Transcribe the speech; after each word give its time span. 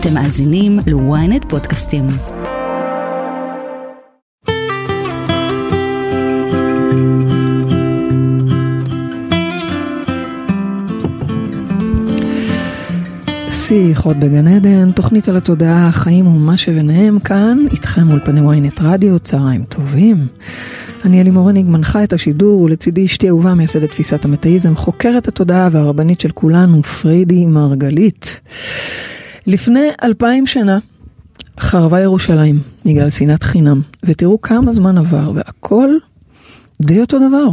אתם 0.00 0.14
מאזינים 0.14 0.78
ל-ynet 0.86 1.48
פודקאסטים. 1.48 2.04
שיחות 13.50 14.16
בגן 14.16 14.48
עדן, 14.48 14.92
תוכנית 14.92 15.28
על 15.28 15.36
התודעה, 15.36 15.86
החיים 15.88 16.26
ומה 16.26 16.56
שביניהם 16.56 17.18
כאן, 17.18 17.58
איתכם 17.72 18.10
אולפני 18.10 18.40
ynet 18.40 18.82
רדיו, 18.82 19.18
צהריים 19.18 19.64
טובים. 19.64 20.26
אני 21.04 21.20
אלי 21.20 21.30
מורניג, 21.30 21.66
מנחה 21.66 22.04
את 22.04 22.12
השידור, 22.12 22.62
ולצידי 22.62 23.06
אשתי 23.06 23.28
אהובה 23.28 23.54
מייסדת 23.54 23.88
תפיסת 23.88 24.24
המטאיזם, 24.24 24.76
חוקרת 24.76 25.28
התודעה 25.28 25.68
והרבנית 25.72 26.20
של 26.20 26.30
כולנו, 26.30 26.82
פריידי 26.82 27.46
מרגלית. 27.46 28.40
לפני 29.48 29.88
אלפיים 30.02 30.46
שנה 30.46 30.78
חרבה 31.60 32.00
ירושלים 32.00 32.60
בגלל 32.84 33.10
שנאת 33.10 33.42
חינם, 33.42 33.80
ותראו 34.04 34.40
כמה 34.40 34.72
זמן 34.72 34.98
עבר, 34.98 35.32
והכל 35.34 35.90
די 36.82 37.00
אותו 37.00 37.18
דבר. 37.28 37.46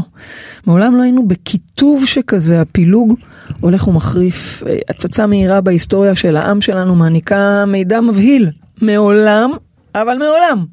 מעולם 0.67 0.95
לא 0.95 1.02
היינו 1.02 1.27
בקיטוב 1.27 2.05
שכזה, 2.05 2.62
הפילוג 2.62 3.13
הולך 3.59 3.88
ומחריף. 3.88 4.63
הצצה 4.89 5.27
מהירה 5.27 5.62
בהיסטוריה 5.62 6.16
של 6.16 6.38
העם 6.38 6.62
שלנו 6.62 6.95
מעניקה 6.95 7.66
מידע 7.67 8.02
מבהיל. 8.02 8.50
מעולם, 8.81 9.52
אבל 9.95 10.17
מעולם. 10.17 10.66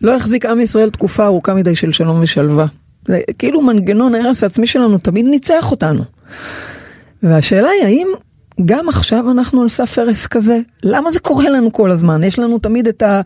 לא 0.00 0.16
החזיק 0.16 0.46
עם 0.46 0.60
ישראל 0.60 0.90
תקופה 0.90 1.26
ארוכה 1.26 1.54
מדי 1.54 1.76
של 1.76 1.92
שלום 1.92 2.20
ושלווה. 2.22 2.66
זה 3.08 3.20
כאילו 3.38 3.62
מנגנון 3.62 4.14
ההרס 4.14 4.42
העצמי 4.42 4.66
שלנו 4.66 4.98
תמיד 4.98 5.26
ניצח 5.26 5.70
אותנו. 5.70 6.04
והשאלה 7.22 7.68
היא 7.68 7.84
האם 7.84 8.06
גם 8.64 8.88
עכשיו 8.88 9.30
אנחנו 9.30 9.62
על 9.62 9.68
סף 9.68 9.98
הרס 9.98 10.26
כזה? 10.26 10.60
למה 10.82 11.10
זה 11.10 11.20
קורה 11.20 11.48
לנו 11.50 11.72
כל 11.72 11.90
הזמן? 11.90 12.24
יש 12.24 12.38
לנו 12.38 12.58
תמיד 12.58 12.88
את 12.88 13.02
ה... 13.02 13.20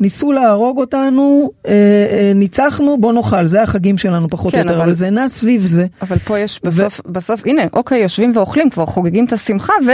ניסו 0.00 0.32
להרוג 0.32 0.78
אותנו, 0.78 1.50
אה, 1.66 1.72
אה, 1.72 2.32
ניצחנו, 2.34 3.00
בוא 3.00 3.12
נאכל, 3.12 3.46
זה 3.46 3.62
החגים 3.62 3.98
שלנו 3.98 4.28
פחות 4.28 4.54
או 4.54 4.58
כן, 4.58 4.66
יותר, 4.68 4.82
אבל- 4.82 4.92
זה 4.92 5.10
נע 5.10 5.28
סביב 5.28 5.66
זה. 5.66 5.86
אבל 6.02 6.18
פה 6.18 6.38
יש 6.38 6.60
בסוף, 6.64 7.00
בסוף, 7.06 7.42
הנה, 7.46 7.62
אוקיי, 7.72 8.02
יושבים 8.02 8.32
ואוכלים, 8.34 8.70
כבר 8.70 8.86
חוגגים 8.86 9.24
את 9.24 9.32
השמחה, 9.32 9.72
ו... 9.86 9.90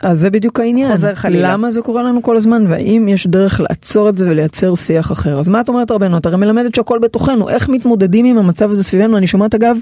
אז 0.00 0.20
זה 0.20 0.30
בדיוק 0.30 0.60
העניין. 0.60 0.92
חוזר 0.92 1.14
חלילה. 1.14 1.52
למה 1.52 1.70
זה 1.70 1.82
קורה 1.82 2.02
לנו 2.02 2.22
כל 2.22 2.36
הזמן, 2.36 2.64
והאם 2.68 3.08
יש 3.08 3.26
דרך 3.26 3.60
לעצור 3.60 4.08
את 4.08 4.18
זה 4.18 4.30
ולייצר 4.30 4.74
שיח 4.74 5.12
אחר. 5.12 5.40
אז 5.40 5.48
מה 5.48 5.60
את 5.60 5.68
אומרת 5.68 5.90
רבנו? 5.90 6.18
את 6.18 6.26
הרי 6.26 6.36
מלמדת 6.36 6.74
שהכל 6.74 6.98
בתוכנו, 6.98 7.48
איך 7.48 7.68
מתמודדים 7.68 8.24
עם 8.26 8.38
המצב 8.38 8.70
הזה 8.70 8.84
סביבנו? 8.84 9.16
אני 9.16 9.26
שומעת 9.26 9.54
אגב 9.54 9.76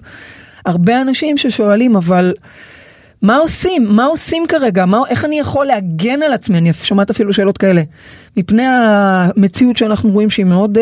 הרבה 0.66 1.00
אנשים 1.00 1.36
ששואלים, 1.36 1.96
אבל 1.96 2.32
מה 3.22 3.36
עושים? 3.36 3.86
מה 3.88 4.04
עושים 4.04 4.44
כרגע? 4.48 4.86
מה, 4.86 5.00
איך 5.08 5.24
אני 5.24 5.38
יכול 5.38 5.66
להגן 5.66 6.22
על 6.22 6.32
עצמי? 6.32 6.58
אני 6.58 6.72
שומעת 6.72 7.10
אפילו 7.10 7.32
שאלות 7.32 7.58
כאלה. 7.58 7.82
מפני 8.36 8.62
המציאות 8.66 9.76
שאנחנו 9.76 10.10
רואים 10.10 10.30
שהיא 10.30 10.46
מאוד 10.46 10.78
uh, 10.78 10.80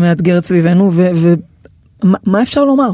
מאתגרת 0.00 0.44
סביבנו, 0.44 0.90
ומה 0.94 2.42
אפשר 2.42 2.64
לומר? 2.64 2.90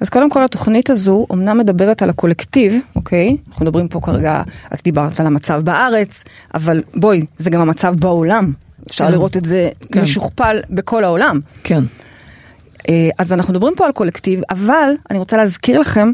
אז 0.00 0.08
קודם 0.08 0.30
כל 0.30 0.44
התוכנית 0.44 0.90
הזו 0.90 1.26
אמנם 1.32 1.58
מדברת 1.58 2.02
על 2.02 2.10
הקולקטיב, 2.10 2.74
אוקיי? 2.96 3.36
אנחנו 3.48 3.64
מדברים 3.64 3.88
פה 3.88 4.00
כרגע, 4.00 4.42
את 4.74 4.82
דיברת 4.84 5.20
על 5.20 5.26
המצב 5.26 5.60
בארץ, 5.64 6.24
אבל 6.54 6.82
בואי, 6.94 7.24
זה 7.36 7.50
גם 7.50 7.60
המצב 7.60 7.94
בעולם. 7.98 8.52
אפשר 8.88 9.06
כן. 9.06 9.12
לראות 9.12 9.36
את 9.36 9.44
זה 9.44 9.68
כן. 9.92 10.02
משוכפל 10.02 10.60
בכל 10.70 11.04
העולם. 11.04 11.40
כן. 11.64 11.84
אה, 12.88 13.08
אז 13.18 13.32
אנחנו 13.32 13.52
מדברים 13.52 13.74
פה 13.76 13.86
על 13.86 13.92
קולקטיב, 13.92 14.40
אבל 14.50 14.92
אני 15.10 15.18
רוצה 15.18 15.36
להזכיר 15.36 15.80
לכם 15.80 16.12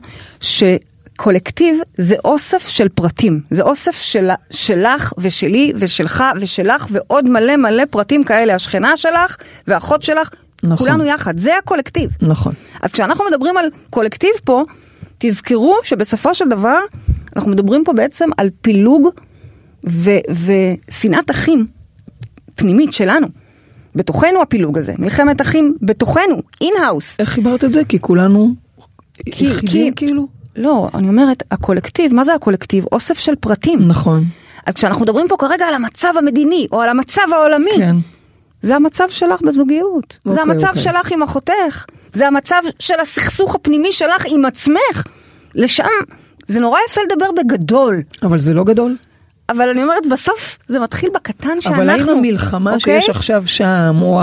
שקולקטיב 1.18 1.78
זה 1.96 2.14
אוסף 2.24 2.68
של 2.68 2.88
פרטים, 2.88 3.40
זה 3.50 3.62
אוסף 3.62 3.98
של, 3.98 4.30
שלך 4.50 5.12
ושלי 5.18 5.72
ושלך 5.76 6.24
ושלך 6.40 6.86
ועוד 6.90 7.28
מלא 7.28 7.56
מלא 7.56 7.82
פרטים 7.90 8.24
כאלה, 8.24 8.54
השכנה 8.54 8.96
שלך 8.96 9.36
והאחות 9.66 10.02
שלך, 10.02 10.30
נכון. 10.62 10.76
כולנו 10.86 11.04
יחד, 11.04 11.38
זה 11.38 11.58
הקולקטיב. 11.58 12.10
נכון. 12.22 12.52
אז 12.82 12.92
כשאנחנו 12.92 13.24
מדברים 13.30 13.56
על 13.56 13.64
קולקטיב 13.90 14.30
פה, 14.44 14.64
תזכרו 15.18 15.76
שבסופו 15.84 16.34
של 16.34 16.48
דבר 16.48 16.78
אנחנו 17.36 17.50
מדברים 17.50 17.84
פה 17.84 17.92
בעצם 17.92 18.28
על 18.36 18.50
פילוג 18.60 19.08
ושנאת 19.84 21.30
אחים 21.30 21.66
פנימית 22.54 22.92
שלנו. 22.92 23.26
בתוכנו 23.94 24.42
הפילוג 24.42 24.78
הזה, 24.78 24.94
מלחמת 24.98 25.40
אחים 25.40 25.76
בתוכנו, 25.82 26.42
in-house. 26.60 27.16
איך 27.18 27.28
חיברת 27.28 27.64
את 27.64 27.72
זה? 27.72 27.84
כי 27.88 27.98
כולנו 28.00 28.54
כי- 29.30 29.50
כי- 29.66 29.90
כאילו? 29.96 30.37
לא, 30.58 30.88
אני 30.94 31.08
אומרת, 31.08 31.42
הקולקטיב, 31.50 32.14
מה 32.14 32.24
זה 32.24 32.34
הקולקטיב? 32.34 32.84
אוסף 32.92 33.18
של 33.18 33.34
פרטים. 33.34 33.88
נכון. 33.88 34.24
אז 34.66 34.74
כשאנחנו 34.74 35.02
מדברים 35.02 35.28
פה 35.28 35.36
כרגע 35.38 35.64
על 35.64 35.74
המצב 35.74 36.12
המדיני, 36.18 36.66
או 36.72 36.80
על 36.80 36.88
המצב 36.88 37.22
העולמי, 37.32 37.70
כן. 37.76 37.96
זה 38.62 38.76
המצב 38.76 39.08
שלך 39.08 39.42
בזוגיות. 39.42 40.18
זה 40.24 40.30
אוקיי, 40.30 40.42
המצב 40.42 40.68
אוקיי. 40.68 40.82
שלך 40.82 41.12
עם 41.12 41.22
אחותך. 41.22 41.84
זה 42.12 42.26
המצב 42.26 42.62
של 42.78 43.00
הסכסוך 43.00 43.54
הפנימי 43.54 43.92
שלך 43.92 44.24
עם 44.30 44.44
עצמך. 44.44 45.06
לשם, 45.54 45.84
זה 46.48 46.60
נורא 46.60 46.78
יפה 46.88 47.00
לדבר 47.10 47.26
בגדול, 47.36 48.02
אבל 48.22 48.38
זה 48.38 48.54
לא 48.54 48.64
גדול. 48.64 48.96
אבל 49.48 49.68
אני 49.68 49.82
אומרת, 49.82 50.06
בסוף 50.10 50.58
זה 50.66 50.78
מתחיל 50.78 51.10
בקטן 51.14 51.60
שאנחנו. 51.60 51.82
אבל 51.82 51.90
האם 51.90 52.08
המלחמה 52.08 52.74
אוקיי? 52.74 53.00
שיש 53.00 53.10
עכשיו 53.10 53.42
שם, 53.46 53.96
או 54.02 54.20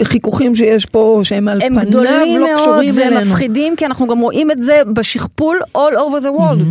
החיכוכים 0.00 0.54
שיש 0.54 0.86
פה, 0.86 1.20
שהם 1.24 1.48
על 1.48 1.62
הם 1.62 1.74
פניו 1.74 1.88
גדולים 1.88 2.38
לא 2.40 2.46
מאוד 2.46 2.60
קשורים 2.60 2.94
והם 2.94 3.12
אלינו. 3.12 3.30
מפחידים, 3.30 3.76
כי 3.76 3.86
אנחנו 3.86 4.06
גם 4.06 4.18
רואים 4.18 4.50
את 4.50 4.62
זה 4.62 4.82
בשכפול 4.92 5.60
all 5.76 5.94
over 5.94 6.24
the 6.24 6.40
world. 6.40 6.64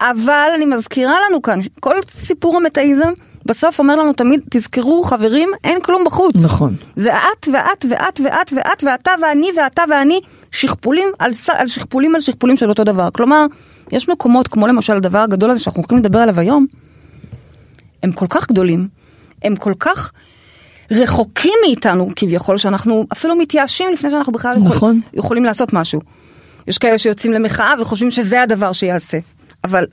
אבל 0.00 0.48
אני 0.54 0.64
מזכירה 0.64 1.14
לנו 1.28 1.42
כאן, 1.42 1.60
כל 1.80 1.94
סיפור 2.10 2.56
המטאיזם 2.56 3.12
בסוף 3.46 3.78
אומר 3.78 3.96
לנו 3.96 4.12
תמיד, 4.12 4.40
תזכרו 4.50 5.02
חברים, 5.02 5.50
אין 5.64 5.80
כלום 5.80 6.04
בחוץ. 6.04 6.34
נכון. 6.44 6.74
זה 6.96 7.16
את 7.16 7.48
ואת 7.52 7.86
ואת 7.90 8.20
ואת 8.24 8.52
ואת 8.56 8.84
ואתה 8.86 9.10
ואני 9.22 9.48
ואתה 9.56 9.82
ואני, 9.90 10.20
שכפולים 10.50 11.08
על, 11.18 11.30
על 11.52 11.68
שכפולים 11.68 12.14
על 12.14 12.20
שכפולים 12.20 12.56
של 12.56 12.68
אותו 12.68 12.84
דבר. 12.84 13.08
כלומר, 13.12 13.46
יש 13.92 14.08
מקומות, 14.08 14.48
כמו 14.48 14.66
למשל 14.66 14.96
הדבר 14.96 15.18
הגדול 15.18 15.50
הזה 15.50 15.60
שאנחנו 15.60 15.80
הולכים 15.80 15.98
לדבר 15.98 16.18
עליו 16.18 16.40
היום, 16.40 16.66
הם 18.04 18.12
כל 18.12 18.26
כך 18.30 18.48
גדולים, 18.48 18.88
הם 19.42 19.56
כל 19.56 19.72
כך 19.80 20.12
רחוקים 20.90 21.52
מאיתנו 21.66 22.08
כביכול, 22.16 22.58
שאנחנו 22.58 23.06
אפילו 23.12 23.36
מתייאשים 23.36 23.88
לפני 23.92 24.10
שאנחנו 24.10 24.32
בכלל 24.32 24.56
יכול, 24.58 24.68
נכון. 24.76 25.00
יכולים 25.14 25.44
לעשות 25.44 25.72
משהו. 25.72 26.00
יש 26.68 26.78
כאלה 26.78 26.98
שיוצאים 26.98 27.32
למחאה 27.32 27.74
וחושבים 27.80 28.10
שזה 28.10 28.42
הדבר 28.42 28.72
שיעשה. 28.72 29.18
אבל 29.64 29.84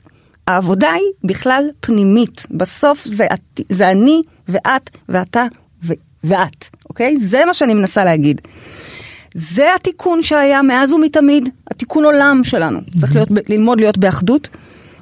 העבודה 0.46 0.90
היא 0.92 1.04
בכלל 1.24 1.64
פנימית. 1.80 2.46
בסוף 2.50 3.04
זה, 3.04 3.26
את- 3.34 3.60
זה 3.68 3.90
אני 3.90 4.22
ואת 4.48 4.90
ואתה 5.08 5.44
ו, 5.84 5.92
ואת, 6.24 6.64
אוקיי? 6.90 7.16
זה 7.18 7.44
מה 7.46 7.54
שאני 7.54 7.74
מנסה 7.74 8.04
להגיד. 8.04 8.40
זה 9.34 9.74
התיקון 9.74 10.22
שהיה 10.22 10.62
מאז 10.62 10.92
ומתמיד, 10.92 11.48
התיקון 11.70 12.04
עולם 12.04 12.40
שלנו. 12.44 12.80
צריך 13.00 13.14
להיות, 13.14 13.28
ללמוד 13.48 13.80
להיות 13.80 13.98
באחדות, 13.98 14.48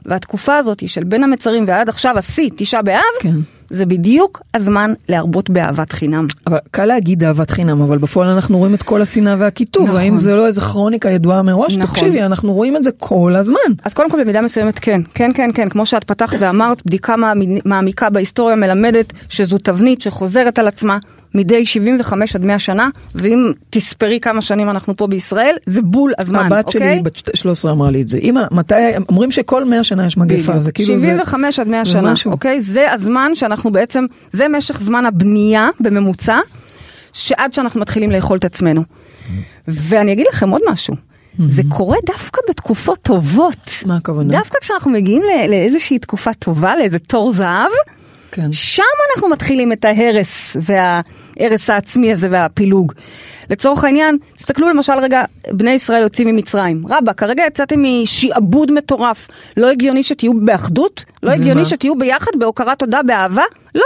והתקופה 0.06 0.56
הזאת 0.56 0.88
של 0.88 1.04
בין 1.04 1.24
המצרים 1.24 1.64
ועד 1.68 1.88
עכשיו 1.88 2.18
השיא, 2.18 2.50
תשעה 2.56 2.82
באב, 2.82 3.02
כן. 3.20 3.36
זה 3.70 3.86
בדיוק 3.86 4.42
הזמן 4.54 4.92
להרבות 5.08 5.50
באהבת 5.50 5.92
חינם. 5.92 6.26
אבל 6.46 6.58
קל 6.70 6.84
להגיד 6.84 7.24
אהבת 7.24 7.50
חינם, 7.50 7.82
אבל 7.82 7.98
בפועל 7.98 8.28
אנחנו 8.28 8.58
רואים 8.58 8.74
את 8.74 8.82
כל 8.82 9.02
השנאה 9.02 9.36
והקיטוב. 9.38 9.88
נכון. 9.88 10.00
האם 10.00 10.18
זה 10.18 10.34
לא 10.34 10.46
איזה 10.46 10.60
כרוניקה 10.60 11.10
ידועה 11.10 11.42
מראש? 11.42 11.76
נכון. 11.76 11.96
תקשיבי, 11.96 12.22
אנחנו 12.22 12.52
רואים 12.52 12.76
את 12.76 12.82
זה 12.82 12.90
כל 12.98 13.36
הזמן. 13.36 13.56
אז 13.84 13.94
קודם 13.94 14.10
כל 14.10 14.22
במידה 14.24 14.40
מסוימת 14.40 14.78
כן, 14.78 15.00
כן, 15.14 15.30
כן, 15.34 15.50
כן, 15.54 15.68
כמו 15.68 15.86
שאת 15.86 16.04
פתחת 16.04 16.36
ואמרת, 16.40 16.86
בדיקה 16.86 17.14
מעמיקה 17.64 18.10
בהיסטוריה 18.10 18.56
מלמדת 18.56 19.12
שזו 19.28 19.58
תבנית 19.58 20.00
שחוזרת 20.00 20.58
על 20.58 20.68
עצמה 20.68 20.98
מדי 21.34 21.66
75 21.66 22.36
עד 22.36 22.44
100 22.44 22.58
שנה, 22.58 22.88
ואם 23.14 23.52
תספרי 23.70 24.20
כמה 24.20 24.42
שנים 24.42 24.70
אנחנו 24.70 24.96
פה 24.96 25.06
בישראל, 25.06 25.56
זה 25.66 25.82
בול 25.82 26.12
הזמן, 26.18 26.46
הבת 26.52 26.66
אוקיי? 26.66 26.94
שלי 26.94 27.02
בת 27.02 27.36
13 27.36 27.72
אמרה 27.72 27.90
לי 27.90 28.02
את 28.02 28.08
זה. 28.08 28.18
אמא, 28.22 28.42
מתי, 28.50 28.74
אומרים 29.08 29.30
שכל 29.30 29.64
100 29.64 29.84
שנה 29.84 30.06
יש 30.06 30.16
מגפה, 30.16 30.50
בדיוק. 30.52 30.64
זה 30.64 30.72
כאילו 30.72 30.98
זה... 30.98 31.06
75 31.06 31.58
עד 31.58 31.68
100 31.68 31.84
זה 31.84 31.90
שנה, 31.90 32.12
משהו. 32.12 32.32
אוקיי? 32.32 32.60
זה 32.60 32.92
הזמן 32.92 33.30
שאנחנו 33.34 33.72
בעצם, 33.72 34.04
זה 34.30 34.48
משך 34.48 34.80
זמן 34.80 35.06
הבנייה 35.06 35.68
בממוצע, 35.80 36.38
שעד 37.12 37.52
שאנחנו 37.54 37.80
מתחילים 37.80 38.10
לאכול 38.10 38.38
את 38.38 38.44
עצמנו. 38.44 38.82
ואני 39.68 40.12
אגיד 40.12 40.26
לכם 40.32 40.50
עוד 40.50 40.62
משהו, 40.72 40.94
זה 41.46 41.62
קורה 41.68 41.96
דווקא 42.06 42.40
בתקופות 42.48 42.98
טובות. 43.02 43.70
מה 43.86 43.96
הכוונה? 43.96 44.32
דווקא 44.32 44.58
כשאנחנו 44.60 44.90
מגיעים 44.90 45.22
ל- 45.22 45.50
לאיזושהי 45.50 45.98
תקופה 45.98 46.34
טובה, 46.34 46.76
לאיזה 46.76 46.98
תור 46.98 47.32
זהב, 47.32 47.70
כן. 48.32 48.52
שם 48.52 48.82
אנחנו 49.14 49.28
מתחילים 49.28 49.72
את 49.72 49.84
ההרס 49.84 50.56
וההרס 51.40 51.70
העצמי 51.70 52.12
הזה 52.12 52.28
והפילוג. 52.30 52.92
לצורך 53.50 53.84
העניין, 53.84 54.18
תסתכלו 54.36 54.68
למשל 54.68 54.92
רגע, 54.92 55.22
בני 55.50 55.70
ישראל 55.70 56.02
יוצאים 56.02 56.28
ממצרים. 56.28 56.86
רבאק, 56.88 57.18
כרגע 57.18 57.44
יצאתם 57.46 57.82
משעבוד 57.82 58.72
מטורף. 58.72 59.28
לא 59.56 59.70
הגיוני 59.70 60.02
שתהיו 60.02 60.32
באחדות? 60.34 61.04
לא 61.22 61.30
הגיוני? 61.30 61.64
שתהיו 61.64 61.98
ביחד, 61.98 62.30
בהוקרת 62.38 62.78
תודה, 62.78 63.02
באהבה? 63.02 63.44
לא. 63.74 63.84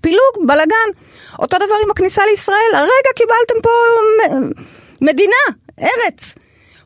פילוג, 0.00 0.46
בלאגן. 0.46 0.98
אותו 1.38 1.56
דבר 1.56 1.74
עם 1.84 1.90
הכניסה 1.90 2.22
לישראל, 2.30 2.56
הרגע 2.74 3.12
קיבלתם 3.16 3.62
פה 3.62 3.70
מדינה, 5.00 5.56
ארץ. 5.80 6.34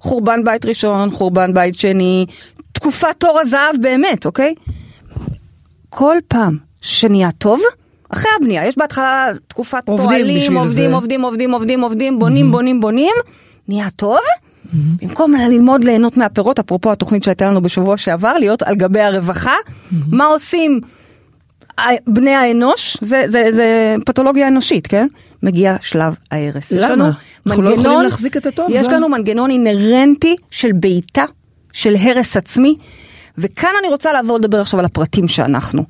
חורבן 0.01 0.45
בית 0.45 0.65
ראשון, 0.65 1.11
חורבן 1.11 1.55
בית 1.55 1.75
שני, 1.75 2.27
תקופת 2.73 3.17
תור 3.19 3.41
הזהב 3.41 3.77
באמת, 3.81 4.27
אוקיי? 4.27 4.55
כל 5.91 6.17
פעם 6.29 6.59
שנהיה 6.81 7.33
טוב, 7.33 7.61
אחרי 8.11 8.31
הבנייה, 8.41 8.67
יש 8.67 8.79
בהתחלה 8.79 9.29
תקופת 9.49 9.83
עובדים 9.89 10.07
פועלים, 10.09 10.57
עובדים, 10.57 10.91
זה. 10.91 10.97
עובדים, 10.97 11.23
עובדים, 11.25 11.53
עובדים, 11.53 11.81
עובדים, 11.81 12.19
בונים, 12.19 12.53
בונים, 12.53 12.81
בונים, 12.81 13.13
נהיה 13.69 13.89
טוב. 13.97 14.19
במקום 15.03 15.35
ללמוד 15.35 15.85
ליהנות 15.85 16.17
מהפירות, 16.17 16.59
אפרופו 16.59 16.93
התוכנית 16.93 17.23
שהייתה 17.23 17.47
לנו 17.47 17.63
בשבוע 17.63 17.97
שעבר, 17.97 18.33
להיות 18.39 18.63
על 18.63 18.75
גבי 18.75 19.01
הרווחה, 19.01 19.55
מה 20.13 20.25
עושים 20.25 20.81
בני 22.07 22.35
האנוש? 22.35 22.97
זה, 23.01 23.25
זה, 23.29 23.45
זה 23.51 23.95
פתולוגיה 24.07 24.49
אנושית, 24.49 24.87
כן? 24.87 25.07
מגיע 25.43 25.77
שלב 25.81 26.15
ההרס. 26.31 26.73
יש 26.73 26.85
למה? 26.85 26.93
לנו 26.95 27.05
אנחנו 27.47 27.63
לא 27.63 27.69
יכולים 27.69 27.87
מנגנון- 27.87 28.05
להחזיק 28.05 28.37
את 28.37 28.47
הטוב, 28.47 28.67
יש 28.71 28.87
זה- 28.87 28.93
לנו 28.93 29.09
מנגנון 29.09 29.51
אינהרנטי 29.51 30.37
של 30.51 30.73
בעיטה, 30.73 31.25
של 31.73 31.97
הרס 31.97 32.37
עצמי, 32.37 32.77
וכאן 33.39 33.71
אני 33.81 33.89
רוצה 33.89 34.13
לעבור 34.13 34.39
לדבר 34.39 34.61
עכשיו 34.61 34.81
על 34.81 34.87
הפרטים 34.87 35.29
שאנחנו. 35.29 35.85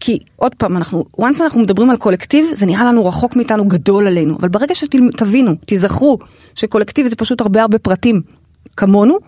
כי 0.00 0.18
עוד 0.36 0.54
פעם, 0.54 0.76
אנחנו, 0.76 1.04
once 1.20 1.42
אנחנו 1.42 1.60
מדברים 1.60 1.90
על 1.90 1.96
קולקטיב, 1.96 2.46
זה 2.52 2.66
נראה 2.66 2.84
לנו 2.84 3.06
רחוק 3.06 3.36
מאיתנו, 3.36 3.68
גדול 3.68 4.06
עלינו, 4.06 4.36
אבל 4.38 4.48
ברגע 4.48 4.74
שתבינו, 4.74 5.54
תיזכרו, 5.66 6.18
שקולקטיב 6.54 7.06
זה 7.06 7.16
פשוט 7.16 7.40
הרבה 7.40 7.62
הרבה 7.62 7.78
פרטים 7.78 8.22
כמונו, 8.76 9.18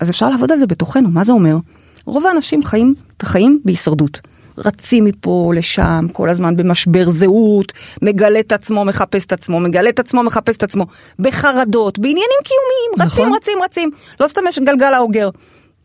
אז 0.00 0.10
אפשר 0.10 0.28
לעבוד 0.28 0.52
על 0.52 0.58
זה 0.58 0.66
בתוכנו, 0.66 1.10
מה 1.10 1.24
זה 1.24 1.32
אומר? 1.32 1.56
רוב 2.04 2.26
האנשים 2.26 2.62
חיים 2.62 2.94
את 3.16 3.22
החיים 3.22 3.60
בהישרדות. 3.64 4.20
רצים 4.58 5.04
מפה 5.04 5.52
לשם, 5.56 6.06
כל 6.12 6.28
הזמן 6.28 6.56
במשבר 6.56 7.10
זהות, 7.10 7.72
מגלה 8.02 8.40
את 8.40 8.52
עצמו, 8.52 8.84
מחפש 8.84 9.26
את 9.26 9.32
עצמו, 9.32 9.60
מגלה 9.60 9.88
את 9.88 9.98
עצמו, 9.98 10.22
מחפש 10.22 10.56
את 10.56 10.62
עצמו, 10.62 10.86
בחרדות, 11.18 11.98
בעניינים 11.98 12.40
קיומיים, 12.44 13.08
רצים, 13.08 13.24
נכון. 13.24 13.36
רצים, 13.36 13.58
רצים. 13.64 13.90
לא 14.20 14.26
סתם 14.26 14.40
יש 14.48 14.58
גלגל 14.58 14.94
האוגר. 14.94 15.30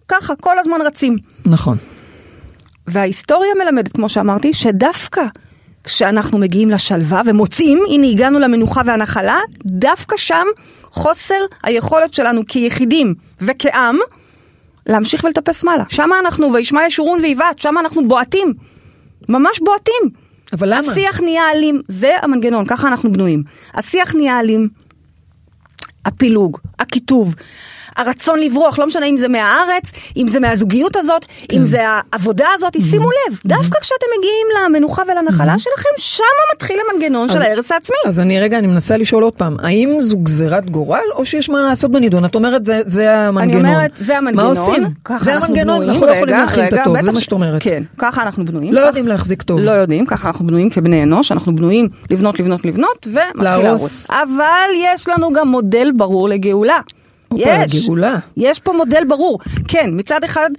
ככה, 0.08 0.36
כל 0.36 0.60
הזמן 0.60 0.82
רצים. 0.86 1.18
נכון. 1.46 1.78
וההיסטוריה 2.88 3.52
מלמדת, 3.64 3.92
כמו 3.94 4.10
שאמרתי, 4.10 4.54
שדווקא 4.54 5.22
כשאנחנו 5.84 6.38
מגיעים 6.38 6.70
לשלווה 6.70 7.22
ומוצאים, 7.26 7.84
הנה 7.90 8.08
הגענו 8.08 8.40
למנוחה 8.40 8.82
והנחלה, 8.86 9.40
דווקא 9.66 10.18
שם 10.18 10.46
חוסר 10.84 11.46
היכולת 11.64 12.14
שלנו 12.14 12.42
כיחידים 12.48 13.16
וכעם 13.42 13.98
להמשיך 14.88 15.24
ולטפס 15.24 15.64
מעלה. 15.64 15.84
שם 15.90 16.10
אנחנו, 16.20 16.54
וישמע 16.54 16.86
ישורון 16.88 17.20
ויבעט, 17.22 17.60
שם 17.60 17.76
אנחנו 17.80 18.08
בועטים. 18.08 18.54
ממש 19.30 19.60
בועטים. 19.60 20.10
אבל 20.54 20.68
למה? 20.70 20.92
השיח 20.92 21.22
נהיה 21.22 21.52
אלים, 21.52 21.82
זה 21.88 22.16
המנגנון, 22.22 22.66
ככה 22.66 22.88
אנחנו 22.88 23.12
בנויים. 23.12 23.44
השיח 23.74 24.16
נהיה 24.16 24.40
אלים, 24.40 24.70
הפילוג, 26.06 26.58
הקיטוב, 26.80 27.36
הרצון 27.98 28.40
לברוח, 28.40 28.80
לא 28.80 28.88
משנה 28.88 29.06
אם 29.06 29.18
זה 29.18 29.28
מהארץ, 29.28 29.92
אם 30.18 30.28
זה 30.28 30.40
מהזוגיות 30.40 30.96
הזאת, 30.96 31.26
כן. 31.26 31.58
אם 31.58 31.66
זה 31.66 31.82
העבודה 31.88 32.48
הזאת, 32.54 32.74
שימו 32.82 33.10
לב, 33.10 33.38
דווקא 33.46 33.80
כשאתם 33.80 34.06
מגיעים 34.18 34.48
למנוחה 34.76 35.02
ולנחלה 35.08 35.60
שלכם, 35.60 35.90
שמה 35.98 36.26
מתחיל 36.56 36.76
המנגנון 36.90 37.30
של 37.30 37.38
אז- 37.38 37.44
ההרס 37.44 37.72
העצמי. 37.72 37.96
אז 38.06 38.20
אני 38.20 38.40
רגע, 38.40 38.58
אני 38.60 38.68
מנסה 38.68 38.98
לשאול 38.98 39.24
עוד 39.24 39.34
פעם, 39.34 39.56
האם 39.60 39.96
זו 40.00 40.18
גזירת 40.18 40.70
גורל 40.70 41.00
או 41.16 41.26
שיש 41.26 41.50
מה 41.50 41.62
לעשות 41.62 41.92
בנידון? 41.92 42.26
את 42.26 42.36
אומרת 42.36 42.66
זה, 42.66 42.82
זה 42.86 43.16
המנגנון. 43.18 43.66
אני 43.66 43.74
אומרת, 43.76 43.92
זה 44.00 44.18
המנגנון, 44.18 44.54
מה 44.54 44.60
עושים? 44.62 44.84
זה 45.20 45.36
המנגנון, 45.36 45.80
בנויים. 45.80 45.90
אנחנו 45.92 46.06
לא 46.06 46.12
יכולים 46.12 46.36
רגע, 46.36 46.42
להכיל 46.46 46.64
את 46.64 46.74
הטוב, 46.74 47.02
זה 47.02 47.12
מה 47.12 47.22
שאת 47.22 47.32
אומרת. 47.32 47.64
כן, 47.64 47.84
ככה 47.98 48.22
אנחנו 48.24 48.46
בנויים. 48.46 48.74
לא 48.74 48.80
ככה- 48.80 48.88
יודעים 48.88 49.08
להחזיק 49.08 49.42
טוב. 49.42 49.60
לא 49.60 49.72
יודעים, 49.72 50.06
ככה 50.06 50.28
אנחנו 50.28 50.48
בנויים 50.48 50.70
כבני 50.70 51.04
אנוש, 51.04 51.32
אנחנו 51.32 51.56
בנויים 51.56 51.90
לבנות, 52.12 52.40
לבנות, 52.40 52.66
לבנות, 52.66 53.08
ומתחיל. 53.08 53.44
להרוס. 53.44 54.08
אבל 54.10 54.70
יש 54.78 55.08
לנו 55.10 55.34
גם 55.34 55.48
מודל 55.48 55.92
ברור 55.98 56.30
לגאולה. 56.30 56.80
יש. 57.38 57.84
לגאולה. 57.84 58.18
יש 58.38 58.60
פה 58.60 58.74
מודל 58.74 59.04
ברור. 59.08 59.40
כן, 59.68 59.90
מצד 59.94 60.24
אחד, 60.24 60.50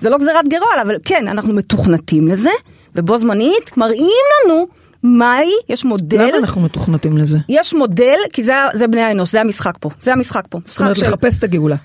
זה 0.00 0.10
לא 0.10 0.18
גזירת 0.18 0.48
גרול, 0.48 0.78
אבל 0.82 0.96
כן, 1.04 1.28
אנחנו 1.28 1.54
מתוכנתים 1.54 2.28
לזה, 2.28 2.50
ובו 2.94 3.18
זמנית 3.18 3.76
מראים 3.76 4.06
לנו 4.44 4.66
מהי, 5.02 5.50
יש 5.68 5.84
מודל. 5.84 6.26
למה 6.28 6.38
אנחנו 6.38 6.60
מתוכנתים 6.60 7.18
לזה? 7.18 7.38
יש 7.48 7.74
מודל, 7.74 8.16
כי 8.32 8.42
זה, 8.42 8.52
זה 8.74 8.86
בני 8.86 9.02
האנוש, 9.02 9.32
זה 9.32 9.40
המשחק 9.40 9.74
פה. 9.80 9.90
זה 10.00 10.12
המשחק 10.12 10.44
פה. 10.50 10.58
זאת 10.66 10.80
אומרת, 10.80 10.96
של- 10.96 11.02
לחפש 11.02 11.38
את 11.38 11.44
הגאולה. 11.44 11.76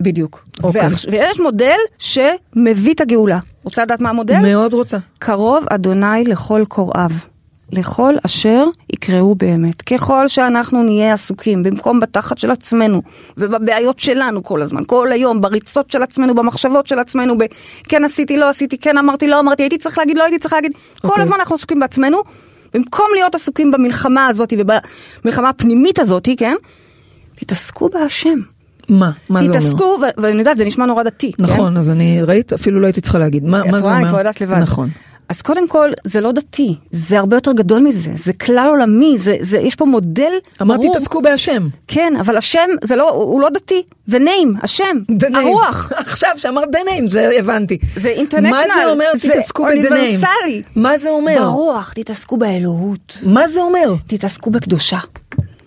בדיוק. 0.00 0.44
אוקיי. 0.62 0.82
ועכש- 0.88 1.06
ויש 1.10 1.40
מודל 1.40 1.76
שמביא 1.98 2.94
את 2.94 3.00
הגאולה. 3.00 3.38
רוצה 3.64 3.82
לדעת 3.82 4.00
מה 4.00 4.10
המודל? 4.10 4.38
מאוד 4.42 4.72
רוצה. 4.72 4.98
קרוב 5.18 5.64
אדוני 5.70 6.24
לכל 6.24 6.64
קוראיו, 6.68 7.10
לכל 7.72 8.14
אשר 8.26 8.64
יקראו 8.92 9.34
באמת. 9.34 9.82
ככל 9.82 10.28
שאנחנו 10.28 10.82
נהיה 10.82 11.14
עסוקים 11.14 11.62
במקום 11.62 12.00
בתחת 12.00 12.38
של 12.38 12.50
עצמנו 12.50 13.02
ובבעיות 13.36 14.00
שלנו 14.00 14.42
כל 14.42 14.62
הזמן, 14.62 14.82
כל 14.86 15.12
היום, 15.12 15.40
בריצות 15.40 15.90
של 15.90 16.02
עצמנו, 16.02 16.34
במחשבות 16.34 16.86
של 16.86 16.98
עצמנו, 16.98 17.38
ב- 17.38 17.44
כן 17.88 18.04
עשיתי, 18.04 18.36
לא 18.36 18.48
עשיתי, 18.48 18.78
כן 18.78 18.98
אמרתי, 18.98 19.26
לא 19.26 19.40
אמרתי, 19.40 19.62
הייתי 19.62 19.78
צריך 19.78 19.98
להגיד, 19.98 20.16
לא 20.16 20.22
הייתי 20.22 20.38
צריך 20.38 20.54
להגיד, 20.54 20.72
כל 21.00 21.08
אוקיי. 21.08 21.22
הזמן 21.22 21.36
אנחנו 21.40 21.54
עסוקים 21.54 21.80
בעצמנו, 21.80 22.18
במקום 22.74 23.06
להיות 23.14 23.34
עסוקים 23.34 23.70
במלחמה 23.70 24.26
הזאת 24.26 24.52
ובמלחמה 24.58 25.48
הפנימית 25.48 25.98
הזאת, 25.98 26.28
כן? 26.38 26.54
תתעסקו 27.34 27.88
בהשם. 27.88 28.38
מה? 28.88 29.10
מה 29.28 29.40
זה 29.40 29.46
אומר? 29.46 29.60
תתעסקו, 29.60 29.98
ואני 30.18 30.38
יודעת, 30.38 30.56
זה 30.56 30.64
נשמע 30.64 30.86
נורא 30.86 31.02
דתי. 31.02 31.32
כן? 31.32 31.42
נכון, 31.42 31.76
אז 31.76 31.90
אני 31.90 32.22
ראית, 32.22 32.52
אפילו 32.52 32.80
לא 32.80 32.86
הייתי 32.86 33.00
צריכה 33.00 33.18
להגיד. 33.18 33.44
מה 33.44 33.58
מה 33.58 33.64
את 33.64 33.70
זה 33.70 33.78
רואה, 33.80 33.92
אני 33.92 34.00
אומר? 34.00 34.10
כבר 34.10 34.18
יודעת 34.18 34.40
לבד. 34.40 34.56
נכון. 34.56 34.88
אז 35.28 35.42
קודם 35.42 35.68
כל, 35.68 35.90
זה 36.04 36.20
לא 36.20 36.32
דתי, 36.32 36.74
זה 36.92 37.18
הרבה 37.18 37.36
יותר 37.36 37.52
גדול 37.52 37.80
מזה, 37.80 38.10
זה 38.16 38.32
כלל 38.32 38.66
עולמי, 38.70 39.18
זה, 39.18 39.36
זה, 39.40 39.58
יש 39.58 39.74
פה 39.74 39.84
מודל 39.84 40.32
אמרתי, 40.62 40.82
ברור. 40.82 40.94
תעסקו 40.94 41.22
בהשם. 41.22 41.68
כן, 41.88 42.12
אבל 42.20 42.36
השם, 42.36 42.68
זה 42.84 42.96
לא, 42.96 43.10
הוא 43.10 43.40
לא 43.40 43.48
דתי, 43.50 43.82
the 44.10 44.14
name, 44.14 44.58
השם, 44.62 44.96
The 45.10 45.30
name. 45.30 45.38
הרוח. 45.38 45.92
עכשיו 46.06 46.30
שאמרת 46.36 46.68
the 46.76 46.88
name, 46.88 47.08
זה 47.08 47.30
הבנתי. 47.38 47.78
זה 47.96 48.14
international, 48.16 48.50
מה 48.50 48.62
זה 48.74 48.86
אומר 48.90 49.04
זה 49.14 49.28
תתעסקו 49.28 49.64
ב-the 49.64 49.70
name? 49.70 49.92
אוניברסלי. 49.92 50.62
מה 50.76 50.98
זה 50.98 51.10
אומר? 51.10 51.38
ברוח, 51.40 51.92
תתעסקו 51.92 52.36
באלוהות, 52.36 53.18
מה 53.26 53.48
זה 53.48 53.60
אומר? 53.60 53.94
תתעסקו 54.06 54.50
בקדושה, 54.50 54.98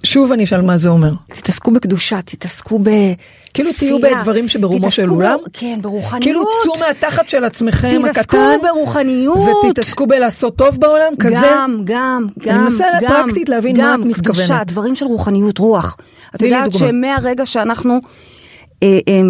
שוב 0.04 0.32
אני 0.32 0.44
אשאל 0.44 0.62
מה 0.62 0.78
זה 0.78 0.90
אומר. 0.90 1.12
תתעסקו 1.28 1.72
בקדושה, 1.72 2.22
תתעסקו 2.22 2.80
ב... 2.80 2.90
כאילו 3.54 3.70
תהיו 3.74 3.98
בדברים 4.02 4.48
שברומו 4.48 4.92
של 4.92 5.02
תתעסקו 5.02 5.16
עולם? 5.16 5.38
ב- 5.46 5.50
כן, 5.54 5.80
ברוחניות. 5.82 6.24
כאילו 6.24 6.44
צאו 6.64 6.74
מהתחת 6.80 7.30
של 7.30 7.44
עצמכם 7.44 7.90
תתעסקו 7.90 8.38
הקטן, 8.38 8.68
ברוחניות. 8.68 9.38
ותתעסקו 9.66 10.08
בלעשות 10.08 10.56
טוב 10.56 10.80
בעולם, 10.80 11.14
כזה. 11.20 11.36
גם, 11.36 11.82
גם, 11.84 12.28
גם, 12.40 12.64
מנסה 12.64 12.86
גם, 13.02 13.08
פרקטית 13.08 13.50
להבין 13.50 13.78
מה 13.78 13.84
גם, 13.84 14.02
את 14.02 14.06
מתכוונת. 14.06 14.38
קדושה, 14.38 14.64
דברים 14.64 14.96
של 14.96 15.06
רוחניות, 15.06 15.58
רוח. 15.58 15.98
את 16.36 16.42
יודעת. 16.42 16.74
שמהרגע 16.74 17.46
שאנחנו 17.46 18.00
אה, 18.84 19.00
אה, 19.08 19.22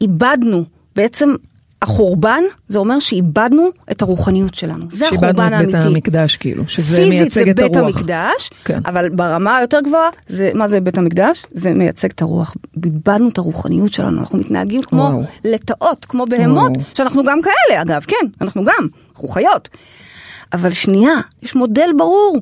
איבדנו, 0.00 0.64
בעצם 0.96 1.34
החורבן, 1.82 2.42
זה 2.68 2.78
אומר 2.78 2.98
שאיבדנו 2.98 3.68
את 3.90 4.02
הרוחניות 4.02 4.54
שלנו. 4.54 4.86
זה 4.90 5.06
שאיבדנו 5.08 5.28
החורבן 5.28 5.60
את 5.60 5.66
בית 5.66 5.74
האמיתי. 5.74 5.88
המקדש, 5.88 6.36
כאילו, 6.36 6.64
שזה 6.68 6.96
פיזית 6.96 7.12
זה 7.12 7.20
מייצג 7.20 7.48
את 7.48 7.56
בית 7.56 7.76
הרוח. 7.76 7.96
המקדש, 7.96 8.50
כן. 8.64 8.80
אבל 8.86 9.08
ברמה 9.08 9.56
היותר 9.56 9.80
גבוהה, 9.80 10.08
זה, 10.28 10.50
מה 10.54 10.68
זה 10.68 10.80
בית 10.80 10.98
המקדש? 10.98 11.46
זה 11.52 11.74
מייצג 11.74 12.10
את 12.10 12.22
הרוח. 12.22 12.54
איבדנו 12.84 13.28
את 13.28 13.38
הרוחניות 13.38 13.92
שלנו, 13.92 14.20
אנחנו 14.20 14.38
מתנהגים 14.38 14.82
כמו 14.82 15.02
וואו. 15.02 15.22
לטאות, 15.44 16.04
כמו 16.04 16.24
בהמות, 16.28 16.72
וואו. 16.76 16.84
שאנחנו 16.94 17.24
גם 17.24 17.38
כאלה 17.42 17.82
אגב, 17.82 18.04
כן, 18.06 18.26
אנחנו 18.40 18.64
גם, 18.64 18.86
אנחנו 19.12 19.28
חיות. 19.28 19.68
אבל 20.52 20.70
שנייה, 20.70 21.14
יש 21.42 21.54
מודל 21.54 21.90
ברור. 21.98 22.38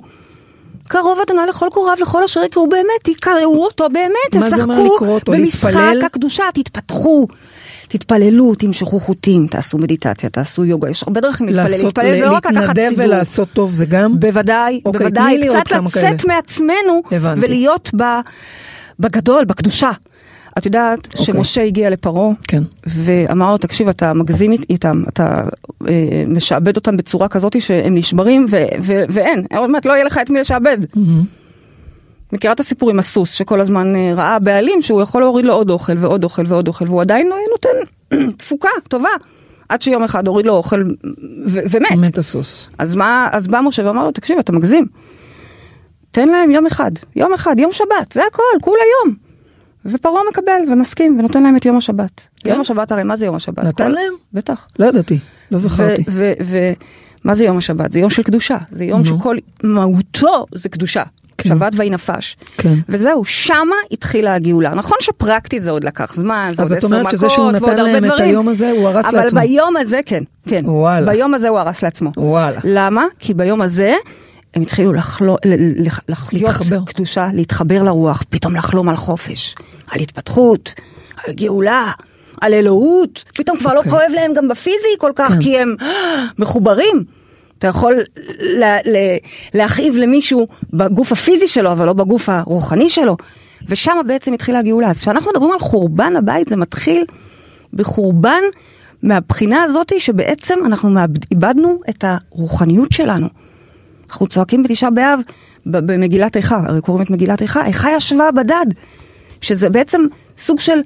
קרוב 0.88 1.18
אדוני 1.22 1.40
לכל 1.48 1.68
קוריו 1.72 1.96
לכל 2.00 2.24
אשר 2.24 2.42
יקראו 2.42 2.68
באמת, 2.68 3.08
יקראו 3.08 3.64
אותו 3.64 3.88
באמת, 3.92 4.46
תשחקו? 4.46 4.98
במשחק 5.26 5.64
להתפלל? 5.74 6.02
הקדושה, 6.06 6.44
תתפתחו, 6.54 7.26
תתפללו, 7.88 8.54
תמשכו 8.54 9.00
חוטים, 9.00 9.46
תעשו 9.46 9.78
מדיטציה, 9.78 10.30
תעשו 10.30 10.64
יוגה, 10.64 10.90
יש 10.90 11.02
הרבה 11.02 11.20
דרכים 11.20 11.46
להתפלל, 11.46 11.62
לעשות, 11.64 11.84
להתפלל 11.84 12.18
זה 12.18 12.24
לא 12.24 12.32
רק 12.32 12.46
לקחת 12.46 12.66
להתנדב 12.66 12.88
סידור. 12.88 13.06
ולעשות 13.06 13.48
טוב 13.52 13.74
זה 13.74 13.86
גם? 13.86 14.20
בוודאי, 14.20 14.80
אוקיי, 14.84 15.00
בוודאי, 15.00 15.40
קצת 15.48 15.72
לצאת 15.72 15.92
כאלה. 15.92 16.34
מעצמנו 16.34 17.02
הבנתי. 17.12 17.46
ולהיות 17.46 17.90
ב, 17.96 18.02
בגדול, 19.00 19.44
בקדושה. 19.44 19.90
את 20.58 20.66
יודעת 20.66 21.06
אוקיי. 21.06 21.24
שמשה 21.24 21.62
הגיע 21.62 21.90
לפרעה, 21.90 22.30
כן. 22.48 22.62
ואמר 22.86 23.50
לו, 23.50 23.58
תקשיב, 23.58 23.88
אתה 23.88 24.12
מגזים 24.12 24.52
איתם, 24.70 25.02
אתה 25.08 25.42
אה, 25.88 26.24
משעבד 26.28 26.76
אותם 26.76 26.96
בצורה 26.96 27.28
כזאת 27.28 27.60
שהם 27.60 27.94
נשברים, 27.94 28.46
ו- 28.50 28.64
ו- 28.82 29.04
ואין, 29.10 29.46
עוד 29.56 29.70
מעט 29.70 29.86
לא 29.86 29.92
יהיה 29.92 30.04
לך 30.04 30.18
את 30.22 30.30
מי 30.30 30.40
לשעבד. 30.40 30.78
מכירה 32.32 32.52
את 32.52 32.60
הסיפור 32.60 32.90
עם 32.90 32.98
הסוס, 32.98 33.32
שכל 33.32 33.60
הזמן 33.60 33.96
אה, 33.96 34.12
ראה 34.14 34.38
בעלים 34.38 34.82
שהוא 34.82 35.02
יכול 35.02 35.22
להוריד 35.22 35.44
לו 35.44 35.52
עוד 35.54 35.70
אוכל 35.70 35.92
ועוד 35.98 36.24
אוכל 36.24 36.42
ועוד 36.46 36.68
אוכל, 36.68 36.84
והוא 36.88 37.00
עדיין 37.00 37.28
לא 37.28 37.36
נותן 37.50 37.68
תפוקה 38.38 38.68
טובה, 38.88 39.08
עד 39.68 39.82
שיום 39.82 40.02
אחד 40.02 40.26
הוריד 40.26 40.46
לו 40.46 40.54
אוכל 40.56 40.82
ו- 41.46 41.60
ומת. 41.70 41.98
מת 41.98 42.18
הסוס. 42.18 42.70
אז 42.78 42.96
מה, 42.96 43.28
אז 43.32 43.46
בא 43.48 43.60
משה 43.60 43.86
ואמר 43.86 44.04
לו, 44.04 44.12
תקשיב, 44.12 44.38
אתה 44.38 44.52
מגזים. 44.52 44.86
תן 46.10 46.28
להם 46.28 46.50
יום 46.50 46.66
אחד, 46.66 46.90
יום 47.16 47.32
אחד, 47.34 47.58
יום 47.58 47.72
שבת, 47.72 48.12
זה 48.12 48.22
הכל, 48.32 48.42
כולה 48.60 48.82
יום. 49.04 49.27
ופרעה 49.84 50.22
מקבל 50.30 50.60
ומסכים 50.72 51.16
ונותן 51.18 51.42
להם 51.42 51.56
את 51.56 51.64
יום 51.66 51.76
השבת. 51.76 52.20
כן? 52.44 52.50
יום 52.50 52.60
השבת 52.60 52.92
הרי, 52.92 53.02
מה 53.02 53.16
זה 53.16 53.26
יום 53.26 53.34
השבת? 53.34 53.58
נתן 53.64 53.84
כל- 53.84 53.90
להם? 53.90 54.12
בטח. 54.32 54.66
לא 54.78 54.86
ידעתי, 54.86 55.18
לא 55.50 55.58
זכרתי. 55.58 56.04
ומה 57.24 57.34
זה 57.34 57.44
יום 57.44 57.56
השבת? 57.58 57.92
זה 57.92 58.00
יום 58.00 58.10
של 58.10 58.22
קדושה, 58.22 58.56
זה 58.70 58.84
יום 58.84 59.02
נו. 59.02 59.18
שכל 59.18 59.36
מהותו 59.62 60.46
זה 60.54 60.68
קדושה. 60.68 61.02
כן. 61.40 61.48
שבת 61.48 61.72
ויהי 61.76 61.90
נפש. 61.90 62.36
כן. 62.56 62.72
וזהו, 62.88 63.24
שמה 63.24 63.74
התחילה 63.92 64.34
הגאולה. 64.34 64.74
נכון 64.74 64.96
שפרקטית 65.00 65.62
זה 65.62 65.70
עוד 65.70 65.84
לקח 65.84 66.14
זמן, 66.14 66.52
אז 66.52 66.58
ועוד 66.60 66.72
את 66.72 66.84
עשר 66.84 66.96
אומרת 66.96 67.10
שזה 67.10 67.26
מכות, 67.26 67.30
שהוא 67.36 67.44
ועוד 67.44 67.54
נתן 67.56 67.64
הרבה 67.68 67.82
להם 67.82 67.96
את 67.96 68.02
דברים. 68.02 68.24
היום 68.28 68.48
הזה, 68.48 68.70
הוא 68.70 68.88
הרס 68.88 69.06
אבל 69.06 69.16
לעצמו. 69.24 69.40
ביום 69.40 69.76
הזה 69.76 70.00
כן, 70.06 70.22
כן. 70.48 70.62
וואלה. 70.66 71.12
ביום 71.12 71.34
הזה 71.34 71.48
הוא 71.48 71.58
הרס 71.58 71.82
לעצמו. 71.82 72.10
וואלה. 72.16 72.60
למה? 72.64 73.04
כי 73.18 73.34
ביום 73.34 73.62
הזה 73.62 73.94
הם 74.54 74.62
התחילו 74.62 74.92
לחלו, 74.92 75.36
ל- 75.44 75.82
ל- 75.82 75.88
לחיות 76.08 76.42
להתחבר. 76.42 76.84
קדושה, 76.86 77.28
להתחבר 77.34 77.82
לרוח, 77.82 78.22
פתאום 78.28 78.56
לחלום 78.56 78.88
על 78.88 78.96
חופש, 78.96 79.54
על 79.90 80.00
התפתחות, 80.00 80.74
על 81.24 81.34
גאולה, 81.34 81.92
על 82.40 82.54
אלוהות, 82.54 83.24
פתאום 83.34 83.58
כבר 83.58 83.72
לא 83.72 83.78
אוקיי. 83.78 83.92
כואב 83.92 84.10
להם 84.14 84.34
גם 84.34 84.48
בפיזי 84.48 84.94
כל 84.98 85.12
כך, 85.16 85.32
כן. 85.32 85.40
כי 85.40 85.58
הם 85.58 85.74
מחוברים. 86.38 87.04
אתה 87.58 87.66
יכול 87.66 88.04
לה, 88.40 88.76
לה, 88.84 89.16
להכאיב 89.54 89.94
למישהו 89.96 90.46
בגוף 90.72 91.12
הפיזי 91.12 91.48
שלו, 91.48 91.72
אבל 91.72 91.86
לא 91.86 91.92
בגוף 91.92 92.28
הרוחני 92.28 92.90
שלו. 92.90 93.16
ושם 93.68 93.92
בעצם 94.06 94.32
התחילה 94.32 94.58
הגאולה. 94.58 94.90
אז 94.90 95.00
כשאנחנו 95.00 95.30
מדברים 95.30 95.52
על 95.52 95.58
חורבן 95.58 96.16
הבית, 96.16 96.48
זה 96.48 96.56
מתחיל 96.56 97.04
בחורבן 97.72 98.42
מהבחינה 99.02 99.62
הזאת 99.62 99.92
שבעצם 99.98 100.58
אנחנו 100.66 100.90
מאבד, 100.90 101.18
איבדנו 101.30 101.80
את 101.88 102.04
הרוחניות 102.04 102.92
שלנו. 102.92 103.28
אנחנו 104.10 104.26
צועקים 104.26 104.62
בתשעה 104.62 104.90
באב 104.90 105.20
במגילת 105.66 106.36
איכה, 106.36 106.60
הרי 106.66 106.80
קוראים 106.80 107.04
את 107.04 107.10
מגילת 107.10 107.42
איכה, 107.42 107.66
איכה 107.66 107.90
ישבה 107.96 108.30
בדד, 108.30 108.66
שזה 109.40 109.70
בעצם 109.70 110.00
סוג 110.38 110.60
של, 110.60 110.78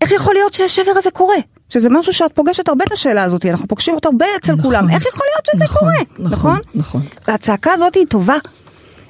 איך 0.00 0.12
יכול 0.12 0.34
להיות 0.34 0.54
שהשבר 0.54 0.92
הזה 0.96 1.10
קורה? 1.10 1.36
שזה 1.68 1.88
משהו 1.90 2.12
שאת 2.12 2.32
פוגשת 2.32 2.68
הרבה 2.68 2.84
את 2.84 2.92
השאלה 2.92 3.22
הזאת, 3.22 3.46
אנחנו 3.46 3.68
פוגשים 3.68 3.94
אותה 3.94 4.08
הרבה 4.08 4.26
אצל 4.36 4.52
נכון. 4.52 4.64
כולם, 4.64 4.90
איך 4.90 5.06
יכול 5.06 5.26
להיות 5.34 5.46
שזה 5.54 5.64
נכון, 5.64 5.78
קורה? 5.78 5.92
נכון, 6.18 6.32
נכון? 6.32 6.58
נכון. 6.74 7.02
והצעקה 7.28 7.72
הזאת 7.72 7.94
היא 7.94 8.06
טובה. 8.06 8.36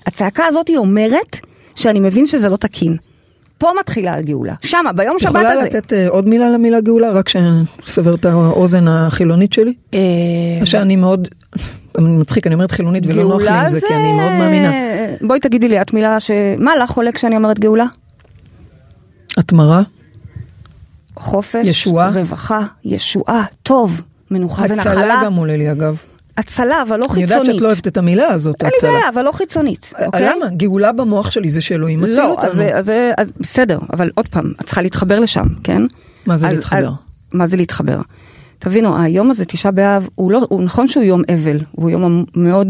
הצעקה 0.06 0.46
הזאת 0.46 0.68
היא 0.68 0.76
אומרת 0.76 1.36
שאני 1.74 2.00
מבין 2.00 2.26
שזה 2.26 2.48
לא 2.48 2.56
תקין. 2.56 2.96
פה 3.64 3.70
מתחילה 3.80 4.14
הגאולה, 4.14 4.54
שמה, 4.62 4.92
ביום 4.92 5.18
שבת 5.18 5.30
יכולה 5.30 5.52
הזה. 5.52 5.64
לתת 5.64 5.92
אה, 5.92 6.08
עוד 6.08 6.28
מילה 6.28 6.50
למילה 6.50 6.80
גאולה, 6.80 7.12
רק 7.12 7.28
שנסבר 7.28 8.14
את 8.14 8.24
האוזן 8.24 8.88
החילונית 8.88 9.52
שלי? 9.52 9.74
אה, 9.94 10.00
שאני 10.64 10.96
מאוד, 10.96 11.28
אני 11.98 12.08
מצחיק, 12.08 12.46
אני 12.46 12.54
אומרת 12.54 12.70
חילונית 12.70 13.06
ולא 13.06 13.22
נוח 13.22 13.40
לי 13.40 13.48
עם 13.48 13.68
זה, 13.68 13.80
כי 13.88 13.94
אני 13.94 14.12
מאוד 14.12 14.32
מאמינה. 14.38 14.72
בואי 15.20 15.40
תגידי 15.40 15.68
לי, 15.68 15.80
את 15.80 15.94
מילה 15.94 16.20
ש... 16.20 16.30
מה 16.58 16.76
לך 16.76 16.90
עולה 16.90 17.12
כשאני 17.12 17.36
אומרת 17.36 17.58
גאולה? 17.58 17.86
התמרה, 19.36 19.82
חופש, 21.16 21.66
ישועה. 21.66 22.10
רווחה, 22.10 22.60
ישועה, 22.84 23.44
טוב, 23.62 24.00
מנוחה 24.30 24.62
ונחלה. 24.62 24.92
הצלה 24.92 25.20
גם 25.24 25.34
עולה 25.34 25.56
לי 25.56 25.72
אגב. 25.72 25.96
הצלה, 26.38 26.82
אבל 26.82 26.96
לא 27.00 27.06
אני 27.12 27.22
יודעת 27.22 27.38
חיצונית. 27.38 27.54
שאת 27.54 27.62
לא 27.62 27.66
אוהבת 27.68 27.86
את 27.86 27.96
המילה 27.96 28.28
הזאת, 28.28 28.56
אין 28.62 28.70
לי 28.70 28.76
הצלה. 28.78 28.90
בעיה, 28.90 29.08
אבל 29.08 29.22
לא 29.22 29.32
חיצונית, 29.32 29.92
אוקיי? 30.06 30.30
למה? 30.36 30.46
גאולה 30.56 30.92
במוח 30.92 31.30
שלי 31.30 31.50
זה 31.50 31.60
שאלוהים 31.62 32.00
מציל 32.00 32.18
לא, 32.22 32.30
אותנו. 32.30 32.46
אז, 32.48 32.60
אז, 32.74 32.92
אז 33.18 33.30
בסדר, 33.40 33.78
אבל 33.92 34.10
עוד 34.14 34.28
פעם, 34.28 34.50
את 34.60 34.66
צריכה 34.66 34.82
להתחבר 34.82 35.20
לשם, 35.20 35.44
כן? 35.64 35.82
מה 36.26 36.36
זה 36.36 36.48
אז- 36.48 36.56
להתחבר? 36.56 36.78
אז- 36.88 36.92
מה 37.32 37.46
זה 37.46 37.56
להתחבר? 37.56 38.00
תבינו, 38.58 39.02
היום 39.02 39.30
הזה, 39.30 39.44
תשעה 39.44 39.72
באב, 39.72 40.08
הוא 40.14 40.32
לא, 40.32 40.46
הוא 40.48 40.62
נכון 40.62 40.88
שהוא 40.88 41.04
יום 41.04 41.22
אבל, 41.34 41.58
הוא 41.70 41.90
יום 41.90 42.24
מאוד 42.36 42.68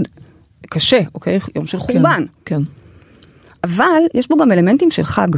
קשה, 0.71 1.01
אוקיי? 1.15 1.39
יום 1.57 1.67
של 1.67 1.79
כן, 1.79 1.85
חורבן. 1.85 2.25
כן. 2.45 2.61
אבל 3.65 3.85
יש 4.15 4.29
בו 4.29 4.37
גם 4.37 4.53
אלמנטים 4.53 4.91
של 4.91 5.03
חג. 5.05 5.29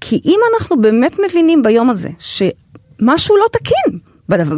כי 0.00 0.20
אם 0.24 0.38
אנחנו 0.54 0.80
באמת 0.80 1.16
מבינים 1.28 1.62
ביום 1.62 1.90
הזה 1.90 2.08
שמשהו 2.18 3.36
לא 3.36 3.44
תקין 3.52 3.98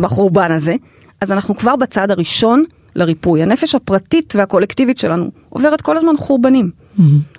בחורבן 0.01 0.53
הזה, 0.53 0.75
אז 1.23 1.33
אנחנו 1.33 1.57
כבר 1.57 1.77
בצעד 1.77 2.11
הראשון 2.11 2.65
לריפוי. 2.95 3.43
הנפש 3.43 3.75
הפרטית 3.75 4.37
והקולקטיבית 4.37 4.99
שלנו 4.99 5.31
עוברת 5.49 5.81
כל 5.81 5.97
הזמן 5.97 6.17
חורבנים. 6.17 6.71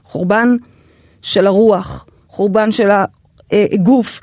חורבן 0.03 0.55
של 1.21 1.47
הרוח, 1.47 2.05
חורבן 2.27 2.71
של 2.71 2.89
הגוף. 3.51 4.21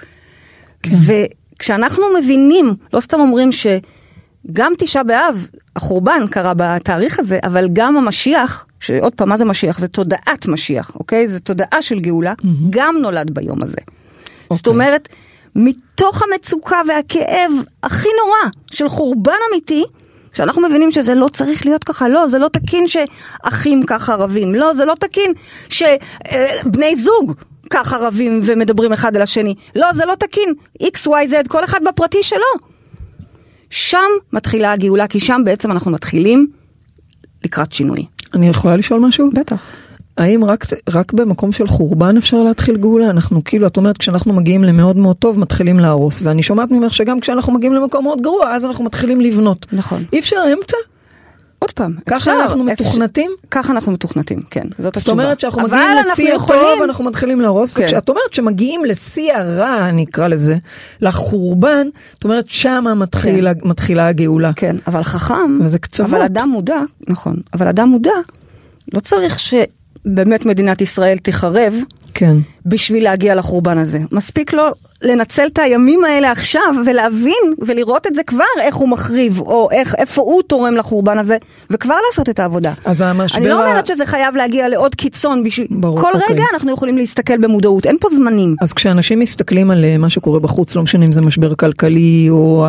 וכשאנחנו 0.87 2.03
מבינים, 2.21 2.75
לא 2.93 3.01
סתם 3.01 3.21
אומרים 3.21 3.51
שגם 3.53 4.73
תשעה 4.79 5.03
באב, 5.03 5.47
החורבן 5.77 6.27
קרה 6.31 6.53
בתאריך 6.57 7.19
הזה, 7.19 7.39
אבל 7.43 7.69
גם 7.73 7.97
המשיח, 7.97 8.67
שעוד 8.81 9.15
פעם, 9.15 9.29
מה 9.29 9.37
זה 9.37 9.45
משיח? 9.45 9.79
זה 9.79 9.89
תודעת 9.89 10.47
משיח, 10.47 10.91
אוקיי? 10.95 11.29
זה 11.29 11.41
תודעה 11.41 11.83
של 11.83 12.01
גאולה, 12.01 12.35
גם 12.71 12.97
נולד 13.03 13.31
ביום 13.31 13.63
הזה. 13.63 13.81
זאת 14.53 14.67
אוקיי. 14.67 14.73
אומרת, 14.73 15.09
מתוך 15.57 16.23
המצוקה 16.23 16.81
והכאב 16.89 17.53
הכי 17.83 18.09
נורא 18.25 18.51
של 18.71 18.89
חורבן 18.89 19.33
אמיתי, 19.53 19.85
כשאנחנו 20.33 20.63
מבינים 20.63 20.91
שזה 20.91 21.15
לא 21.15 21.29
צריך 21.29 21.67
להיות 21.67 21.85
ככה, 21.85 22.09
לא, 22.09 22.29
זה 22.29 22.39
לא 22.39 22.49
תקין 22.49 22.85
שאחים 22.89 23.83
ככה 23.87 24.15
רבים, 24.15 24.55
לא, 24.55 24.75
זה 24.75 24.85
לא 24.85 24.95
תקין 25.01 25.33
שבני 25.69 26.97
זוג 26.97 27.35
ככה 27.71 27.97
רבים 27.97 28.41
ומדברים 28.43 28.93
אחד 28.93 29.17
אל 29.17 29.23
השני, 29.23 29.55
לא, 29.77 29.93
זה 29.93 30.05
לא 30.05 30.15
תקין, 30.15 30.55
x, 30.83 31.07
y, 31.07 31.31
z, 31.31 31.49
כל 31.49 31.65
אחד 31.65 31.81
בפרטי 31.89 32.23
שלו. 32.23 32.71
שם 33.71 34.09
מתחילה 34.33 34.73
הגאולה, 34.73 35.07
כי 35.07 35.21
שם 35.21 35.43
בעצם 35.45 35.71
אנחנו 35.71 35.91
מתחילים 35.91 36.47
לקראת 37.45 37.73
שינוי. 37.73 38.07
אני 38.35 38.49
יכולה 38.49 38.77
לשאול 38.77 39.01
משהו? 39.01 39.31
בטח. 39.35 39.63
האם 40.21 40.45
רק, 40.45 40.67
רק 40.91 41.13
במקום 41.13 41.53
של 41.53 41.67
חורבן 41.67 42.17
אפשר 42.17 42.43
להתחיל 42.43 42.77
גאולה? 42.77 43.11
אנחנו 43.11 43.45
כאילו, 43.45 43.67
את 43.67 43.77
אומרת, 43.77 43.99
כשאנחנו 43.99 44.33
מגיעים 44.33 44.65
למאוד 44.65 44.97
מאוד 44.97 45.17
טוב, 45.17 45.39
מתחילים 45.39 45.79
להרוס. 45.79 46.21
ואני 46.25 46.43
שומעת 46.43 46.71
ממך 46.71 46.95
שגם 46.95 47.21
כשאנחנו 47.21 47.53
מגיעים 47.53 47.73
למקום 47.73 48.05
מאוד 48.05 48.21
גרוע, 48.23 48.55
אז 48.55 48.65
אנחנו 48.65 48.85
מתחילים 48.85 49.21
לבנות. 49.21 49.67
נכון. 49.73 50.05
אי 50.13 50.19
אפשר 50.19 50.37
אמצע? 50.59 50.77
עוד 51.59 51.73
פעם, 51.73 51.93
ככה 52.07 52.17
אפשר, 52.17 52.33
אנחנו 52.43 52.73
אפשר- 52.73 52.85
מתוכנתים? 52.85 53.31
ככה 53.51 53.73
אנחנו 53.73 53.93
מתוכנתים, 53.93 54.43
כן, 54.51 54.63
זאת 54.71 54.83
זאת 54.83 54.97
התשובה. 54.97 55.13
אומרת 55.23 55.41
שאנחנו 55.41 55.63
מגיעים 55.63 55.89
לשיא 56.13 56.35
הטוב, 56.35 56.83
אנחנו 56.85 57.05
מתחילים 57.05 57.41
להרוס, 57.41 57.73
כן. 57.73 57.83
וכשאת 57.85 58.09
אומרת 58.09 58.33
שמגיעים 58.33 58.85
לשיא 58.85 59.33
הרע, 59.35 59.89
אני 59.89 60.05
אקרא 60.05 60.29
לזה, 60.29 60.57
לחורבן, 61.01 61.87
את 62.19 62.25
אומרת 62.25 62.49
שמה 62.49 62.95
מתחילה, 62.95 63.53
מתחילה 63.65 64.07
הגאולה. 64.09 64.53
כן, 64.57 64.77
אבל 64.87 65.03
חכם, 65.03 65.59
וזה 65.65 65.79
קצוות. 65.79 66.11
אבל 66.11 66.23
אדם 66.23 66.49
מודע, 66.49 66.81
נכון, 67.09 67.37
אבל 67.55 67.69
אדם 67.69 67.89
מודע, 67.89 68.11
לא 68.95 69.01
צריך 69.01 69.39
שבאמת 70.05 70.47
מדינת 70.47 70.81
ישראל 70.81 71.19
תחרב 71.19 71.75
כן. 72.15 72.37
בשביל 72.67 73.05
להגיע 73.05 73.35
לחורבן 73.35 73.79
הזה. 73.79 73.99
מספיק 74.13 74.53
לו 74.53 74.63
לנצל 75.03 75.47
את 75.47 75.59
הימים 75.59 76.05
האלה 76.05 76.31
עכשיו 76.33 76.75
ולהבין 76.87 77.55
ולראות 77.59 78.07
את 78.07 78.15
זה 78.15 78.23
כבר, 78.23 78.45
איך 78.61 78.75
הוא 78.75 78.89
מחריב, 78.89 79.41
או 79.41 79.69
איך, 79.71 79.95
איפה 79.99 80.23
הוא 80.23 80.43
תורם 80.43 80.77
לחורבן 80.77 81.19
הזה, 81.19 81.37
וכבר 81.71 81.95
לעשות 82.09 82.29
את 82.29 82.39
העבודה. 82.39 82.73
אז 82.85 83.01
המשבר 83.01 83.39
אני 83.39 83.49
לא 83.49 83.61
אומרת 83.61 83.87
שזה 83.87 84.07
חייב 84.07 84.37
להגיע 84.37 84.69
לעוד 84.69 84.95
קיצון, 84.95 85.43
בשביל... 85.43 85.67
ברור, 85.71 86.01
כל 86.01 86.13
אוקיי. 86.15 86.35
רגע 86.35 86.43
אנחנו 86.55 86.73
יכולים 86.73 86.97
להסתכל 86.97 87.39
במודעות, 87.39 87.87
אין 87.87 87.97
פה 88.01 88.09
זמנים. 88.17 88.57
אז 88.61 88.73
כשאנשים 88.73 89.19
מסתכלים 89.19 89.71
על 89.71 89.85
אה, 89.85 89.99
מה 89.99 90.11
שקורה 90.11 90.41
בחוץ, 90.41 90.77
לא 90.77 90.83
משנה 90.83 91.05
אם 91.05 91.13
זה 91.13 91.21
משבר 91.21 91.55
כלכלי 91.55 92.27
או 92.31 92.67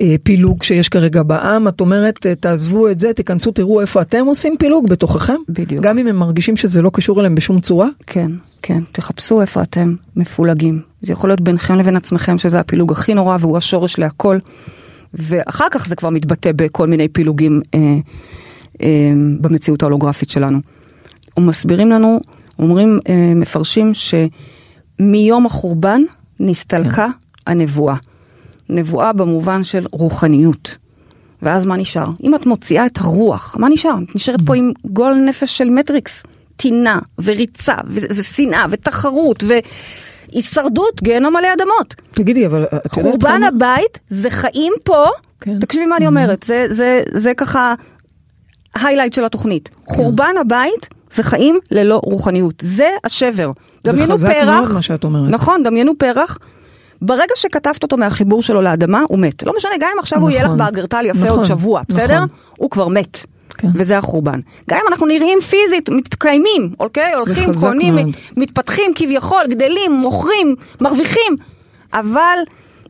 הפילוג 0.00 0.62
שיש 0.62 0.88
כרגע 0.88 1.22
בעם, 1.22 1.68
את 1.68 1.80
אומרת, 1.80 2.26
אה, 2.26 2.34
תעזבו 2.34 2.88
את 2.88 3.00
זה, 3.00 3.12
תיכנסו, 3.12 3.50
תראו 3.50 3.80
איפה 3.80 4.02
אתם 4.02 4.26
עושים 4.26 4.56
פילוג 4.58 4.88
בתוככם. 4.88 5.36
בדיוק. 5.48 5.84
גם 5.84 5.98
אם 5.98 6.06
הם 6.06 6.16
מרגישים 6.16 6.56
שזה 6.56 6.82
לא 6.82 6.90
קשור 6.94 7.20
אליהם 7.20 7.34
בשום 7.34 7.60
צורה. 7.60 7.88
כן, 8.06 8.30
כן, 8.62 8.82
תחפשו 8.92 9.40
איפה 9.40 9.62
אתם 9.62 9.94
מפולגים. 10.16 10.82
זה 11.02 11.12
יכול 11.12 11.30
להיות 11.30 11.40
ביניכם 11.40 11.74
לבין 11.74 11.96
עצמכם, 11.96 12.38
שזה 12.38 12.60
הפילוג 12.60 12.92
הכי 12.92 13.14
נורא 13.14 13.36
והוא 13.40 13.56
השורש 13.56 13.98
להכל. 13.98 14.38
ואחר 15.14 15.66
כך 15.70 15.86
זה 15.86 15.96
כבר 15.96 16.10
מתבטא 16.10 16.50
בכל 16.56 16.86
מיני 16.86 17.08
פילוגים 17.08 17.60
אה, 17.74 17.80
אה, 18.82 19.12
במציאות 19.40 19.82
ההולוגרפית 19.82 20.30
שלנו. 20.30 20.58
ומסבירים 21.36 21.90
לנו, 21.90 22.20
אומרים 22.58 23.00
אה, 23.08 23.32
מפרשים 23.34 23.92
שמיום 23.94 25.46
החורבן 25.46 26.02
נסתלקה 26.40 27.06
הנבואה. 27.46 27.96
נבואה 28.68 29.12
במובן 29.12 29.64
של 29.64 29.86
רוחניות. 29.92 30.76
ואז 31.42 31.66
מה 31.66 31.76
נשאר? 31.76 32.10
אם 32.24 32.34
את 32.34 32.46
מוציאה 32.46 32.86
את 32.86 32.98
הרוח, 32.98 33.56
מה 33.58 33.68
נשאר? 33.68 33.94
את 34.04 34.14
נשארת 34.14 34.40
פה 34.46 34.56
עם 34.56 34.72
גול 34.84 35.14
נפש 35.14 35.58
של 35.58 35.70
מטריקס. 35.70 36.22
טינה, 36.58 36.98
וריצה, 37.24 37.74
ו- 37.86 38.06
ושנאה, 38.10 38.66
ותחרות, 38.70 39.44
והישרדות, 40.32 41.02
גיהנום 41.02 41.36
עלי 41.36 41.52
אדמות. 41.52 41.94
תגידי, 42.10 42.46
אבל 42.46 42.66
חורבן 42.88 43.36
כמה... 43.36 43.48
הבית 43.48 43.98
זה 44.08 44.30
חיים 44.30 44.72
פה, 44.84 45.04
כן. 45.40 45.60
תקשיבי 45.60 45.86
מה 45.86 45.96
אני 45.96 46.06
אומרת, 46.06 46.42
זה, 46.42 46.66
זה, 46.68 47.02
זה 47.12 47.34
ככה 47.36 47.74
היילייט 48.74 49.12
של 49.14 49.24
התוכנית. 49.24 49.70
חורבן 49.86 50.34
הבית 50.40 50.88
זה 51.14 51.22
חיים 51.22 51.58
ללא 51.70 52.00
רוחניות, 52.04 52.54
זה 52.62 52.88
השבר. 53.04 53.50
זה 53.84 54.06
חזק 54.12 54.28
פרח, 54.28 54.60
מאוד 54.60 54.72
מה 54.72 54.82
שאת 54.82 55.04
אומרת. 55.04 55.28
נכון, 55.28 55.62
דמיינו 55.62 55.98
פרח. 55.98 56.38
ברגע 57.02 57.34
שכתבת 57.36 57.82
אותו 57.82 57.96
מהחיבור 57.96 58.42
שלו 58.42 58.62
לאדמה, 58.62 59.02
הוא 59.08 59.18
מת. 59.18 59.42
לא 59.42 59.52
משנה, 59.56 59.72
גם 59.80 59.88
אם 59.94 59.98
עכשיו 59.98 60.20
הוא 60.20 60.30
יהיה 60.30 60.40
לך 60.40 60.46
נכון. 60.46 60.58
באגרטל 60.58 61.06
יפה 61.06 61.18
נכון, 61.18 61.30
עוד 61.30 61.44
שבוע, 61.44 61.82
בסדר? 61.88 62.16
נכון. 62.16 62.28
הוא 62.56 62.70
כבר 62.70 62.88
מת. 62.88 63.26
כן. 63.58 63.68
וזה 63.74 63.98
החורבן. 63.98 64.40
גם 64.70 64.78
אם 64.82 64.88
אנחנו 64.88 65.06
נראים 65.06 65.40
פיזית, 65.40 65.88
מתקיימים, 65.88 66.74
אוקיי? 66.80 67.14
הולכים, 67.14 67.50
קונים, 67.60 67.94
מאוד. 67.94 68.06
מתפתחים 68.36 68.92
כביכול, 68.94 69.46
גדלים, 69.48 69.92
מוכרים, 69.92 70.56
מרוויחים. 70.80 71.36
אבל 71.92 72.38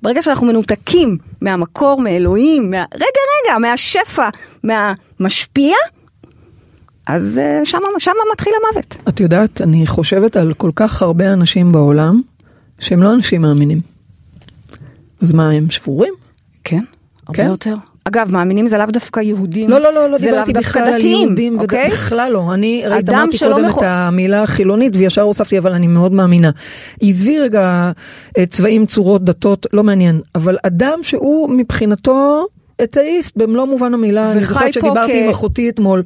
ברגע 0.02 0.22
שאנחנו 0.22 0.46
מנותקים 0.46 1.18
מהמקור, 1.40 2.00
מאלוהים, 2.00 2.70
מה... 2.70 2.84
רגע, 2.94 3.20
רגע, 3.46 3.58
מהשפע, 3.58 4.28
מהמשפיע, 4.64 5.76
אז 7.06 7.40
אה, 7.42 7.60
שמה, 7.64 7.88
שמה 7.98 8.14
מתחיל 8.32 8.52
המוות. 8.62 8.98
את 9.08 9.20
יודעת, 9.20 9.60
אני 9.60 9.86
חושבת 9.86 10.36
על 10.36 10.54
כל 10.54 10.70
כך 10.76 11.02
הרבה 11.02 11.32
אנשים 11.32 11.72
בעולם 11.72 12.20
שהם 12.78 13.02
לא 13.02 13.12
אנשים 13.14 13.42
מאמינים. 13.42 13.80
אז 15.20 15.32
מה, 15.32 15.50
הם 15.50 15.70
שבורים? 15.70 16.14
כן, 16.64 16.84
הרבה 17.26 17.36
כן? 17.36 17.46
יותר. 17.46 17.74
אגב, 18.08 18.28
מאמינים 18.32 18.66
זה 18.66 18.78
לאו 18.78 18.86
דווקא 18.86 19.20
יהודים. 19.20 19.70
לא, 19.70 19.78
לא, 19.80 19.94
לא, 19.94 20.10
לא 20.10 20.18
זה 20.18 20.30
לאו 20.30 20.44
דיברתי 20.44 20.52
דווקא 20.52 20.78
על 20.78 21.04
יהודים, 21.04 21.60
אוקיי? 21.60 21.88
בכלל 21.88 22.32
לא. 22.32 22.54
אני 22.54 22.82
ראית, 22.86 23.08
אמרתי 23.10 23.38
קודם 23.38 23.64
מכו- 23.64 23.80
את 23.80 23.84
המילה 23.86 24.42
החילונית 24.42 24.92
וישר 24.96 25.22
הוספתי, 25.22 25.58
אבל 25.58 25.72
אני 25.72 25.86
מאוד 25.86 26.12
מאמינה. 26.12 26.50
עזבי 27.02 27.38
רגע 27.38 27.90
אה, 28.38 28.46
צבעים, 28.46 28.86
צורות, 28.86 29.24
דתות, 29.24 29.66
לא 29.72 29.82
מעניין. 29.82 30.20
אבל 30.34 30.56
אדם 30.62 30.98
שהוא 31.02 31.50
מבחינתו 31.50 32.46
אתאיסט 32.82 33.36
במלוא 33.36 33.64
מובן 33.64 33.94
המילה. 33.94 34.32
אני 34.32 34.40
זוכרת 34.40 34.74
שדיברתי 34.74 35.12
כ- 35.12 35.24
עם 35.24 35.30
אחותי 35.30 35.68
אתמול. 35.68 36.02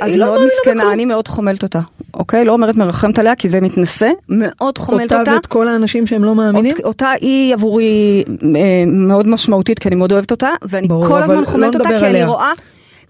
אז 0.00 0.10
היא 0.10 0.18
לא 0.18 0.24
מאוד 0.26 0.34
מאמינה 0.38 0.52
מסכנה, 0.60 0.74
בכלום. 0.74 0.92
אני 0.92 1.04
מאוד 1.04 1.28
חומלת 1.28 1.62
אותה, 1.62 1.80
אוקיי? 2.14 2.44
לא 2.44 2.52
אומרת 2.52 2.76
מרחמת 2.76 3.18
עליה 3.18 3.34
כי 3.36 3.48
זה 3.48 3.60
מתנשא, 3.60 4.08
מאוד 4.28 4.78
חומלת 4.78 5.02
אותה 5.12 5.18
אותה. 5.20 5.32
ואת 5.34 5.46
כל 5.46 5.68
האנשים 5.68 6.06
שהם 6.06 6.24
לא 6.24 6.34
מאמינים? 6.34 6.72
אות- 6.76 6.84
אותה 6.84 7.10
היא 7.20 7.54
עבורי 7.54 8.24
אה, 8.56 8.60
מאוד 8.86 9.26
משמעותית 9.26 9.78
כי 9.78 9.88
אני 9.88 9.96
מאוד 9.96 10.12
אוהבת 10.12 10.30
אותה 10.30 10.48
ואני 10.62 10.88
ברור, 10.88 11.06
כל 11.06 11.22
הזמן 11.22 11.40
לא 11.40 11.44
חומלת 11.46 11.74
אותה 11.74 11.78
נדבר 11.88 11.98
כי 11.98 12.04
אני 12.04 12.10
עליה. 12.14 12.26
רואה 12.26 12.52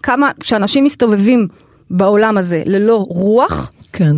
כמה 0.03 0.29
כשאנשים 0.39 0.83
מסתובבים 0.83 1.47
בעולם 1.89 2.37
הזה 2.37 2.61
ללא 2.65 3.05
רוח 3.09 3.71
כן. 3.93 4.15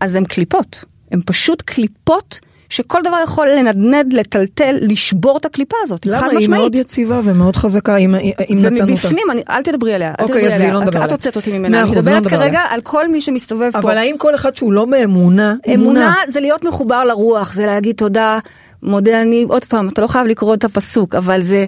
אז 0.00 0.14
הם 0.14 0.24
קליפות 0.24 0.84
הם 1.12 1.20
פשוט 1.26 1.62
קליפות 1.62 2.40
שכל 2.70 2.98
דבר 3.04 3.16
יכול 3.24 3.48
לנדנד 3.48 4.12
לטלטל 4.12 4.76
לשבור 4.80 5.36
את 5.36 5.44
הקליפה 5.44 5.76
הזאת 5.82 6.04
חד 6.04 6.10
למה? 6.10 6.26
היא 6.26 6.38
משמעית. 6.38 6.60
מאוד 6.60 6.74
יציבה 6.74 7.20
ומאוד 7.24 7.56
חזקה, 7.56 7.96
אם 7.96 8.14
זה 8.58 8.70
נתנו 8.70 8.80
אותה. 8.80 8.92
מבפנים, 8.92 9.26
אני, 9.32 9.42
אל 9.50 9.62
תדברי 9.62 9.94
עליה, 9.94 10.12
אוקיי, 10.20 10.46
עזבי, 10.46 10.54
עליה, 10.56 10.72
לא 10.72 10.78
את- 10.78 10.82
נדבר 10.82 10.98
את 10.98 11.02
עליה. 11.04 11.14
הוצאת 11.14 11.36
אותי 11.36 11.58
ממנה, 11.58 11.82
אני 11.82 11.90
לא 11.90 11.96
מדברת 11.96 12.26
כרגע. 12.26 12.60
על 12.68 12.80
כל 12.80 13.08
מי 13.08 13.20
שמסתובב 13.20 13.70
פה. 13.72 13.78
אבל 13.78 13.98
האם 13.98 14.14
כל 14.18 14.34
אחד 14.34 14.56
שהוא 14.56 14.72
לא 14.72 14.84
באמונה, 14.84 15.54
אמונה 15.74 16.14
זה 16.28 16.40
להיות 16.40 16.64
מחובר 16.64 17.04
לרוח, 17.04 17.52
זה 17.52 17.66
להגיד 17.66 17.96
תודה, 17.96 18.38
מודה 18.82 19.22
אני, 19.22 19.46
עוד 19.48 19.64
פעם, 19.64 19.88
אתה 19.88 20.02
לא 20.02 20.06
חייב 20.06 20.26
לקרוא 20.26 20.54
את 20.54 20.64
הפסוק, 20.64 21.14
אבל 21.14 21.40
זה 21.42 21.64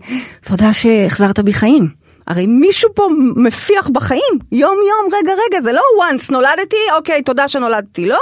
תודה 0.49 0.73
שהחזרת 0.73 1.39
בי 1.41 1.53
חיים. 1.53 1.89
הרי 2.31 2.47
מישהו 2.47 2.91
פה 2.95 3.07
מפיח 3.37 3.89
בחיים, 3.89 4.21
יום 4.53 4.75
יום, 4.89 5.15
רגע 5.21 5.33
רגע, 5.49 5.61
זה 5.61 5.73
לא 5.73 5.81
once 5.99 6.33
נולדתי, 6.33 6.77
אוקיי, 6.97 7.23
תודה 7.23 7.49
שנולדתי, 7.49 8.07
לא, 8.07 8.19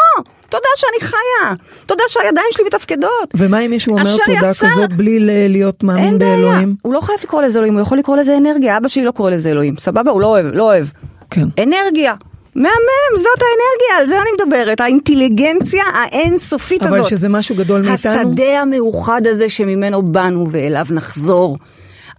תודה 0.48 0.68
שאני 0.76 1.10
חיה, 1.10 1.54
תודה 1.86 2.04
שהידיים 2.08 2.46
שלי 2.50 2.64
מתפקדות. 2.64 3.28
ומה 3.36 3.58
אם 3.60 3.70
מישהו 3.70 3.92
אומר 3.92 4.02
תודה 4.26 4.48
יצר- 4.48 4.66
כזאת 4.70 4.92
בלי 4.92 5.18
ל- 5.18 5.48
להיות 5.52 5.82
מאמין 5.84 6.04
אין 6.04 6.18
בעיה, 6.18 6.36
באלוהים? 6.36 6.72
הוא 6.82 6.94
לא 6.94 7.00
חייב 7.00 7.18
לקרוא 7.24 7.42
לזה 7.42 7.58
אלוהים, 7.58 7.74
הוא 7.74 7.82
יכול 7.82 7.98
לקרוא 7.98 8.16
לזה 8.16 8.36
אנרגיה, 8.36 8.76
אבא 8.76 8.88
שלי 8.88 9.04
לא 9.04 9.10
קורא 9.10 9.30
לזה 9.30 9.50
אלוהים, 9.50 9.74
סבבה? 9.78 10.10
הוא 10.10 10.20
לא 10.20 10.26
אוהב, 10.26 10.46
לא 10.54 10.62
אוהב. 10.62 10.86
כן. 11.30 11.44
אנרגיה. 11.62 12.14
מהמם, 12.54 12.68
זאת 13.16 13.26
האנרגיה, 13.42 14.00
על 14.00 14.06
זה 14.06 14.22
אני 14.22 14.30
מדברת, 14.40 14.80
האינטליגנציה 14.80 15.84
האינסופית 15.94 16.82
אבל 16.82 16.98
הזאת. 16.98 17.10
שזה 17.10 17.28
משהו 17.28 17.54
גדול 17.56 17.80
מאיתנו? 17.88 18.12
השדה 18.12 18.60
המאוחד 18.60 19.26
הזה 19.26 19.48
שממנו 19.48 20.02
באנו 20.02 20.46
ואליו 20.50 20.86
נחזור. 20.90 21.56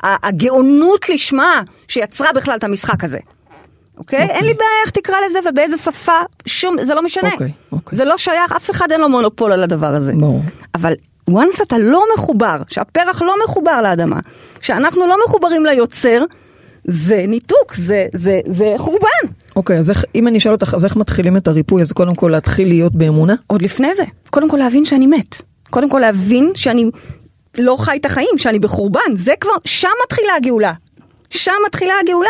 הגאונות 0.04 1.10
לשמה 1.10 1.62
שיצרה 1.88 2.34
בכלל 2.34 2.56
את 2.56 2.64
המשחק 2.64 3.04
הזה. 3.04 3.18
אוקיי? 3.98 4.20
אין 4.20 4.46
לי 4.46 4.54
בעיה 4.54 4.70
איך 4.86 4.90
תקרא 4.90 5.16
לזה 5.26 5.40
ובאיזה 5.50 5.78
שפה, 5.78 6.12
שום, 6.46 6.76
זה 6.82 6.94
לא 6.94 7.02
משנה. 7.02 7.30
אוקיי, 7.34 7.52
אוקיי. 7.72 7.98
זה 7.98 8.06
לא 8.06 8.18
שייך, 8.18 8.52
אף 8.52 8.70
אחד 8.70 8.92
אין 8.92 9.02
לו 9.02 9.10
מונופול 9.10 9.52
על 9.52 9.64
הדבר 9.64 9.96
הזה. 9.96 10.12
ברור. 10.14 10.42
אבל 10.76 10.94
once 11.30 11.64
אתה 11.64 11.78
לא 11.78 12.04
מחובר, 12.14 12.58
שהפרח 12.68 13.22
לא 13.22 13.36
מחובר 13.46 13.82
לאדמה, 13.82 14.20
שאנחנו 14.62 15.08
לא 15.08 15.16
מחוברים 15.26 15.66
ליוצר, 15.66 16.24
זה 16.84 17.26
ניתוק, 17.28 17.76
זה, 17.76 18.06
זה, 18.14 18.40
זה 18.46 18.74
חורבן. 18.78 19.34
אוקיי, 19.56 19.78
אז 19.78 19.90
איך, 19.90 20.06
אם 20.16 20.28
אני 20.28 20.38
אשאל 20.38 20.52
אותך, 20.52 20.74
אז 20.74 20.86
איך 20.86 20.96
מתחילים 20.96 21.38
את 21.38 21.48
הריפוי? 21.48 21.82
אז 21.82 21.92
קודם 21.92 22.16
כל 22.16 22.28
להתחיל 22.28 22.68
להיות 22.68 22.96
באמונה? 22.96 23.36
עוד 23.48 23.62
לפני 23.62 23.94
זה, 23.94 24.04
קודם 24.30 24.50
כל 24.50 24.58
להבין 24.58 24.86
שאני 24.86 25.08
מת. 25.08 25.42
קודם 25.70 25.90
כל 25.90 26.00
להבין 26.00 26.52
שאני 26.56 26.86
לא 27.58 27.78
חי 27.80 27.98
את 27.98 28.06
החיים, 28.06 28.38
שאני 28.38 28.60
בחורבן. 28.60 29.16
זה 29.16 29.34
כבר, 29.40 29.52
שם 29.66 29.90
מתחילה 30.06 30.34
הגאולה. 30.38 30.74
שם 31.30 31.52
מתחילה 31.68 31.94
הגאולה. 32.04 32.30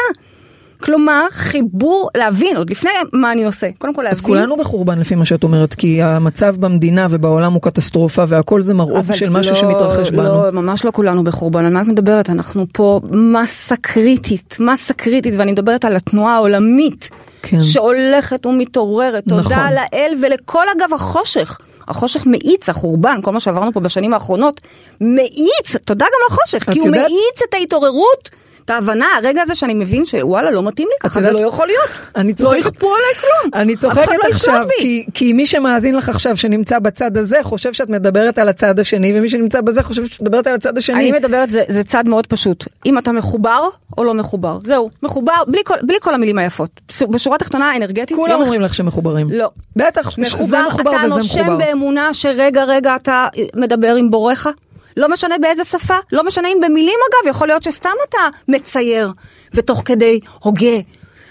כלומר, 0.83 1.25
חיבור, 1.31 2.09
להבין, 2.17 2.57
עוד 2.57 2.69
לפני 2.69 2.91
מה 3.13 3.31
אני 3.31 3.45
עושה. 3.45 3.67
קודם 3.77 3.93
כל 3.93 4.01
להבין. 4.01 4.15
אז 4.17 4.21
כולנו 4.21 4.57
בחורבן 4.57 4.99
לפי 4.99 5.15
מה 5.15 5.25
שאת 5.25 5.43
אומרת, 5.43 5.73
כי 5.73 6.01
המצב 6.01 6.55
במדינה 6.59 7.07
ובעולם 7.09 7.53
הוא 7.53 7.61
קטסטרופה 7.61 8.23
והכל 8.27 8.61
זה 8.61 8.73
מראות 8.73 9.05
של 9.13 9.29
משהו 9.29 9.53
לא, 9.53 9.59
שמתרחש 9.59 10.09
בנו. 10.09 10.23
לא, 10.23 10.51
ממש 10.51 10.85
לא 10.85 10.91
כולנו 10.91 11.23
בחורבן, 11.23 11.65
על 11.65 11.73
מה 11.73 11.81
את 11.81 11.87
מדברת? 11.87 12.29
אנחנו 12.29 12.65
פה 12.73 12.99
מסה 13.11 13.75
קריטית, 13.75 14.57
מסה 14.59 14.93
קריטית, 14.93 15.33
ואני 15.37 15.51
מדברת 15.51 15.85
על 15.85 15.95
התנועה 15.95 16.35
העולמית, 16.35 17.09
כן. 17.41 17.61
שהולכת 17.61 18.45
ומתעוררת, 18.45 19.23
תודה 19.23 19.41
נכון. 19.41 19.57
לאל 19.73 20.13
ולכל 20.21 20.65
אגב 20.77 20.93
החושך. 20.93 21.59
החושך 21.89 22.25
מאיץ, 22.25 22.69
החורבן, 22.69 23.19
כל 23.21 23.31
מה 23.31 23.39
שעברנו 23.39 23.73
פה 23.73 23.79
בשנים 23.79 24.13
האחרונות, 24.13 24.61
מאיץ, 25.01 25.75
תודה 25.85 26.05
גם 26.05 26.19
לחושך, 26.29 26.69
כי 26.71 26.79
הוא 26.79 26.89
מאיץ 26.89 27.41
את 27.49 27.53
ההתעוררות, 27.53 28.29
את 28.69 28.73
ההבנה, 28.73 29.05
הרגע 29.17 29.41
הזה 29.41 29.55
שאני 29.55 29.73
מבין 29.73 30.05
שוואלה, 30.05 30.51
לא 30.51 30.63
מתאים 30.63 30.87
לי 30.91 31.09
ככה, 31.09 31.21
זה 31.21 31.31
לא 31.31 31.39
יכול 31.39 31.67
להיות. 31.67 31.89
אני 32.15 32.29
לא 32.31 32.35
צוחקת- 32.35 32.59
יכפו 32.59 32.87
עליי 32.87 33.15
כלום. 33.19 33.51
אני 33.61 33.75
צוחקת 33.75 34.07
לא 34.07 34.29
עכשיו. 34.31 34.65
כי, 35.13 35.33
מי 35.33 35.45
שמאזין 35.45 35.95
לך 35.95 36.09
עכשיו 36.09 36.37
שנמצא 36.37 36.79
בצד 36.79 37.17
הזה 37.17 37.37
חושב 37.43 37.73
שאת 37.73 37.89
מדברת 37.89 38.37
על 38.37 38.49
הצד 38.49 38.79
השני, 38.79 39.13
ומי 39.19 39.29
שנמצא 39.29 39.61
בזה 39.61 39.83
חושב 39.83 40.05
שאת 40.05 40.21
מדברת 40.21 40.47
על 40.47 40.53
הצד 40.55 40.77
השני. 40.77 40.95
אני 40.95 41.11
מדברת, 41.11 41.49
זה, 41.49 41.83
צד 41.83 42.07
מאוד 42.07 42.27
פשוט. 42.27 42.65
אם 42.85 42.97
אתה 42.97 43.11
מחובר 43.11 43.69
או 43.97 44.03
לא 44.03 44.13
מחובר. 44.13 44.57
זהו, 44.63 44.89
מחובר, 45.03 45.33
בלי 45.81 45.97
כל, 46.01 46.13
המילים 46.13 46.37
היפות. 46.37 46.69
בשורה 47.09 47.35
התחתונה 47.35 47.71
האנרגטית. 47.71 48.17
כולם 48.17 48.41
אומרים 48.41 48.61
לך 48.61 48.73
שמחוברים. 48.73 49.27
לא. 49.31 49.49
בטח, 49.75 50.15
זה 50.15 50.21
מחובר, 50.21 50.67
מחובר 50.67 50.91
אתה 50.91 51.05
וזה 51.05 51.15
נושם. 51.15 51.57
באמונה 51.57 52.13
שרגע 52.13 52.63
רגע 52.63 52.95
אתה 52.95 53.27
מדבר 53.55 53.95
עם 53.95 54.09
בוריך. 54.09 54.49
לא 54.97 55.09
משנה 55.09 55.35
באיזה 55.37 55.63
שפה, 55.63 55.97
לא 56.11 56.23
משנה 56.23 56.47
אם 56.47 56.57
במילים 56.61 56.99
אגב, 57.09 57.29
יכול 57.29 57.47
להיות 57.47 57.63
שסתם 57.63 57.89
אתה 58.09 58.17
מצייר 58.47 59.11
ותוך 59.53 59.81
כדי 59.85 60.19
הוגה. 60.39 60.77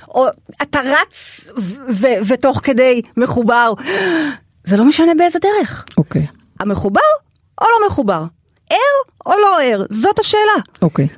או 0.09 0.27
אתה 0.63 0.81
רץ 0.85 1.49
ותוך 2.29 2.61
כדי 2.63 3.03
מחובר. 3.17 3.73
זה 4.65 4.77
לא 4.77 4.85
משנה 4.85 5.13
באיזה 5.19 5.39
דרך. 5.39 5.85
אוקיי, 5.97 6.27
המחובר 6.61 7.01
או 7.61 7.67
לא 7.67 7.87
מחובר? 7.87 8.25
ער 8.71 8.77
או 9.27 9.33
לא 9.43 9.61
ער? 9.63 9.85
זאת 9.91 10.19
השאלה. 10.19 10.63
אוקיי. 10.83 11.09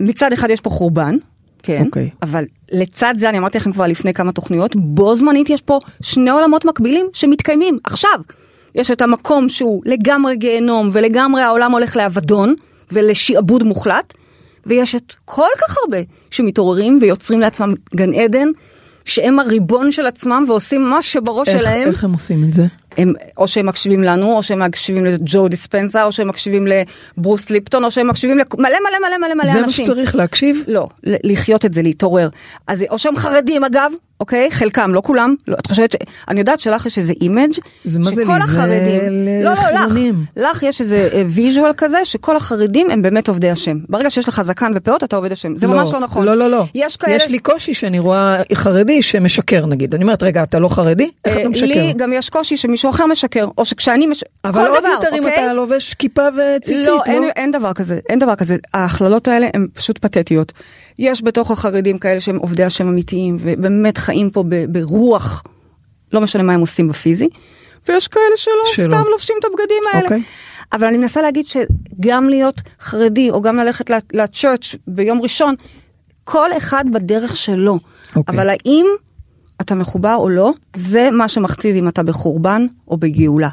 ומצד 0.00 0.32
אחד 0.32 0.50
יש 0.50 0.60
פה 0.60 0.70
חורבן, 0.70 1.16
כן, 1.62 1.82
אוקיי. 1.86 2.10
אבל 2.22 2.44
לצד 2.72 3.14
זה, 3.18 3.28
אני 3.28 3.38
אמרתי 3.38 3.58
לכם 3.58 3.72
כבר 3.72 3.86
לפני 3.86 4.14
כמה 4.14 4.32
תוכניות, 4.32 4.76
בו 4.76 5.14
זמנית 5.14 5.50
יש 5.50 5.62
פה 5.62 5.78
שני 6.02 6.30
עולמות 6.30 6.64
מקבילים 6.64 7.06
שמתקיימים 7.12 7.78
עכשיו. 7.84 8.20
יש 8.74 8.90
את 8.90 9.02
המקום 9.02 9.48
שהוא 9.48 9.82
לגמרי 9.84 10.36
גיהנום 10.36 10.90
ולגמרי 10.92 11.42
העולם 11.42 11.72
הולך 11.72 11.96
לאבדון 11.96 12.54
ולשעבוד 12.92 13.62
מוחלט, 13.62 14.14
ויש 14.66 14.94
את 14.94 15.14
כל 15.24 15.48
כך 15.58 15.76
הרבה 15.84 15.98
שמתעוררים 16.30 16.98
ויוצרים 17.00 17.40
לעצמם 17.40 17.74
גן 17.96 18.12
עדן, 18.12 18.48
שהם 19.04 19.38
הריבון 19.38 19.90
של 19.92 20.06
עצמם 20.06 20.44
ועושים 20.48 20.90
מה 20.90 21.02
שבראש 21.02 21.48
איך, 21.48 21.60
שלהם. 21.60 21.88
איך 21.88 22.04
הם 22.04 22.12
עושים 22.12 22.44
את 22.44 22.54
זה? 22.54 22.66
הם, 22.96 23.12
או 23.36 23.48
שהם 23.48 23.66
מקשיבים 23.66 24.02
לנו, 24.02 24.36
או 24.36 24.42
שהם 24.42 24.58
מקשיבים 24.58 25.04
לג'ו 25.04 25.48
דיספנסה, 25.48 26.04
או 26.04 26.12
שהם 26.12 26.28
מקשיבים 26.28 26.66
לברוס 26.66 27.50
ליפטון, 27.50 27.84
או 27.84 27.90
שהם 27.90 28.08
מקשיבים 28.08 28.38
למלא 28.38 28.48
מלא 28.58 29.08
מלא 29.08 29.18
מלא 29.18 29.34
מלא 29.34 29.46
זה 29.46 29.52
מה 29.52 29.64
אנשים. 29.64 29.84
שצריך 29.84 30.14
להקשיב? 30.14 30.62
לא, 30.66 30.86
לחיות 31.04 31.64
את 31.64 31.74
זה, 31.74 31.82
להתעורר. 31.82 32.28
אז 32.66 32.84
או 32.90 32.98
שהם 32.98 33.16
חרדים 33.16 33.64
אגב, 33.64 33.92
אוקיי? 34.20 34.50
חלקם, 34.50 34.94
לא 34.94 35.00
כולם. 35.04 35.34
לא, 35.48 35.56
את 35.60 35.66
חושבת 35.66 35.92
ש... 35.92 35.96
אני 36.28 36.40
יודעת 36.40 36.60
שלך 36.60 36.86
יש 36.86 36.98
איזה 36.98 37.12
image 37.20 37.52
זה 37.84 37.98
זה 38.02 38.10
שכל? 38.10 38.24
זה 38.24 38.44
החרדים... 38.44 39.00
ל- 39.10 39.44
לא, 39.44 39.50
לא, 39.54 39.86
לך. 39.86 40.16
לך 40.36 40.62
יש 40.62 40.80
איזה 40.80 41.24
visual 41.30 41.72
כזה, 41.76 42.04
שכל 42.04 42.36
החרדים 42.36 42.90
הם 42.90 43.02
באמת 43.02 43.28
עובדי 43.28 43.50
השם. 43.50 43.78
ברגע 43.88 44.10
שיש 44.10 44.28
לך 44.28 44.42
זקן 44.42 44.72
ופאות, 44.74 45.04
אתה 45.04 45.16
עובד 45.16 45.32
השם. 45.32 45.56
זה 45.56 45.66
ממש 45.66 45.92
לא 45.92 46.00
נכון. 46.00 46.26
לא, 46.26 46.36
לא, 46.36 46.50
לא. 46.50 46.64
יש 46.74 46.96
כאלה... 46.96 47.16
יש 47.16 47.30
לי 47.30 47.38
קושי 47.38 47.74
שאני 47.74 47.98
רואה 47.98 48.42
חרדי 48.54 49.02
שמשקר 49.02 49.66
נגיד. 49.66 49.94
אני 49.94 50.04
אומרת, 50.04 50.22
רגע, 50.22 50.42
אתה 50.42 50.58
לא 50.58 50.68
חרדי? 50.68 51.10
איך 51.24 51.36
אה, 51.36 51.40
אתה 51.40 51.48
משקר? 51.48 51.66
לי 51.66 51.92
גם 51.96 52.12
יש 52.12 52.30
קושי 52.30 52.56
שמישהו 52.56 52.83
אחר 52.90 53.06
משקר, 53.06 53.46
או 53.58 53.64
שכשאני 53.64 54.06
מש... 54.06 54.24
אבל 54.44 54.52
כל 54.52 54.68
עוד 54.68 54.78
דבר, 54.78 54.88
יותר 54.88 55.08
אם 55.18 55.24
אוקיי? 55.24 55.44
אתה 55.44 55.52
לובש 55.52 55.94
כיפה 55.94 56.22
וציצית, 56.36 56.86
לא, 56.86 57.02
אין, 57.06 57.24
אין 57.36 57.50
דבר 57.50 57.72
כזה, 57.72 58.00
אין 58.08 58.18
דבר 58.18 58.34
כזה. 58.34 58.56
ההכללות 58.74 59.28
האלה 59.28 59.48
הן 59.54 59.66
פשוט 59.72 59.98
פתטיות. 59.98 60.52
יש 60.98 61.22
בתוך 61.22 61.50
החרדים 61.50 61.98
כאלה 61.98 62.20
שהם 62.20 62.36
עובדי 62.36 62.64
השם 62.64 62.88
אמיתיים, 62.88 63.36
ובאמת 63.40 63.98
חיים 63.98 64.30
פה 64.30 64.44
ברוח, 64.68 65.44
לא 66.12 66.20
משנה 66.20 66.42
מה 66.42 66.52
הם 66.52 66.60
עושים 66.60 66.88
בפיזי, 66.88 67.28
ויש 67.88 68.08
כאלה 68.08 68.36
שלא, 68.36 68.52
שלא. 68.72 68.84
סתם 68.84 69.10
לובשים 69.10 69.36
את 69.40 69.44
הבגדים 69.44 69.82
האלה. 69.92 70.04
אוקיי. 70.04 70.22
אבל 70.72 70.86
אני 70.86 70.98
מנסה 70.98 71.22
להגיד 71.22 71.46
שגם 71.46 72.28
להיות 72.28 72.60
חרדי, 72.80 73.30
או 73.30 73.42
גם 73.42 73.56
ללכת 73.56 73.90
לצ'רץ' 74.12 74.74
ביום 74.86 75.22
ראשון, 75.22 75.54
כל 76.24 76.56
אחד 76.56 76.84
בדרך 76.92 77.36
שלו. 77.36 77.78
אוקיי. 78.16 78.34
אבל 78.34 78.48
האם 78.48 78.86
אתה 79.60 79.74
מחובר 79.74 80.14
או 80.18 80.28
לא, 80.28 80.52
זה 80.76 81.08
מה 81.12 81.28
שמכתיב 81.28 81.76
אם 81.76 81.88
אתה 81.88 82.02
בחורבן 82.02 82.66
או 82.88 82.96
בגאולה. 82.96 83.48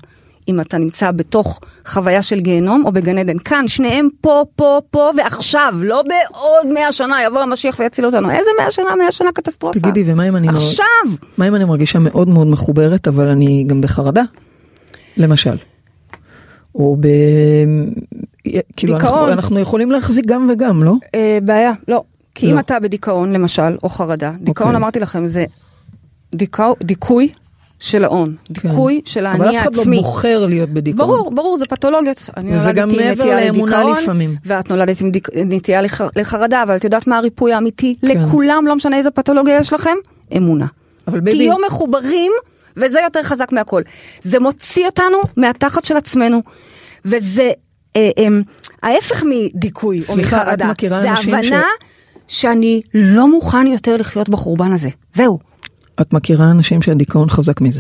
אם 0.48 0.62
אתה 0.62 0.78
נמצא 0.78 1.12
בתוך 1.12 1.60
חוויה 1.86 2.22
של 2.22 2.40
גיהנום 2.40 2.84
או 2.86 2.92
בגן 2.92 3.18
עדן. 3.18 3.38
כאן, 3.40 3.68
שניהם 3.68 4.10
פה, 4.22 4.44
פה, 4.56 4.80
פה 4.92 5.10
ועכשיו, 5.18 5.74
לא 5.84 6.02
בעוד 6.02 6.74
מאה 6.74 6.92
שנה 6.92 7.24
יבוא 7.24 7.40
המשיח 7.40 7.80
ויציל 7.80 8.06
אותנו. 8.06 8.32
איזה 8.32 8.50
מאה 8.60 8.72
שנה? 8.72 8.96
מאה 8.96 9.12
שנה 9.12 9.32
קטסטרופה. 9.32 9.80
תגידי, 9.80 10.12
ומה 10.12 10.28
אם 10.28 10.36
אני... 10.36 10.48
מר- 10.48 10.58
עכשיו! 10.58 10.86
מה 11.38 11.48
אם 11.48 11.56
אני 11.56 11.66
מרגישה 11.66 12.00
מאוד 12.00 12.30
מאוד 12.30 12.48
מחוברת, 12.48 13.08
אבל 13.08 13.28
אני 13.28 13.64
גם 13.68 13.82
בחרדה? 13.82 14.24
למשל. 15.18 15.56
או 16.76 16.98
ב... 17.00 17.08
כאילו 18.78 18.94
אנחנו, 18.94 19.10
דיכאון. 19.10 19.32
אנחנו 19.32 19.60
יכולים 19.60 19.92
להחזיק 19.92 20.26
גם 20.26 20.48
וגם, 20.52 20.84
לא? 20.84 20.94
אה, 21.16 21.38
בעיה, 21.44 21.72
לא. 21.88 22.04
כי 22.36 22.46
לא. 22.46 22.52
אם 22.52 22.60
אתה 22.60 22.80
בדיכאון 22.80 23.34
למשל, 23.34 23.78
או 23.84 23.90
חרדה, 23.90 24.32
דיכאון 24.40 24.68
אוקיי. 24.68 24.78
אמרתי 24.78 25.00
לכם 25.00 25.26
זה 25.26 25.46
דיכאו, 26.36 26.76
דיכוי 26.84 27.30
של 27.80 28.04
ההון, 28.04 28.36
דיכוי 28.50 29.02
של 29.06 29.20
כן. 29.20 29.26
אבל 29.26 29.46
האני 29.46 29.58
אף 29.60 29.64
אחד 29.64 29.74
לא 29.76 29.80
העצמי. 29.80 29.98
בוחר 29.98 30.46
להיות 30.46 30.70
בדיכאון. 30.70 31.08
ברור, 31.08 31.32
ברור, 31.32 31.58
זה 31.58 31.66
פתולוגיות. 31.66 32.30
אני 32.38 32.56
וזה 32.56 32.72
גם 32.72 32.90
נולדתי 32.90 33.04
עם 33.04 33.10
מעבר 33.10 33.24
נטייה 33.24 33.46
לאמונה 33.46 33.78
לדיכאון, 33.78 34.04
לפעמים. 34.04 34.36
ואת 34.46 34.70
נולדת 34.70 35.02
עם 35.02 35.12
דיק- 35.12 35.30
נטייה 35.46 35.82
לח- 35.82 36.02
לחרדה, 36.16 36.64
אבל 36.64 36.76
את 36.76 36.84
יודעת 36.84 37.08
מה 37.08 37.18
הריפוי 37.18 37.54
האמיתי 37.54 37.96
כן. 38.02 38.08
לכולם, 38.08 38.64
לא 38.68 38.76
משנה 38.76 38.98
איזה 38.98 39.12
פתולוגיה 39.12 39.58
יש 39.60 39.74
לכם? 39.74 39.96
אמונה. 40.38 40.66
אבל 41.08 41.20
baby, 41.20 41.40
תהיו 41.40 41.56
מחוברים, 41.68 42.32
וזה 42.78 43.00
יותר 43.00 43.24
חזק 43.24 43.52
מהכל. 43.52 43.82
זה 44.22 44.40
מוציא 44.40 44.86
אותנו 44.86 45.18
מהתחת 45.38 45.86
של 45.86 45.98
עצמנו, 45.98 46.42
וזה 47.06 47.52
אה, 47.96 48.10
אה, 48.18 48.28
ההפך 48.84 49.24
מדיכוי 49.30 49.98
או 50.00 50.04
סליחה, 50.14 50.38
את 50.42 50.42
מחרדה. 50.48 50.68
מכירה 50.68 51.02
זה 51.02 51.12
אנשים 51.12 51.30
ש- 51.44 51.46
הבנה 51.48 51.64
שאני 52.28 52.82
לא 52.94 53.28
מוכן 53.28 53.68
יותר 53.68 53.96
לחיות 53.98 54.30
בחורבן 54.30 54.72
הזה. 54.74 54.90
זהו. 55.14 55.51
את 56.02 56.14
מכירה 56.14 56.52
אנשים 56.52 56.82
שהדיכאון 56.82 57.30
חזק 57.30 57.62
מזה. 57.62 57.80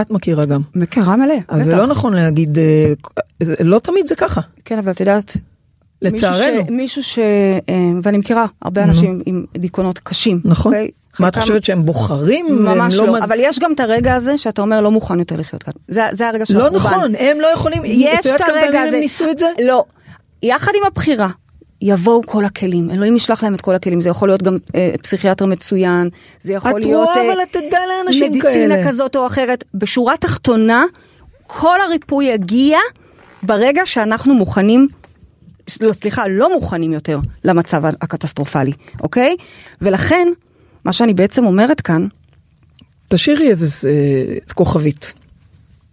את 0.00 0.10
מכירה 0.10 0.44
גם. 0.44 0.60
מכירה 0.74 1.16
מלא, 1.16 1.34
אז 1.48 1.64
זה 1.64 1.72
בטח. 1.72 1.80
לא 1.80 1.86
נכון 1.86 2.14
להגיד, 2.14 2.58
אה, 2.58 2.92
זה- 3.42 3.54
לא 3.60 3.78
תמיד 3.78 4.06
זה 4.06 4.14
ככה. 4.16 4.40
כן, 4.64 4.78
אבל 4.78 4.92
את 4.92 5.00
יודעת, 5.00 5.36
לצערנו. 6.02 6.38
מישהו 6.40 6.66
ש... 6.66 6.70
מישהו 6.70 7.02
ש 7.02 7.18
אה, 7.18 7.74
ואני 8.02 8.18
מכירה 8.18 8.46
הרבה 8.62 8.84
אנשים 8.84 9.22
עם 9.26 9.44
דיכאונות 9.58 9.98
קשים. 9.98 10.40
נכון. 10.44 10.72
אוקיי? 10.74 10.90
מה 11.20 11.28
את 11.28 11.36
חושבת 11.38 11.64
שהם 11.64 11.84
בוחרים? 11.86 12.46
ממש 12.64 12.94
לא, 12.94 13.12
מצ- 13.12 13.22
אבל 13.22 13.36
יש 13.40 13.58
גם 13.58 13.72
את 13.72 13.80
הרגע 13.80 14.14
הזה 14.14 14.38
שאתה 14.38 14.62
אומר 14.62 14.80
לא 14.80 14.90
מוכן 14.90 15.18
יותר 15.18 15.36
לחיות 15.36 15.62
כאן. 15.62 15.72
זה, 15.88 16.02
זה 16.12 16.28
הרגע 16.28 16.46
של 16.46 16.58
לא 16.58 16.66
החורבן. 16.66 16.76
נכון, 16.96 17.14
הם 17.18 17.40
לא 17.40 17.46
יכולים, 17.46 17.82
יש 17.84 18.26
את 18.26 18.40
הרגע 18.40 18.80
הזה. 18.82 18.96
הם 18.96 19.02
ניסו 19.02 19.30
את 19.30 19.38
זה? 19.38 19.46
לא. 19.64 19.84
יחד 20.42 20.72
עם 20.80 20.86
הבחירה, 20.86 21.28
יבואו 21.82 22.22
כל 22.26 22.44
הכלים. 22.44 22.90
אלוהים 22.90 23.16
ישלח 23.16 23.42
להם 23.42 23.54
את 23.54 23.60
כל 23.60 23.74
הכלים. 23.74 24.00
זה 24.00 24.08
יכול 24.08 24.28
להיות 24.28 24.42
גם 24.42 24.56
אה, 24.74 24.92
פסיכיאטר 25.02 25.46
מצוין, 25.46 26.08
זה 26.40 26.52
יכול 26.52 26.70
את 26.70 26.86
להיות 26.86 27.08
רואה, 27.08 27.16
אה, 27.16 28.28
מדיסינה 28.28 28.74
כאלה. 28.74 28.88
כזאת 28.88 29.16
או 29.16 29.26
אחרת. 29.26 29.64
בשורה 29.74 30.16
תחתונה, 30.16 30.84
כל 31.46 31.80
הריפוי 31.80 32.24
יגיע 32.24 32.78
ברגע 33.42 33.82
שאנחנו 33.84 34.34
מוכנים, 34.34 34.88
לא, 35.80 35.92
סליחה, 35.92 36.28
לא 36.28 36.54
מוכנים 36.54 36.92
יותר 36.92 37.18
למצב 37.44 37.82
הקטסטרופלי, 37.84 38.72
אוקיי? 39.00 39.36
ולכן, 39.82 40.28
מה 40.84 40.92
שאני 40.92 41.14
בעצם 41.14 41.46
אומרת 41.46 41.80
כאן, 41.80 42.06
תשאירי 43.08 43.50
איזה 43.50 43.88
אה, 43.88 44.34
כוכבית. 44.54 45.12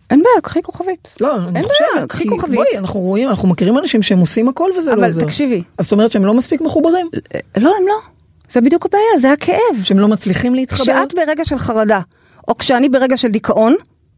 אין 0.10 0.24
בעיה, 0.24 0.42
קחי 0.42 0.62
כוכבית. 0.62 1.08
לא, 1.22 1.36
אני 1.36 1.46
אין 1.46 1.66
בעיה, 1.94 2.08
קחי 2.08 2.28
כוכבית. 2.28 2.56
בואי, 2.56 2.78
אנחנו 2.78 3.00
רואים, 3.00 3.30
אנחנו 3.30 3.48
מכירים 3.48 3.78
אנשים 3.78 4.02
שהם 4.02 4.20
עושים 4.20 4.50
הכל 4.50 4.70
וזה 4.78 4.92
לא 4.92 4.96
אבל 4.96 5.06
עוזר. 5.06 5.22
תקשיבי. 5.22 5.64
אז 5.78 5.86
זאת 5.86 5.92
אומרת 5.92 6.12
שהם 6.12 6.26
לא 6.26 6.34
מספיק 6.34 6.62
מחוברים? 6.62 7.10
לא, 7.58 7.74
הם 7.80 7.88
לא. 7.88 8.00
זה 8.52 8.62
בדיוק 8.62 8.86
הבעיה, 8.86 9.20
זה 9.20 9.32
הכאב. 9.32 9.84
שהם 9.84 10.00
לא 10.00 10.08
מצליחים 10.08 10.56
להתחבר? 10.56 10.84
כשאת 10.84 11.14
ברגע 11.14 11.46
של 11.46 11.58
חרדה, 11.58 12.00
או 12.48 12.58
כשאני 12.58 12.90
ברגע 12.90 13.18
של 13.18 13.28
דיכאון, 13.28 13.76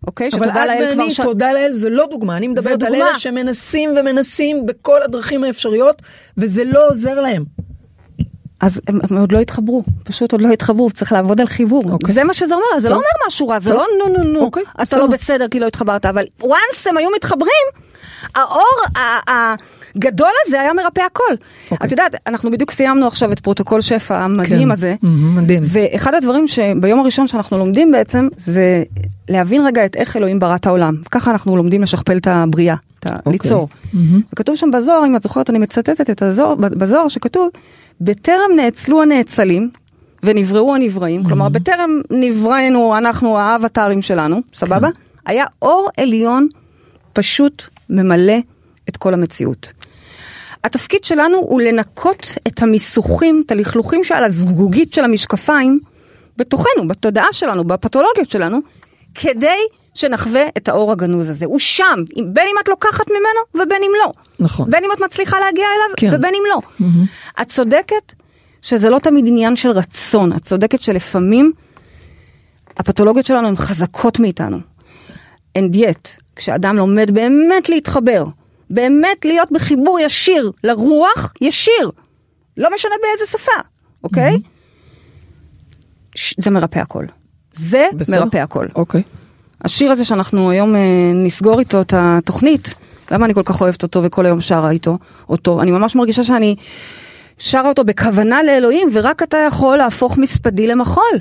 אוקיי? 0.07 0.29
אבל 0.33 0.47
שתודה 0.47 0.65
לאל 0.65 0.93
כבר 0.93 1.09
ש... 1.09 1.19
תודה 1.19 1.53
לאל, 1.53 1.73
זה 1.73 1.89
לא 1.89 2.07
דוגמה, 2.11 2.37
אני 2.37 2.47
מדברת 2.47 2.83
על. 2.83 2.95
אלה 2.95 3.19
שמנסים 3.19 3.93
ומנסים 3.99 4.65
בכל 4.65 5.01
הדרכים 5.03 5.43
האפשריות, 5.43 6.01
וזה 6.37 6.63
לא 6.63 6.89
עוזר 6.89 7.21
להם. 7.21 7.43
אז 8.61 8.81
הם, 8.87 8.99
הם 9.09 9.17
עוד 9.17 9.31
לא 9.31 9.39
התחברו, 9.39 9.83
פשוט 10.03 10.31
עוד 10.31 10.41
לא 10.41 10.49
התחברו, 10.49 10.91
צריך 10.91 11.11
לעבוד 11.11 11.41
על 11.41 11.47
חיבור. 11.47 11.83
אוקיי. 11.91 12.13
זה 12.13 12.23
מה 12.23 12.33
שזה 12.33 12.55
אומר, 12.55 12.65
זה 12.77 12.87
טוב. 12.87 12.91
לא 12.91 12.95
אומר 12.95 13.27
משהו 13.27 13.47
רע, 13.47 13.59
זה 13.59 13.69
טוב. 13.69 13.77
לא 13.79 13.85
נו 14.07 14.17
נו 14.17 14.23
נו, 14.23 14.39
אוקיי, 14.41 14.63
אתה 14.75 14.81
בסדר. 14.83 14.99
לא 14.99 15.07
בסדר 15.07 15.47
כי 15.47 15.59
לא 15.59 15.67
התחברת, 15.67 16.05
אבל 16.05 16.23
once 16.43 16.89
הם 16.89 16.97
היו 16.97 17.09
מתחברים, 17.15 17.65
האור 18.35 18.81
ה- 18.97 19.55
הגדול 19.95 20.31
הזה 20.47 20.61
היה 20.61 20.73
מרפא 20.73 21.01
הכל. 21.01 21.23
אוקיי. 21.71 21.87
את 21.87 21.91
יודעת, 21.91 22.15
אנחנו 22.27 22.51
בדיוק 22.51 22.71
סיימנו 22.71 23.07
עכשיו 23.07 23.31
את 23.31 23.39
פרוטוקול 23.39 23.81
שפע 23.81 24.17
המדהים 24.17 24.65
כן. 24.67 24.71
הזה. 24.71 24.95
מהמם, 25.01 25.37
מדהים. 25.37 25.61
ואחד 25.65 26.13
הדברים 26.13 26.47
שביום 26.47 26.99
הראשון 26.99 27.27
שאנחנו 27.27 27.57
לומדים 27.57 27.91
בעצם, 27.91 28.27
זה 28.37 28.83
להבין 29.29 29.65
רגע 29.65 29.85
את 29.85 29.95
איך 29.95 30.17
אלוהים 30.17 30.39
ברא 30.39 30.55
את 30.55 30.67
העולם. 30.67 30.95
ככה 31.11 31.31
אנחנו 31.31 31.57
לומדים 31.57 31.81
לשכפל 31.81 32.17
את 32.17 32.27
הבריאה, 32.27 32.75
את 32.99 33.05
ה- 33.05 33.15
אוקיי. 33.15 33.31
ליצור. 33.31 33.67
מהמם. 33.93 34.21
וכתוב 34.33 34.55
שם 34.55 34.71
בזוהר, 34.71 35.05
אם 35.05 35.15
את 35.15 35.23
זוכרת, 35.23 35.49
אני 35.49 35.59
מצטטת 35.59 36.09
את 36.09 36.21
הזוהר, 36.21 36.55
בזוהר 36.55 37.07
שכתוב, 37.07 37.49
בטרם 38.01 38.51
נאצלו 38.55 39.01
הנאצלים 39.01 39.69
ונבראו 40.25 40.75
הנבראים, 40.75 41.23
כלומר 41.23 41.49
בטרם 41.49 42.01
נבראנו 42.11 42.97
אנחנו 42.97 43.37
האבטרים 43.39 44.01
שלנו, 44.01 44.39
סבבה? 44.53 44.89
היה 45.25 45.45
אור 45.61 45.89
עליון 45.97 46.47
פשוט 47.13 47.63
ממלא 47.89 48.33
את 48.91 48.97
כל 48.97 49.13
המציאות. 49.13 49.71
התפקיד 50.63 51.03
שלנו 51.03 51.37
הוא 51.37 51.61
לנקות 51.61 52.37
את 52.47 52.61
המיסוכים, 52.61 53.43
את 53.45 53.51
הלכלוכים 53.51 54.03
שעל 54.03 54.23
הזגוגית 54.23 54.93
של 54.93 55.03
המשקפיים, 55.03 55.79
בתוכנו, 56.37 56.87
בתודעה 56.87 57.27
שלנו, 57.31 57.63
בפתולוגיות 57.63 58.29
שלנו, 58.29 58.59
כדי 59.15 59.59
שנחווה 59.93 60.47
את 60.57 60.69
האור 60.69 60.91
הגנוז 60.91 61.29
הזה. 61.29 61.45
הוא 61.45 61.59
שם, 61.59 62.03
בין 62.15 62.47
אם 62.47 62.55
את 62.63 62.67
לוקחת 62.67 63.05
ממנו 63.09 63.65
ובין 63.65 63.81
אם 63.83 63.91
לא. 63.99 64.11
נכון. 64.39 64.69
בין 64.69 64.83
אם 64.83 64.89
את 64.91 65.01
מצליחה 65.01 65.39
להגיע 65.39 65.65
אליו 65.65 65.95
כן. 65.97 66.07
ובין 66.11 66.33
אם 66.35 66.43
לא. 66.49 66.87
את 67.41 67.47
צודקת 67.47 68.13
שזה 68.61 68.89
לא 68.89 68.99
תמיד 68.99 69.27
עניין 69.27 69.55
של 69.55 69.69
רצון, 69.69 70.33
את 70.33 70.41
צודקת 70.43 70.81
שלפעמים 70.81 71.51
הפתולוגיות 72.77 73.25
שלנו 73.25 73.47
הן 73.47 73.55
חזקות 73.55 74.19
מאיתנו. 74.19 74.57
And 75.57 75.75
yet, 75.75 76.09
כשאדם 76.35 76.77
לומד 76.77 77.11
באמת 77.11 77.69
להתחבר, 77.69 78.25
באמת 78.71 79.25
להיות 79.25 79.51
בחיבור 79.51 79.99
ישיר 79.99 80.51
לרוח, 80.63 81.33
ישיר, 81.41 81.91
לא 82.57 82.69
משנה 82.75 82.91
באיזה 83.01 83.31
שפה, 83.31 83.51
אוקיי? 84.03 84.37
ש- 86.15 86.35
זה 86.37 86.49
מרפא 86.49 86.79
הכל. 86.79 87.05
זה 87.53 87.85
בסדר? 87.95 88.19
מרפא 88.19 88.37
הכל. 88.37 88.65
אוקיי. 88.75 89.01
השיר 89.65 89.91
הזה 89.91 90.05
שאנחנו 90.05 90.49
היום 90.51 90.75
אה, 90.75 90.81
נסגור 91.13 91.59
איתו 91.59 91.81
את 91.81 91.93
התוכנית, 91.97 92.73
למה 93.11 93.25
אני 93.25 93.33
כל 93.33 93.43
כך 93.45 93.61
אוהבת 93.61 93.83
אותו 93.83 94.03
וכל 94.03 94.25
היום 94.25 94.41
שרה 94.41 94.71
איתו, 94.71 94.97
אותו, 95.29 95.61
אני 95.61 95.71
ממש 95.71 95.95
מרגישה 95.95 96.23
שאני 96.23 96.55
שרה 97.37 97.69
אותו 97.69 97.83
בכוונה 97.83 98.43
לאלוהים, 98.43 98.87
ורק 98.91 99.23
אתה 99.23 99.37
יכול 99.47 99.77
להפוך 99.77 100.17
מספדי 100.17 100.67
למחול. 100.67 101.19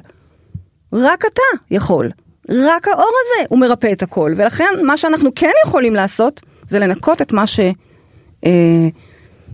רק 0.92 1.24
אתה 1.32 1.42
יכול. 1.70 2.10
רק 2.48 2.88
האור 2.88 3.00
הזה 3.20 3.46
הוא 3.48 3.58
מרפא 3.58 3.92
את 3.92 4.02
הכל, 4.02 4.34
ולכן 4.36 4.64
מה 4.86 4.96
שאנחנו 4.96 5.30
כן 5.34 5.50
יכולים 5.66 5.94
לעשות, 5.94 6.40
זה 6.70 6.78
לנקות 6.78 7.22
את 7.22 7.33
מה 7.33 7.44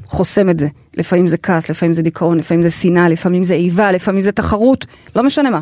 שחוסם 0.07 0.50
את 0.50 0.59
זה. 0.59 0.68
לפעמים 0.96 1.26
זה 1.26 1.37
כעס, 1.37 1.70
לפעמים 1.70 1.92
זה 1.92 2.02
דיכאון, 2.02 2.38
לפעמים 2.38 2.62
זה 2.62 2.70
שנאה, 2.70 3.09
לפעמים 3.09 3.44
זה 3.44 3.55
איבה, 3.55 3.92
לפעמים 3.92 4.20
זה 4.20 4.33
תחרות, 4.33 4.87
לא 5.16 5.22
משנה 5.22 5.50
מה. 5.50 5.61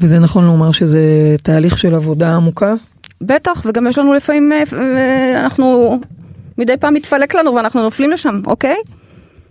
וזה 0.00 0.18
נכון 0.18 0.44
לומר 0.44 0.72
שזה 0.72 1.00
תהליך 1.42 1.78
של 1.78 1.94
עבודה 1.94 2.36
עמוקה? 2.36 2.74
בטח, 3.20 3.62
וגם 3.66 3.86
יש 3.86 3.98
לנו 3.98 4.14
לפעמים, 4.14 4.52
אה, 4.52 4.62
אה, 4.72 5.40
אנחנו 5.40 5.98
מדי 6.58 6.76
פעם 6.76 6.94
מתפלק 6.94 7.34
לנו 7.34 7.54
ואנחנו 7.54 7.82
נופלים 7.82 8.10
לשם, 8.10 8.40
אוקיי? 8.46 8.76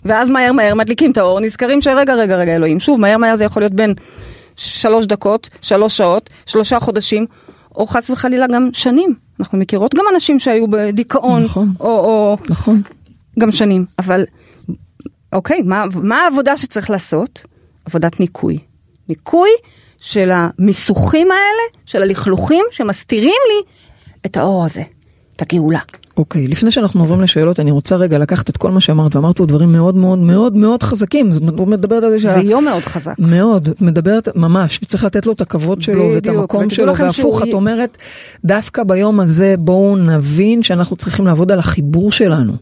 ואז 0.05 0.29
מהר 0.29 0.51
מהר 0.51 0.75
מדליקים 0.75 1.11
את 1.11 1.17
האור, 1.17 1.39
נזכרים 1.39 1.81
שרגע, 1.81 2.13
רגע, 2.13 2.35
רגע, 2.35 2.55
אלוהים. 2.55 2.79
שוב, 2.79 2.99
מהר 2.99 3.17
מהר 3.17 3.35
זה 3.35 3.45
יכול 3.45 3.61
להיות 3.61 3.73
בין 3.73 3.93
שלוש 4.55 5.05
דקות, 5.05 5.49
שלוש 5.61 5.97
שעות, 5.97 6.33
שלושה 6.45 6.79
חודשים, 6.79 7.25
או 7.75 7.87
חס 7.87 8.09
וחלילה 8.09 8.45
גם 8.47 8.69
שנים. 8.73 9.24
אנחנו 9.39 9.57
מכירות 9.57 9.95
גם 9.95 10.05
אנשים 10.13 10.39
שהיו 10.39 10.67
בדיכאון, 10.67 11.43
נכון. 11.43 11.73
או, 11.79 11.87
או 11.87 12.37
נכון. 12.49 12.81
גם 13.39 13.51
שנים. 13.51 13.85
אבל, 13.99 14.23
אוקיי, 15.33 15.61
מה, 15.61 15.83
מה 16.03 16.21
העבודה 16.21 16.57
שצריך 16.57 16.89
לעשות? 16.89 17.45
עבודת 17.85 18.19
ניקוי. 18.19 18.59
ניקוי 19.09 19.49
של 19.99 20.31
המיסוכים 20.31 21.31
האלה, 21.31 21.81
של 21.85 22.01
הלכלוכים 22.01 22.65
שמסתירים 22.71 23.41
לי 23.49 23.71
את 24.25 24.37
האור 24.37 24.65
הזה, 24.65 24.83
את 25.35 25.41
הגאולה. 25.41 25.79
אוקיי, 26.17 26.47
לפני 26.47 26.71
שאנחנו 26.71 26.99
עוברים 26.99 27.21
לשאלות, 27.21 27.59
אני 27.59 27.71
רוצה 27.71 27.95
רגע 27.95 28.17
לקחת 28.17 28.49
את 28.49 28.57
כל 28.57 28.71
מה 28.71 28.81
שאמרת, 28.81 29.15
ואמרת 29.15 29.37
פה 29.37 29.45
דברים 29.45 29.71
מאוד 29.71 29.95
מאוד 29.95 30.19
מאוד 30.19 30.55
מאוד 30.55 30.83
חזקים. 30.83 31.31
זאת 31.31 31.41
אומרת, 31.41 31.67
מדברת 31.67 32.03
על 32.03 32.11
זה 32.11 32.19
שה... 32.19 32.33
זה 32.33 32.39
יום 32.39 32.65
מאוד 32.65 32.83
חזק. 32.83 33.13
מאוד, 33.19 33.69
מדברת 33.81 34.29
ממש, 34.35 34.79
וצריך 34.83 35.03
לתת 35.03 35.25
לו 35.25 35.33
את 35.33 35.41
הכבוד 35.41 35.81
שלו 35.81 36.01
ואת 36.01 36.23
בדיוק, 36.23 36.35
המקום 36.37 36.59
ותדעו 36.59 36.75
שלו, 36.75 36.95
והפוך, 36.95 37.13
שהוא- 37.13 37.49
את 37.49 37.53
אומרת, 37.53 37.97
דווקא 38.45 38.83
ביום 38.83 39.19
הזה 39.19 39.55
בואו 39.59 39.95
נבין 39.95 40.63
שאנחנו 40.63 40.95
צריכים 40.95 41.27
לעבוד 41.27 41.51
על 41.51 41.59
החיבור 41.59 42.11
שלנו. 42.11 42.53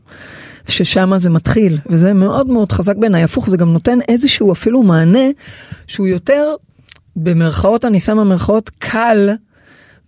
ששם 0.68 1.14
זה 1.18 1.30
מתחיל, 1.30 1.78
וזה 1.90 2.14
מאוד 2.14 2.48
מאוד 2.48 2.72
חזק 2.72 2.96
בעיניי, 2.96 3.24
הפוך, 3.24 3.50
זה 3.50 3.58
גם 3.58 3.74
נותן 3.74 4.00
איזשהו 4.08 4.52
אפילו 4.52 4.84
מענה 4.84 5.28
שהוא 5.88 6.08
יותר, 6.08 6.56
במרכאות, 7.16 7.86
אני 7.86 8.00
שמה 8.00 8.24
מרכאות, 8.24 8.70
קל 8.80 9.30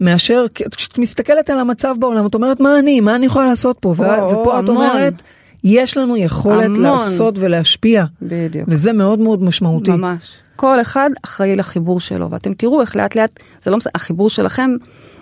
מאשר 0.02 0.46
כשאת 0.72 0.98
מסתכלת 0.98 1.50
על 1.50 1.60
המצב 1.60 1.96
בעולם, 2.00 2.28
את 2.28 2.36
אומרת 2.36 2.60
מה 2.60 2.80
אני, 2.80 3.00
מה 3.00 3.16
אני 3.16 3.26
יכולה 3.26 3.46
לעשות 3.48 3.78
פה, 3.80 3.94
ו- 3.98 4.20
או, 4.22 4.40
ופה 4.42 4.60
את 4.60 4.70
המון. 4.70 4.88
אומרת, 4.90 5.22
יש 5.64 5.98
לנו 5.98 6.18
יכולת 6.18 6.66
המון. 6.66 6.82
לעשות 6.82 7.36
ולהשפיע, 7.38 8.06
בדיוק. 8.22 8.66
וזה 8.68 8.94
מאוד 8.94 9.20
מאוד 9.20 9.44
משמעותי. 9.44 9.92
ממש. 9.92 10.38
כל 10.56 10.82
אחד 10.82 11.10
אחראי 11.26 11.56
לחיבור 11.56 12.00
שלו, 12.00 12.30
ואתם 12.32 12.54
תראו 12.54 12.82
איך 12.82 12.96
לאט 12.96 13.16
לאט, 13.16 13.40
זה 13.62 13.72
לא, 13.72 13.78
מס- 13.78 13.88
החיבור 13.96 14.30
שלכם 14.30 14.72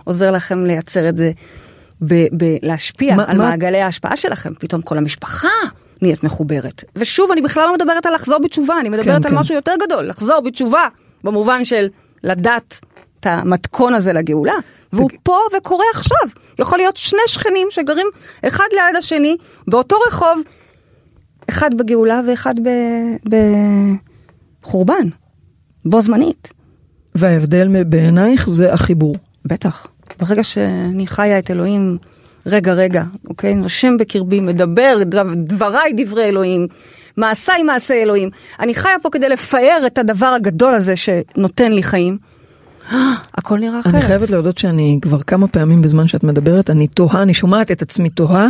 עוזר 0.03 0.31
לכם 0.31 0.65
לייצר 0.65 1.09
את 1.09 1.17
זה, 1.17 1.31
ב- 2.01 2.13
ב- 2.37 2.57
להשפיע 2.63 3.15
מה- 3.15 3.23
על 3.27 3.37
מה- 3.37 3.49
מעגלי 3.49 3.81
ההשפעה 3.81 4.17
שלכם. 4.17 4.53
פתאום 4.59 4.81
כל 4.81 4.97
המשפחה 4.97 5.47
נהיית 6.01 6.23
מחוברת. 6.23 6.83
ושוב, 6.95 7.31
אני 7.31 7.41
בכלל 7.41 7.63
לא 7.63 7.73
מדברת 7.73 8.05
על 8.05 8.13
לחזור 8.13 8.39
בתשובה, 8.39 8.79
אני 8.79 8.89
מדברת 8.89 9.05
כן, 9.05 9.11
על 9.11 9.23
כן. 9.23 9.35
משהו 9.35 9.55
יותר 9.55 9.71
גדול, 9.85 10.05
לחזור 10.07 10.39
בתשובה, 10.45 10.87
במובן 11.23 11.65
של 11.65 11.87
לדעת 12.23 12.79
את 13.23 13.27
המתכון 13.27 13.93
הזה 13.93 14.13
לגאולה. 14.13 14.53
והוא 14.93 15.09
פה 15.23 15.37
וקורה 15.57 15.85
עכשיו. 15.93 16.29
יכול 16.59 16.77
להיות 16.77 16.97
שני 16.97 17.19
שכנים 17.27 17.67
שגרים 17.69 18.07
אחד 18.47 18.65
ליד 18.71 18.95
השני 18.97 19.37
באותו 19.67 19.95
רחוב, 20.07 20.41
אחד 21.49 21.73
בגאולה 21.73 22.21
ואחד 22.27 22.55
בחורבן, 24.61 25.07
בו 25.85 26.01
זמנית. 26.01 26.49
וההבדל 27.15 27.83
בעינייך 27.83 28.49
זה 28.49 28.73
החיבור. 28.73 29.15
בטח. 29.45 29.87
ברגע 30.19 30.43
שאני 30.43 31.07
חיה 31.07 31.39
את 31.39 31.51
אלוהים 31.51 31.97
רגע 32.45 32.73
רגע, 32.73 33.03
אוקיי? 33.29 33.55
נושם 33.55 33.97
בקרבי, 33.97 34.39
מדבר 34.39 34.97
דבר- 35.05 35.33
דבריי 35.35 35.93
דברי 35.97 36.23
אלוהים, 36.23 36.67
מעשיי 37.17 37.63
מעשי 37.63 37.93
אלוהים. 37.93 38.29
אני 38.59 38.73
חיה 38.73 38.95
פה 39.01 39.09
כדי 39.09 39.29
לפאר 39.29 39.83
את 39.87 39.97
הדבר 39.97 40.25
הגדול 40.25 40.73
הזה 40.73 40.95
שנותן 40.95 41.71
לי 41.71 41.83
חיים. 41.83 42.17
הכל 43.37 43.59
נראה 43.59 43.79
אחרת. 43.79 43.93
אני 43.95 44.01
חייבת 44.01 44.29
להודות 44.29 44.57
שאני 44.57 44.99
כבר 45.01 45.21
כמה 45.21 45.47
פעמים 45.47 45.81
בזמן 45.81 46.07
שאת 46.07 46.23
מדברת, 46.23 46.69
אני 46.69 46.87
תוהה, 46.87 47.21
אני 47.21 47.33
שומעת 47.33 47.71
את 47.71 47.81
עצמי 47.81 48.09
תוהה, 48.09 48.45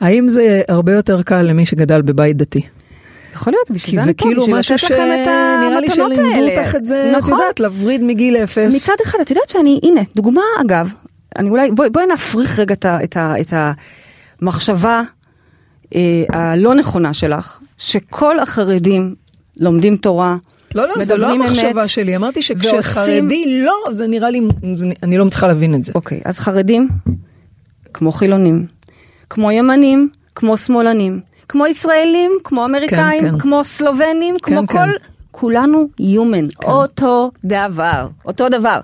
האם 0.00 0.28
זה 0.28 0.62
הרבה 0.68 0.92
יותר 0.92 1.22
קל 1.22 1.42
למי 1.42 1.66
שגדל 1.66 2.02
בבית 2.02 2.36
דתי? 2.36 2.60
יכול 3.34 3.52
להיות, 3.52 3.70
בשביל 3.70 3.96
זה 4.00 4.04
אני 4.06 4.14
פה, 4.14 4.24
כאילו 4.24 4.42
בשביל 4.42 4.58
לתת 4.58 4.70
לכם 4.70 4.84
את 4.84 4.88
שנראה 4.88 5.16
לי 5.80 5.86
המתנות 5.86 6.14
שלימדו 6.14 6.34
האלה. 6.34 6.60
אותך 6.60 6.74
את 6.74 6.86
זה, 6.86 7.10
את 7.12 7.16
נכון. 7.16 7.32
יודעת, 7.38 7.60
לווריד 7.60 8.02
מגיל 8.02 8.36
אפס. 8.36 8.74
מצד 8.74 8.92
אחד, 9.04 9.18
את 9.22 9.30
יודעת 9.30 9.48
שאני, 9.50 9.80
הנה, 9.82 10.00
דוגמה 10.16 10.40
אגב, 10.60 10.92
אני 11.38 11.50
אולי, 11.50 11.70
בואי, 11.70 11.90
בואי 11.90 12.04
נפריך 12.06 12.58
רגע 12.58 12.74
את, 12.74 12.84
ה- 12.84 13.04
את, 13.04 13.16
ה- 13.16 13.34
את 13.40 13.52
המחשבה 14.42 15.02
אה, 15.94 16.00
הלא 16.28 16.74
נכונה 16.74 17.12
שלך, 17.14 17.58
שכל 17.78 18.38
החרדים 18.38 19.14
לומדים 19.56 19.96
תורה, 19.96 20.36
לא, 20.74 20.88
לא, 20.88 21.04
זה 21.04 21.16
לא 21.16 21.28
המחשבה 21.30 21.70
אמת, 21.80 21.88
שלי, 21.88 22.16
אמרתי 22.16 22.40
ועושים- 22.40 22.82
שכשחרדי 22.82 23.62
לא, 23.64 23.74
זה 23.90 24.06
נראה 24.06 24.30
לי, 24.30 24.40
זה- 24.74 24.86
אני 25.02 25.18
לא 25.18 25.24
מצליחה 25.24 25.46
להבין 25.48 25.74
את 25.74 25.84
זה. 25.84 25.92
אוקיי, 25.94 26.20
אז 26.24 26.38
חרדים, 26.38 26.88
כמו 27.94 28.12
חילונים, 28.12 28.66
כמו 29.30 29.50
ימנים, 29.52 30.08
כמו 30.34 30.56
שמאלנים, 30.56 31.20
כמו 31.48 31.66
ישראלים, 31.66 32.32
כמו 32.44 32.64
אמריקאים, 32.64 33.22
כן. 33.30 33.38
כמו 33.38 33.64
סלובנים, 33.64 34.36
כמו 34.42 34.66
כן. 34.66 34.66
כל, 34.66 34.88
כולנו 35.30 35.88
human, 36.00 36.64
אותו 36.66 37.30
דבר, 37.44 38.08
אותו 38.24 38.48
דבר. 38.48 38.80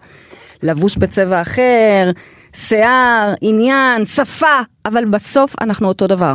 לבוש 0.63 0.97
בצבע 0.97 1.43
אחר, 1.43 2.11
שיער, 2.57 3.35
עניין, 3.41 4.05
שפה, 4.05 4.47
אבל 4.87 5.05
בסוף 5.05 5.55
אנחנו 5.61 5.89
אותו 5.89 6.07
דבר. 6.07 6.35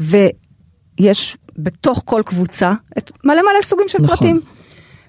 ויש 0.00 1.36
בתוך 1.58 2.02
כל 2.04 2.22
קבוצה 2.26 2.72
את 2.98 3.10
מלא 3.24 3.42
מלא 3.42 3.62
סוגים 3.62 3.88
של 3.88 3.98
נכון. 4.02 4.16
פרטים. 4.16 4.40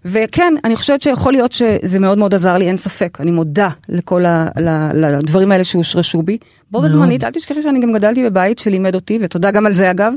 וכן, 0.05 0.53
אני 0.63 0.75
חושבת 0.75 1.01
שיכול 1.01 1.33
להיות 1.33 1.51
שזה 1.51 1.99
מאוד 1.99 2.17
מאוד 2.17 2.35
עזר 2.35 2.57
לי, 2.57 2.67
אין 2.67 2.77
ספק. 2.77 3.17
אני 3.21 3.31
מודה 3.31 3.69
לכל 3.89 4.25
ה, 4.25 4.47
ל, 4.57 5.05
לדברים 5.17 5.51
האלה 5.51 5.63
שהושרשו 5.63 6.21
בי. 6.21 6.37
בו. 6.71 6.81
בזמנית, 6.81 7.23
אל 7.23 7.31
תשכחי 7.31 7.61
שאני 7.61 7.79
גם 7.79 7.91
גדלתי 7.91 8.23
בבית 8.23 8.59
שלימד 8.59 8.95
אותי, 8.95 9.19
ותודה 9.21 9.51
גם 9.51 9.65
על 9.65 9.73
זה 9.73 9.91
אגב, 9.91 10.13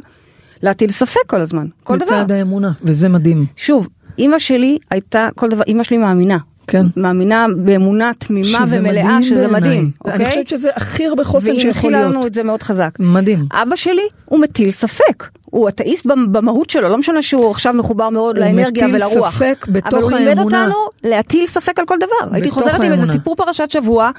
להטיל 0.62 0.90
ספק 0.90 1.26
כל 1.26 1.40
הזמן. 1.40 1.66
כל 1.84 1.98
דבר. 1.98 2.22
מצד 2.22 2.32
האמונה, 2.32 2.72
וזה 2.82 3.08
מדהים. 3.08 3.46
שוב, 3.56 3.88
אימא 4.18 4.38
שלי 4.38 4.78
הייתה, 4.90 5.28
כל 5.34 5.48
דבר, 5.48 5.62
אימא 5.66 5.82
שלי 5.82 5.98
מאמינה. 5.98 6.38
כן. 6.66 6.86
מאמינה 6.96 7.46
באמונה 7.56 8.10
תמימה 8.18 8.64
ומלאה, 8.68 9.22
שזה 9.22 9.34
בעיניי. 9.34 9.60
מדהים, 9.60 9.90
אני 10.04 10.12
אוקיי? 10.12 10.28
חושבת 10.28 10.48
שזה 10.48 10.70
הכי 10.76 11.06
הרבה 11.06 11.24
חוסן 11.24 11.46
והיא 11.50 11.60
שיכול 11.60 11.70
הנחילה 11.94 12.00
לנו 12.02 12.12
להיות. 12.12 12.26
את 12.26 12.34
זה 12.34 12.42
מאוד 12.42 12.62
חזק. 12.62 12.90
מדהים. 13.00 13.46
אבא 13.52 13.76
שלי 13.76 14.02
הוא 14.24 14.40
מטיל 14.40 14.70
ספק, 14.70 15.28
הוא 15.44 15.68
אתאיסט 15.68 16.06
במ- 16.06 16.32
במהות 16.32 16.70
שלו, 16.70 16.88
לא 16.88 16.98
משנה 16.98 17.22
שהוא 17.22 17.50
עכשיו 17.50 17.72
מחובר 17.74 18.08
מאוד 18.08 18.36
הוא 18.38 18.44
לאנרגיה 18.44 18.86
מטיל 18.86 18.96
ולרוח. 18.96 19.34
ספק 19.36 19.66
בתוך 19.68 19.94
אבל 19.94 20.02
הוא 20.02 20.10
לימד 20.10 20.38
האמונה. 20.38 20.62
אותנו 20.64 20.74
להטיל 21.04 21.46
ספק 21.46 21.78
על 21.78 21.86
כל 21.86 21.96
דבר. 21.96 22.34
הייתי 22.34 22.50
חוזרת 22.50 22.74
עם 22.74 22.82
איזה 22.82 22.92
האמונה. 22.92 23.12
סיפור 23.12 23.36
פרשת 23.36 23.70
שבוע, 23.70 24.10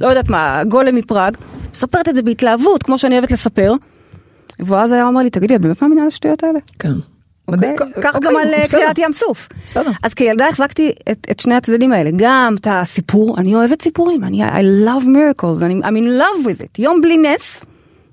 לא 0.00 0.08
יודעת 0.08 0.30
מה, 0.30 0.62
גולם 0.68 0.94
מפראג, 0.94 1.36
מספרת 1.72 2.08
את 2.08 2.14
זה 2.14 2.22
בהתלהבות, 2.22 2.82
כמו 2.82 2.98
שאני 2.98 3.14
אוהבת 3.14 3.30
לספר. 3.30 3.72
ואז 4.60 4.92
היה 4.92 5.06
אומר 5.06 5.22
לי, 5.22 5.30
תגידי, 5.30 5.54
את 5.56 5.60
באמת 5.60 5.82
מאמינה 5.82 6.06
לשטויות 6.06 6.44
האלה? 6.44 6.58
כן. 6.78 6.92
אוקיי? 7.48 7.76
כך 8.02 8.14
אוקיי, 8.14 8.30
גם 8.30 8.36
על 8.36 8.54
אה, 8.54 8.62
בסדר. 8.62 8.78
קריעת 8.80 8.98
ים 8.98 9.12
סוף. 9.12 9.48
בסדר. 9.66 9.90
אז 10.02 10.14
כילדה 10.14 10.48
החזקתי 10.48 10.92
את, 11.12 11.26
את 11.30 11.40
שני 11.40 11.54
הצדדים 11.54 11.92
האלה, 11.92 12.10
גם 12.16 12.54
את 12.60 12.66
הסיפור, 12.70 13.38
אני 13.38 13.54
אוהבת 13.54 13.82
סיפורים, 13.82 14.24
אני 14.24 14.44
I 14.44 14.86
love 14.86 15.04
miracles, 15.04 15.64
אני 15.64 15.74
I'm 15.74 16.02
in 16.02 16.20
love 16.20 16.46
with 16.46 16.60
it, 16.60 16.68
יום 16.78 17.00
בלי 17.00 17.18
נס, 17.18 17.64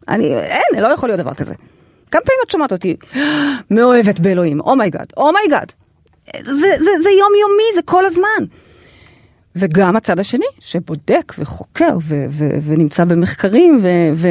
אני, 0.08 0.36
אין, 0.36 0.82
לא 0.82 0.88
יכול 0.88 1.10
להיות 1.10 1.20
דבר 1.20 1.34
כזה. 1.34 1.54
כמה 2.12 2.22
פעמים 2.22 2.40
את 2.46 2.50
שומעת 2.50 2.72
אותי 2.72 2.96
מאוהבת 3.72 4.20
באלוהים, 4.20 4.60
אומייגאד, 4.60 5.08
אומייגאד. 5.18 5.72
זה, 6.42 6.52
זה, 6.78 6.92
זה 7.04 7.10
יומיומי, 7.10 7.64
זה 7.76 7.82
כל 7.86 8.06
הזמן. 8.06 8.46
וגם 9.56 9.96
הצד 9.96 10.20
השני, 10.20 10.46
שבודק 10.60 11.34
וחוקר 11.40 11.98
ו, 12.02 12.26
ו, 12.30 12.50
ונמצא 12.66 13.06
במחקרים 13.06 13.78
ו... 13.82 13.88
ו... 14.16 14.28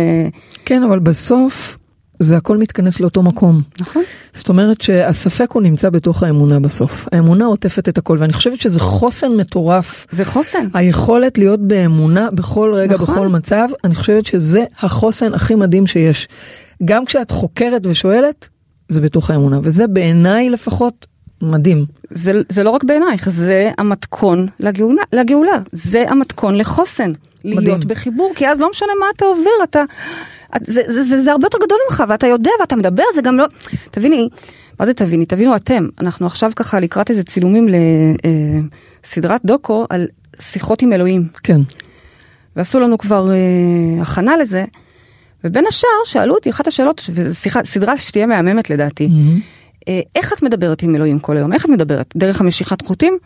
כן, 0.65 0.83
אבל 0.83 0.99
בסוף 0.99 1.79
זה 2.23 2.37
הכל 2.37 2.57
מתכנס 2.57 3.01
לאותו 3.01 3.23
מקום. 3.23 3.63
נכון. 3.81 4.03
זאת 4.33 4.49
אומרת 4.49 4.81
שהספק 4.81 5.53
הוא 5.53 5.63
נמצא 5.63 5.91
בתוך 5.91 6.23
האמונה 6.23 6.61
בסוף. 6.61 7.09
האמונה 7.13 7.45
עוטפת 7.45 7.89
את 7.89 7.99
הכל, 7.99 8.17
ואני 8.21 8.33
חושבת 8.33 8.61
שזה 8.61 8.81
חוסן 8.81 9.37
מטורף. 9.37 10.07
זה 10.11 10.25
חוסן. 10.25 10.69
היכולת 10.75 11.39
להיות 11.39 11.61
באמונה 11.61 12.31
בכל 12.31 12.73
רגע, 12.75 12.95
נכון. 12.95 13.15
בכל 13.15 13.29
מצב, 13.29 13.69
אני 13.85 13.95
חושבת 13.95 14.27
שזה 14.27 14.65
החוסן 14.79 15.35
הכי 15.35 15.55
מדהים 15.55 15.87
שיש. 15.87 16.29
גם 16.85 17.05
כשאת 17.05 17.31
חוקרת 17.31 17.87
ושואלת, 17.87 18.49
זה 18.89 19.01
בתוך 19.01 19.31
האמונה, 19.31 19.61
וזה 19.63 19.87
בעיניי 19.87 20.51
לפחות 20.51 21.07
מדהים. 21.43 21.85
זה, 22.11 22.33
זה 22.49 22.63
לא 22.63 22.71
רק 22.71 22.85
בעינייך, 22.85 23.29
זה 23.29 23.71
המתכון 23.79 24.47
לגאולה, 24.61 25.03
לגאולה. 25.13 25.63
זה 25.73 26.05
המתכון 26.09 26.55
לחוסן. 26.55 27.13
להיות 27.45 27.63
מדהים. 27.63 27.81
בחיבור, 27.89 28.33
כי 28.35 28.49
אז 28.49 28.61
לא 28.61 28.71
משנה 28.71 28.93
מה 29.01 29.07
אתה 29.17 29.25
עובר, 29.25 29.65
אתה... 29.65 29.85
את- 30.57 30.63
זה, 30.67 30.83
זה, 30.87 31.03
זה, 31.05 31.23
זה 31.23 31.33
הרבה 31.33 31.47
יותר 31.47 31.59
גדול 31.65 31.79
ממך, 31.91 32.05
ואתה 32.09 32.27
יודע 32.27 32.51
ואתה 32.61 32.77
מדבר, 32.77 33.03
זה 33.15 33.23
גם 33.23 33.37
לא... 33.39 33.45
תביני, 33.91 34.29
מה 34.81 34.87
זה 34.87 34.95
תביני? 34.95 35.27
תבינו 35.27 35.57
אתם, 35.57 35.87
אנחנו 36.01 36.27
עכשיו 36.27 36.51
ככה 36.57 36.81
לקראת 36.81 37.11
איזה 37.11 37.23
צילומים 37.23 37.67
לסדרת 39.05 39.41
דוקו 39.45 39.87
על 39.91 40.07
שיחות 40.41 40.83
עם 40.83 40.93
אלוהים. 40.93 41.29
כן. 41.43 41.61
ועשו 42.57 42.81
לנו 42.81 42.99
כבר 42.99 43.31
אה, 43.31 43.37
הכנה 44.03 44.37
לזה, 44.37 44.65
ובין 45.45 45.65
השאר 45.69 45.89
שאלו 46.05 46.35
אותי, 46.35 46.51
אחת 46.51 46.67
השאלות, 46.67 47.11
ושיחה, 47.15 47.65
סדרה 47.65 47.97
שתהיה 47.97 48.27
מהממת 48.27 48.71
לדעתי, 48.71 49.09
אה, 49.89 50.01
איך 50.17 50.33
את 50.33 50.43
מדברת 50.43 50.83
עם 50.83 50.95
אלוהים 50.95 51.19
כל 51.19 51.37
היום? 51.37 51.53
איך 51.53 51.65
את 51.65 51.71
מדברת? 51.71 52.13
דרך 52.17 52.41
המשיכת 52.41 52.83
חוטים? 52.83 53.19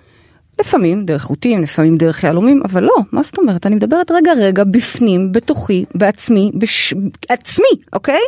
לפעמים 0.60 1.04
דרך 1.04 1.22
חוטים, 1.22 1.62
לפעמים 1.62 1.94
דרך 1.94 2.24
יהלומים, 2.24 2.62
אבל 2.64 2.82
לא, 2.82 2.96
מה 3.12 3.22
זאת 3.22 3.38
אומרת? 3.38 3.66
אני 3.66 3.74
מדברת 3.74 4.10
רגע 4.10 4.32
רגע 4.32 4.64
בפנים, 4.64 5.32
בתוכי, 5.32 5.84
בעצמי, 5.94 6.50
בש... 6.54 6.94
עצמי, 7.28 7.82
אוקיי? 7.92 8.20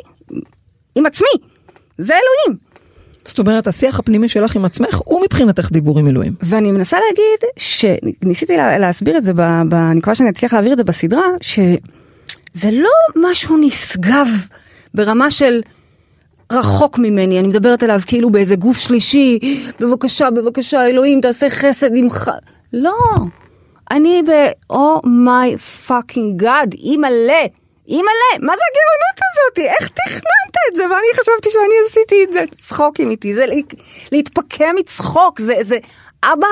עם 0.95 1.07
עצמי. 1.07 1.29
זה 1.99 2.13
אלוהים. 2.13 2.59
זאת 3.25 3.39
אומרת, 3.39 3.67
השיח 3.67 3.99
הפנימי 3.99 4.29
שלך 4.29 4.57
עם 4.57 4.65
עצמך 4.65 5.01
הוא 5.05 5.23
מבחינתך 5.25 5.73
דיבור 5.73 5.99
עם 5.99 6.09
אלוהים. 6.09 6.35
ואני 6.43 6.73
מנסה 6.73 6.97
להגיד 7.09 7.51
שניסיתי 7.57 8.57
לה, 8.57 8.79
להסביר 8.79 9.19
את 9.19 9.25
זה, 9.25 9.33
ב, 9.33 9.41
ב, 9.69 9.75
אני 9.75 9.99
מקווה 9.99 10.15
שאני 10.15 10.31
אצליח 10.31 10.53
להעביר 10.53 10.73
את 10.73 10.77
זה 10.77 10.85
בסדרה, 10.85 11.23
שזה 11.41 12.71
לא 12.73 12.91
משהו 13.17 13.57
נשגב 13.61 14.27
ברמה 14.95 15.31
של 15.31 15.61
רחוק 16.53 16.99
ממני, 16.99 17.39
אני 17.39 17.49
מדברת 17.49 17.83
אליו 17.83 18.01
כאילו 18.07 18.31
באיזה 18.31 18.57
גוף 18.57 18.79
שלישי, 18.79 19.39
בבקשה, 19.81 20.31
בבקשה, 20.31 20.87
אלוהים, 20.87 21.21
תעשה 21.21 21.51
חסד 21.51 21.91
עמך. 21.95 22.31
לא, 22.73 22.97
אני 23.91 24.23
ב... 24.29 24.31
Oh 24.73 25.05
my 25.07 25.59
fucking 25.89 26.43
god, 26.43 26.77
אימא'לה, 26.79 27.43
אימא'לה, 27.89 28.39
מה 28.41 28.53
זה 28.57 28.63
הגאונות 28.71 29.19
הזאתי? 29.33 29.69
איך 29.69 29.89
תכננת 29.89 30.55
את 30.71 30.77
זה? 30.77 30.83
ואני 30.83 31.21
חשבתי 31.21 31.49
שאני 31.51 31.75
עשיתי 31.87 32.25
את 32.25 32.33
זה, 32.33 32.45
צחוקים 32.59 33.11
איתי, 33.11 33.35
זה 33.35 33.47
לה- 33.47 33.55
להתפקע 34.13 34.71
מצחוק, 34.77 35.41
זה, 35.41 35.55
זה 35.63 35.77
אבא 36.25 36.47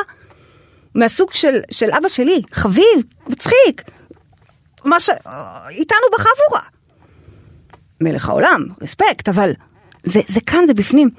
מהסוג 0.94 1.32
של, 1.32 1.60
של 1.70 1.90
אבא 1.90 2.08
שלי, 2.08 2.42
חביב, 2.52 3.02
מצחיק, 3.26 3.82
מה 4.84 5.00
ש... 5.00 5.10
איתנו 5.70 5.98
בחבורה. 6.12 6.60
מלך 8.00 8.28
העולם, 8.28 8.60
רספקט, 8.82 9.28
אבל 9.28 9.52
זה, 10.06 10.20
זה 10.28 10.40
כאן, 10.40 10.66
זה 10.66 10.74
בפנים. 10.74 11.10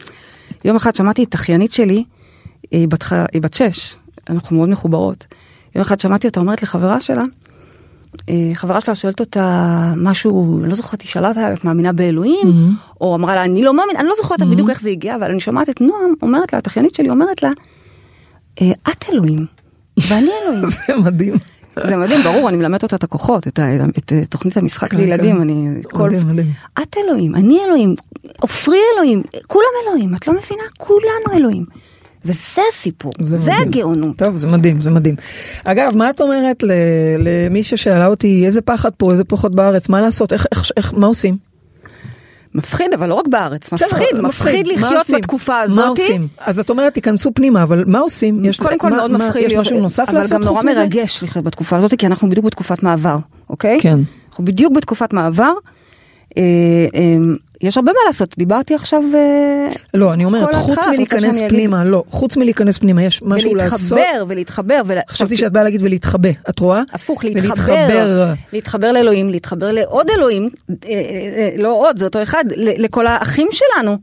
יום 0.65 0.75
אחד 0.75 0.95
שמעתי 0.95 1.23
את 1.23 1.35
אחיינית 1.35 1.71
שלי, 1.71 2.03
היא 2.71 2.87
בת, 2.87 3.03
היא 3.33 3.41
בת 3.41 3.53
שש, 3.53 3.95
אנחנו 4.29 4.57
מאוד 4.57 4.69
מחוברות. 4.69 5.27
יום 5.75 5.81
אחד 5.81 5.99
שמעתי 5.99 6.27
אותה 6.27 6.39
אומרת 6.39 6.63
לחברה 6.63 6.99
שלה, 6.99 7.23
אה, 8.29 8.49
חברה 8.53 8.81
שלה 8.81 8.95
שואלת 8.95 9.19
אותה 9.19 9.93
משהו, 9.97 10.59
לא 10.65 10.75
זוכרת, 10.75 11.01
היא 11.01 11.09
שאלה 11.09 11.29
אותה, 11.29 11.53
את 11.53 11.63
מאמינה 11.63 11.93
באלוהים? 11.93 12.47
Mm-hmm. 12.47 13.01
או 13.01 13.15
אמרה 13.15 13.35
לה, 13.35 13.43
אני 13.43 13.63
לא 13.63 13.73
מאמינה, 13.73 13.99
אני 13.99 14.07
לא 14.07 14.13
זוכרת 14.17 14.41
בדיוק 14.41 14.69
איך 14.69 14.81
זה 14.81 14.89
הגיע, 14.89 15.15
אבל 15.15 15.31
אני 15.31 15.39
שומעת 15.39 15.69
את 15.69 15.81
נועם 15.81 16.13
אומרת 16.21 16.53
לה, 16.53 16.59
התחיינית 16.59 16.95
שלי 16.95 17.09
אומרת 17.09 17.43
לה, 17.43 17.49
"אה, 18.61 18.71
את 18.91 19.05
אלוהים, 19.09 19.45
ואני 19.97 20.29
אלוהים. 20.43 20.69
זה 20.87 20.97
מדהים. 21.03 21.33
זה 21.85 21.95
מדהים, 21.95 22.23
ברור, 22.23 22.49
אני 22.49 22.57
מלמדת 22.57 22.83
אותה 22.83 22.95
את 22.95 23.03
הכוחות, 23.03 23.47
את, 23.47 23.59
ה- 23.59 23.85
את 23.97 24.13
אה, 24.13 24.25
תוכנית 24.25 24.57
המשחק 24.57 24.91
כן, 24.91 24.97
לילדים, 24.97 25.35
כן. 25.35 25.41
אני... 25.41 25.67
כל... 25.83 26.09
את 26.81 26.95
אלוהים, 26.97 27.35
אני 27.35 27.59
אלוהים, 27.65 27.95
עופרי 28.39 28.79
אלוהים, 28.95 29.23
כולם 29.47 29.65
אלוהים, 29.83 30.15
את 30.15 30.27
לא 30.27 30.33
מבינה? 30.33 30.63
כולנו 30.77 31.33
אלוהים. 31.39 31.65
וזה 32.25 32.61
הסיפור, 32.71 33.13
זה, 33.19 33.37
זה 33.37 33.51
מדהים. 33.51 33.67
הגאונות. 33.67 34.17
טוב, 34.17 34.37
זה 34.37 34.47
מדהים, 34.47 34.81
זה 34.81 34.91
מדהים. 34.91 35.15
אגב, 35.63 35.95
מה 35.95 36.09
את 36.09 36.21
אומרת 36.21 36.63
למי 37.19 37.63
ששאלה 37.63 38.07
אותי, 38.07 38.45
איזה 38.45 38.61
פחד 38.61 38.89
פה, 38.97 39.11
איזה 39.11 39.23
פחות 39.23 39.55
בארץ, 39.55 39.89
מה 39.89 40.01
לעשות, 40.01 40.33
איך, 40.33 40.45
איך, 40.51 40.71
איך, 40.77 40.93
מה 40.97 41.07
עושים? 41.07 41.46
מפחיד, 42.55 42.93
אבל 42.93 43.09
לא 43.09 43.13
רק 43.13 43.27
בארץ, 43.27 43.71
מפחיד, 43.73 44.19
מפחיד 44.21 44.67
מה 44.67 44.73
לחיות? 44.73 45.09
בתקופה 45.17 45.53
מה 45.53 45.61
הזאת. 45.61 45.89
עושים? 45.99 46.27
אז 46.39 46.59
את 46.59 46.69
אומרת, 46.69 46.93
תיכנסו 46.93 47.31
פנימה, 47.33 47.63
אבל 47.63 47.83
מה 47.87 47.99
עושים? 47.99 48.45
יש- 48.45 48.57
קודם 48.59 48.77
כל 48.77 48.89
מה- 48.89 48.95
מאוד 48.97 49.11
מה- 49.11 49.17
מפחיד 49.27 49.41
יש 49.45 49.51
להיות, 49.51 49.65
משהו 49.65 49.79
נוסף 49.79 50.05
אבל 50.09 50.17
לעשות 50.17 50.31
גם 50.33 50.43
נורא 50.43 50.55
חוץ 50.61 50.65
מזה? 50.69 50.79
מרגש 50.79 51.23
לחיות 51.23 51.45
בתקופה 51.45 51.77
הזאת, 51.77 51.93
כי 51.97 52.07
אנחנו 52.07 52.29
בדיוק 52.29 52.45
בתקופת 52.45 52.83
מעבר, 52.83 53.17
אוקיי? 53.49 53.79
כן. 53.81 53.99
אנחנו 54.29 54.45
בדיוק 54.45 54.73
בתקופת 54.73 55.13
מעבר. 55.13 55.53
אה, 56.37 56.43
אה, 56.95 57.17
יש 57.61 57.77
הרבה 57.77 57.91
מה 57.91 57.99
לעשות, 58.07 58.35
דיברתי 58.37 58.75
עכשיו... 58.75 59.03
אה, 59.15 59.69
לא, 59.93 60.13
אני 60.13 60.25
אומרת, 60.25 60.55
חוץ 60.55 60.77
מלהיכנס? 60.87 61.41
פנימה, 61.49 61.85
לא, 61.85 62.03
חוץ 62.09 62.37
מלהיכנס 62.37 62.77
פנימה, 62.77 63.03
יש 63.03 63.21
משהו 63.23 63.55
לעשות. 63.55 63.91
ולהתחבר, 63.97 64.23
ולהתחבר. 64.27 64.81
ול- 64.85 64.97
חשבתי 65.09 65.37
שאת 65.37 65.51
באה 65.51 65.63
להגיד 65.63 65.81
ולהתחבא, 65.83 66.29
את 66.49 66.59
רואה? 66.59 66.81
הפוך. 66.93 67.25
להתחבר, 67.25 68.33
להתחבר 68.53 68.91
לאלוהים, 68.91 69.29
להתחבר 69.29 69.71
לעוד 69.71 70.09
אלוהים, 70.09 70.49
אה, 70.85 71.49
לא 71.57 71.73
עוד, 71.73 71.97
זה 71.97 72.05
אותו 72.05 72.23
אחד, 72.23 72.43
לכל 72.57 73.07
האחים 73.07 73.47
שלנו. 73.51 73.97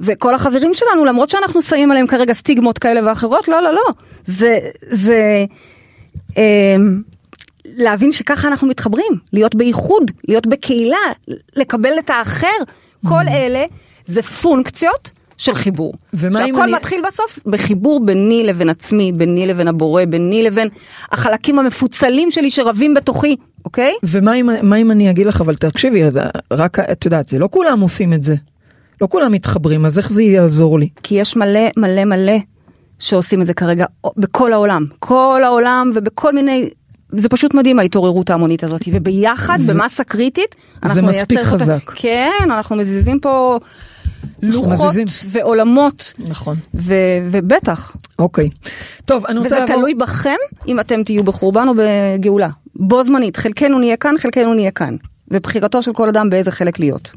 וכל 0.00 0.34
החברים 0.34 0.74
שלנו, 0.74 1.04
למרות 1.04 1.30
שאנחנו 1.30 1.62
שמים 1.62 1.90
עליהם 1.90 2.06
כרגע 2.06 2.32
סטיגמות 2.32 2.78
כאלה 2.78 3.00
ואחרות, 3.10 3.48
לא, 3.48 3.62
לא, 3.62 3.74
לא. 3.74 3.82
זה, 4.24 4.58
זה, 4.90 5.44
אה, 6.38 6.76
להבין 7.76 8.12
שככה 8.12 8.48
אנחנו 8.48 8.68
מתחברים, 8.68 9.12
להיות 9.32 9.54
באיחוד, 9.54 10.10
להיות 10.28 10.46
בקהילה, 10.46 10.96
לקבל 11.56 11.92
את 11.98 12.10
האחר, 12.10 12.46
כל 13.08 13.28
אלה 13.28 13.64
זה 14.06 14.22
פונקציות 14.22 15.10
של 15.36 15.54
חיבור. 15.54 15.94
ומה 16.14 16.40
אם 16.40 16.46
שהכל 16.46 16.62
אני- 16.62 16.72
מתחיל 16.72 17.00
בסוף 17.06 17.38
בחיבור 17.46 18.06
ביני 18.06 18.44
לבין 18.46 18.68
עצמי, 18.68 19.12
ביני 19.12 19.46
לבין 19.46 19.68
הבורא, 19.68 20.04
ביני 20.04 20.42
לבין 20.42 20.68
החלקים 21.12 21.58
המפוצלים 21.58 22.30
שלי 22.30 22.50
שרבים 22.50 22.94
בתוכי, 22.94 23.36
אוקיי? 23.64 23.92
ומה 24.02 24.34
אם, 24.34 24.50
אם 24.50 24.90
אני 24.90 25.10
אגיד 25.10 25.26
לך, 25.26 25.40
אבל 25.40 25.54
תקשיבי, 25.54 26.02
רק, 26.52 26.78
את 26.80 27.04
יודעת, 27.04 27.28
זה 27.28 27.38
לא 27.38 27.48
כולם 27.50 27.80
עושים 27.80 28.12
את 28.12 28.22
זה. 28.22 28.34
לא 29.00 29.08
כולם 29.10 29.32
מתחברים, 29.32 29.84
אז 29.84 29.98
איך 29.98 30.12
זה 30.12 30.22
יעזור 30.22 30.78
לי? 30.78 30.88
כי 31.02 31.14
יש 31.14 31.36
מלא 31.36 31.60
מלא 31.76 32.04
מלא 32.04 32.36
שעושים 32.98 33.42
את 33.42 33.46
זה 33.46 33.54
כרגע 33.54 33.84
בכל 34.16 34.52
העולם, 34.52 34.84
כל 34.98 35.40
העולם 35.44 35.90
ובכל 35.94 36.32
מיני, 36.34 36.70
זה 37.12 37.28
פשוט 37.28 37.54
מדהים 37.54 37.78
ההתעוררות 37.78 38.30
ההמונית 38.30 38.64
הזאת, 38.64 38.82
וביחד 38.92 39.58
במסה 39.66 40.04
קריטית, 40.04 40.54
אנחנו 40.82 41.02
מספיק 41.02 41.32
נייצר 41.38 41.52
אותה- 41.52 41.62
חזק. 41.64 41.90
כן, 41.94 42.30
אנחנו 42.44 42.76
מזיזים 42.76 43.20
פה 43.20 43.58
לוחות 44.42 44.88
מזיזים. 44.88 45.06
ועולמות, 45.30 46.14
נכון. 46.18 46.56
ו- 46.74 46.94
ובטח, 47.30 47.96
אוקיי. 48.18 48.48
טוב, 49.04 49.26
אני 49.26 49.38
רוצה 49.38 49.46
וזה 49.46 49.58
לעבור... 49.60 49.76
תלוי 49.76 49.94
בכם 49.94 50.36
אם 50.68 50.80
אתם 50.80 51.02
תהיו 51.02 51.24
בחורבן 51.24 51.68
או 51.68 51.72
בגאולה. 51.76 52.48
בו 52.76 53.04
זמנית, 53.04 53.36
חלקנו 53.36 53.78
נהיה 53.78 53.96
כאן, 53.96 54.14
חלקנו 54.18 54.54
נהיה 54.54 54.70
כאן. 54.70 54.96
ובחירתו 55.30 55.82
של 55.82 55.92
כל 55.92 56.08
אדם 56.08 56.30
באיזה 56.30 56.50
חלק 56.50 56.78
להיות. 56.78 57.10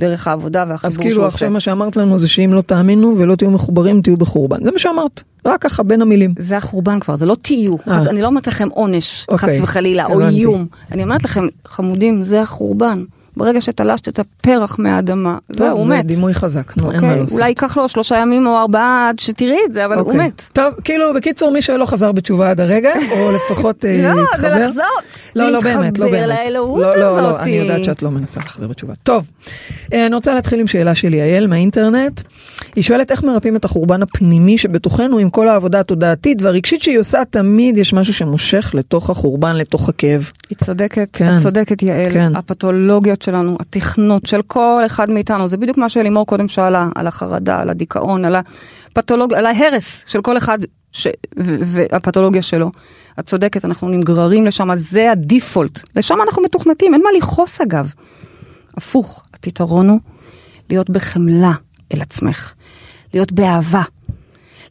דרך 0.00 0.28
העבודה 0.28 0.64
והחיבור 0.68 0.86
אז 0.86 0.94
שהוא 0.94 1.04
כאילו. 1.04 1.26
עכשיו 1.26 1.50
מה 1.50 1.60
שאמרת 1.60 1.96
לנו 1.96 2.18
זה 2.18 2.28
שאם 2.28 2.50
לא 2.54 2.60
תאמינו 2.60 3.14
ולא 3.18 3.34
תהיו 3.34 3.50
מחוברים 3.50 4.02
תהיו 4.02 4.16
בחורבן. 4.16 4.64
זה 4.64 4.70
מה 4.70 4.78
שאמרת. 4.78 5.22
רק 5.46 5.62
ככה 5.62 5.82
בין 5.82 6.02
המילים. 6.02 6.34
זה 6.38 6.56
החורבן 6.56 7.00
כבר, 7.00 7.16
זה 7.16 7.26
לא 7.26 7.36
תהיו, 7.42 7.76
אה. 7.88 7.98
חס, 7.98 8.06
אני 8.06 8.22
לא 8.22 8.26
אומרת 8.26 8.46
לכם 8.46 8.68
עונש, 8.68 9.26
אוקיי, 9.28 9.48
חס 9.48 9.60
וחלילה, 9.60 10.06
או 10.06 10.12
הבנתי. 10.20 10.36
איום. 10.36 10.66
אני 10.92 11.02
אומרת 11.02 11.24
לכם, 11.24 11.46
חמודים, 11.66 12.24
זה 12.24 12.42
החורבן. 12.42 13.04
ברגע 13.36 13.60
שתלשת 13.60 14.08
את 14.08 14.18
הפרח 14.18 14.78
מהאדמה, 14.78 15.38
זהו, 15.48 15.76
הוא 15.76 15.84
זה 15.84 15.88
מת. 15.88 16.06
דימוי 16.06 16.34
חזק, 16.34 16.76
נו, 16.76 16.92
אין 16.92 17.00
מה 17.00 17.06
אוקיי, 17.06 17.20
לעשות. 17.20 17.38
אולי 17.38 17.48
ייקח 17.48 17.76
לו 17.76 17.88
שלושה 17.88 18.16
ימים 18.16 18.46
או 18.46 18.58
ארבעה 18.58 19.08
עד 19.08 19.18
שתראי 19.18 19.58
את 19.68 19.74
זה, 19.74 19.84
אבל 19.86 19.98
הוא 19.98 20.12
אוקיי. 20.12 20.26
מת. 20.26 20.42
טוב, 20.52 20.74
כאילו 20.84 21.14
בקיצור 21.14 21.50
מי 21.50 21.62
שלא 21.62 21.84
חזר 21.84 22.12
בתשובה 22.12 22.50
עד 22.50 22.60
הרגע, 22.60 22.92
או 23.10 23.32
לפחות 23.32 23.84
אה, 23.84 24.12
לא. 24.14 24.22
זה 24.38 24.48
לחזור, 24.48 24.84
לא, 25.36 25.50
לא 25.50 25.60
באמת, 25.60 25.76
לא 25.76 26.06
להתחבר 26.06 26.10
באמת. 26.10 26.28
לאלוהות 26.28 26.80
לא, 26.80 26.96
לא, 26.96 27.22
לא, 27.22 27.28
הזאתי. 27.28 27.42
אני 27.42 27.52
יודעת 27.52 27.84
שאת 27.84 28.02
לא 28.02 28.10
מנסה 28.10 28.40
לחזור 28.40 28.68
בתשובה. 28.68 28.94
טוב, 29.02 29.30
אה, 29.92 30.06
אני 30.06 30.14
רוצה 30.14 30.34
להתחיל 30.34 30.60
עם 30.60 30.66
שאלה 30.66 30.94
של 30.94 31.14
יעל 31.14 31.46
מהאינטרנט. 31.46 32.20
היא 32.76 32.84
שואלת 32.84 33.10
איך 33.10 33.24
מרפאים 33.24 33.56
את 33.56 33.64
החורבן 33.64 34.02
הפנימי 34.02 34.58
שבתוכנו 34.58 35.18
עם 35.18 35.30
כל 35.30 35.48
העבודה 35.48 35.80
התודעתית 35.80 36.42
והרגשית 36.42 36.82
שהיא 36.82 36.98
עושה, 36.98 37.22
תמיד 37.30 37.78
יש 37.78 37.92
משהו 37.92 38.14
שמושך 38.14 38.70
לתוך 38.74 39.10
החורבן, 39.10 39.56
לתוך 39.56 39.88
הכאב. 39.88 40.30
היא 40.50 40.58
צודקת, 40.58 41.08
כן, 41.12 41.36
את 41.36 41.42
צודקת 41.42 41.82
יעל, 41.82 42.12
כן. 42.12 42.36
הפתולוגיות 42.36 43.22
שלנו, 43.22 43.56
התכנות 43.60 44.26
של 44.26 44.42
כל 44.42 44.82
אחד 44.86 45.10
מאיתנו, 45.10 45.48
זה 45.48 45.56
בדיוק 45.56 45.78
מה 45.78 45.88
שלימור 45.88 46.26
קודם 46.26 46.48
שאלה, 46.48 46.88
על 46.94 47.06
החרדה, 47.06 47.60
על 47.60 47.70
הדיכאון, 47.70 48.24
על 48.24 48.36
הפתולוגיה, 48.92 49.38
על 49.38 49.46
ההרס 49.46 50.04
של 50.06 50.20
כל 50.20 50.36
אחד 50.36 50.58
ש... 50.92 51.06
והפתולוגיה 51.36 52.42
שלו. 52.42 52.70
את 53.20 53.26
צודקת, 53.26 53.64
אנחנו 53.64 53.88
נגררים 53.88 54.46
לשם, 54.46 54.74
זה 54.74 55.12
הדיפולט, 55.12 55.80
לשם 55.96 56.16
אנחנו 56.22 56.42
מתוכנתים, 56.42 56.94
אין 56.94 57.02
מה 57.02 57.08
לכעוס 57.18 57.60
אגב. 57.60 57.92
הפוך, 58.76 59.22
הפתרון 59.34 59.88
הוא 59.88 60.00
להיות 60.70 60.90
בחמלה 60.90 61.52
אל 61.94 62.00
עצמך, 62.00 62.52
להיות 63.14 63.32
באהבה. 63.32 63.82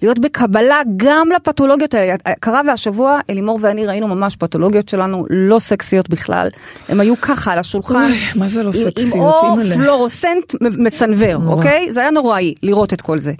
להיות 0.02 0.20
בקבלה 0.20 0.82
גם 0.98 1.30
לפתולוגיות 1.36 1.94
האלה. 1.94 2.16
קרה 2.40 2.62
והשבוע 2.68 3.20
אלימור 3.30 3.60
ואני 3.62 3.86
ראינו 3.86 4.08
ממש 4.08 4.36
פתולוגיות 4.36 4.90
שלנו 4.90 5.26
לא 5.30 5.60
סקסיות 5.60 6.10
בכלל. 6.10 6.48
הם 6.90 7.00
היו 7.00 7.22
ככה 7.22 7.54
על 7.54 7.60
השולחן. 7.60 7.96
אוי, 7.96 8.20
מה 8.36 8.50
זה 8.50 8.64
לא 8.64 8.72
סקסיות, 8.72 9.14
עם 9.14 9.20
אור. 9.20 9.58
פלורוסנט 9.76 10.56
מסנוור. 10.62 11.48
אוקיי? 11.48 11.94
זה 11.94 12.00
היה 12.00 12.12
נוראי 12.12 12.54
לראות 12.64 12.94
את 12.94 13.02
כל 13.02 13.18
זה. 13.18 13.34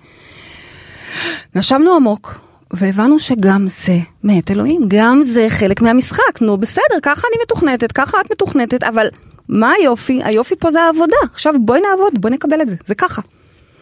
נשמנו 1.56 1.96
עמוק. 1.96 2.49
והבנו 2.74 3.20
שגם 3.20 3.66
זה 3.70 4.00
מאת 4.24 4.52
אלוהים, 4.52 4.82
גם 4.88 5.24
זה 5.24 5.46
חלק 5.50 5.82
מהמשחק, 5.82 6.42
נו 6.42 6.58
בסדר, 6.58 7.00
ככה 7.02 7.28
אני 7.32 7.42
מתוכנתת, 7.44 7.92
ככה 7.92 8.22
את 8.22 8.32
מתוכנתת, 8.32 8.84
אבל 8.84 9.08
מה 9.50 9.72
היופי? 9.80 10.20
היופי 10.24 10.56
פה 10.60 10.72
זה 10.72 10.82
העבודה. 10.82 11.16
עכשיו 11.32 11.54
בואי 11.62 11.80
נעבוד, 11.82 12.22
בואי 12.22 12.34
נקבל 12.34 12.62
את 12.62 12.70
זה, 12.70 12.76
זה 12.86 12.96
ככה. 12.96 13.22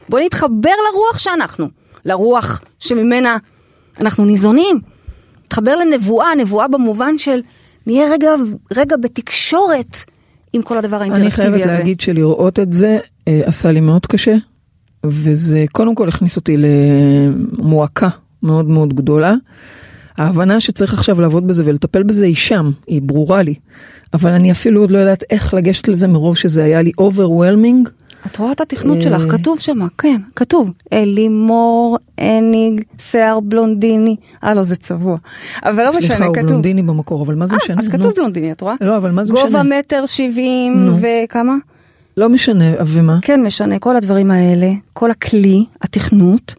בואי 0.09 0.25
נתחבר 0.25 0.73
לרוח 0.91 1.17
שאנחנו, 1.17 1.69
לרוח 2.05 2.61
שממנה 2.79 3.37
אנחנו 3.99 4.25
ניזונים. 4.25 4.79
נתחבר 5.45 5.75
לנבואה, 5.75 6.35
נבואה 6.35 6.67
במובן 6.67 7.17
של 7.17 7.41
נהיה 7.87 8.11
רגע, 8.11 8.31
רגע 8.75 8.95
בתקשורת 8.97 9.97
עם 10.53 10.61
כל 10.61 10.77
הדבר 10.77 11.01
אני 11.01 11.09
האינטראקטיבי 11.09 11.47
הזה. 11.47 11.57
חייבת 11.57 11.79
להגיד 11.79 11.99
שלראות 11.99 12.59
את 12.59 12.73
זה 12.73 12.97
אה, 13.27 13.41
עשה 13.45 13.71
לי 13.71 13.79
מאוד 13.79 14.05
קשה, 14.05 14.35
וזה 15.05 15.65
קודם 15.71 15.95
כל 15.95 16.07
הכניס 16.07 16.35
אותי 16.35 16.55
למועקה 16.57 18.09
מאוד 18.43 18.65
מאוד 18.65 18.93
גדולה. 18.93 19.35
ההבנה 20.17 20.59
שצריך 20.59 20.93
עכשיו 20.93 21.21
לעבוד 21.21 21.47
בזה 21.47 21.63
ולטפל 21.65 22.03
בזה 22.03 22.25
היא 22.25 22.35
שם, 22.35 22.71
היא 22.87 23.01
ברורה 23.01 23.41
לי. 23.41 23.55
אבל 24.13 24.31
אני 24.31 24.51
אפילו 24.51 24.81
עוד 24.81 24.91
לא 24.91 24.97
יודעת 24.97 25.23
איך 25.29 25.53
לגשת 25.53 25.87
לזה 25.87 26.07
מרוב 26.07 26.37
שזה 26.37 26.63
היה 26.63 26.81
לי 26.81 26.91
overwhelming. 27.01 27.89
את 28.25 28.37
רואה 28.37 28.51
את 28.51 28.61
התכנות 28.61 28.97
אה, 28.97 29.01
שלך, 29.01 29.31
כתוב 29.31 29.59
שמה, 29.59 29.87
כן, 29.97 30.21
כתוב. 30.35 30.71
אלימור, 30.93 31.97
הניג, 32.17 32.81
שיער 32.99 33.39
בלונדיני. 33.39 34.15
אה, 34.43 34.53
לא, 34.53 34.63
זה 34.63 34.75
צבוע. 34.75 35.17
אבל 35.63 35.83
לא 35.83 35.91
סליחה, 35.91 36.13
משנה, 36.13 36.25
הוא 36.25 36.35
כתוב. 36.35 36.47
בלונדיני 36.47 36.83
במקור, 36.83 37.23
אבל 37.23 37.35
מה 37.35 37.47
זה 37.47 37.55
אה, 37.55 37.59
משנה? 37.63 37.79
אז. 37.79 37.87
כתוב 37.87 38.13
בלונדיני, 38.15 38.51
את 38.51 38.61
רואה? 38.61 38.75
לא, 38.81 38.97
אבל 38.97 39.11
מה 39.11 39.25
זה 39.25 39.33
גובה 39.33 39.47
משנה? 39.47 39.63
מטר 39.79 40.05
שבעים. 40.05 40.93
וכמה? 41.01 41.55
לא 42.17 42.29
משנה, 42.29 42.65
ומה? 42.87 43.17
כן 43.21 43.41
משנה, 43.43 43.79
כל 43.79 43.95
הדברים 43.95 44.31
האלה, 44.31 44.71
כל 44.93 45.11
הכלי, 45.11 45.65
התכנות, 45.81 46.55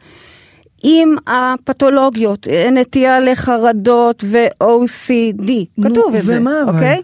עם 0.83 1.17
הפתולוגיות, 1.27 2.49
אה, 2.49 2.71
נטייה 2.71 3.21
לחרדות 3.21 4.25
ו-OCD, 4.27 5.51
כתוב 5.85 6.14
את 6.14 6.25
זה? 6.25 6.38
אוקיי? 6.67 7.03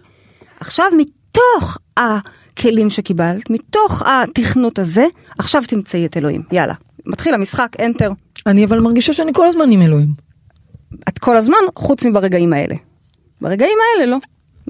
עכשיו 0.59 0.85
מתוך 0.97 1.77
הכלים 1.97 2.89
שקיבלת, 2.89 3.49
מתוך 3.49 4.03
התכנות 4.05 4.79
הזה, 4.79 5.05
עכשיו 5.39 5.63
תמצאי 5.67 6.05
את 6.05 6.17
אלוהים, 6.17 6.41
יאללה. 6.51 6.73
מתחיל 7.05 7.33
המשחק, 7.33 7.69
enter. 7.79 8.11
אני 8.47 8.65
אבל 8.65 8.79
מרגישה 8.79 9.13
שאני 9.13 9.33
כל 9.33 9.47
הזמן 9.47 9.71
עם 9.71 9.81
אלוהים. 9.81 10.07
את 11.09 11.19
כל 11.19 11.37
הזמן, 11.37 11.57
חוץ 11.75 12.05
מברגעים 12.05 12.53
האלה. 12.53 12.75
ברגעים 13.41 13.77
האלה 13.97 14.11
לא. 14.11 14.17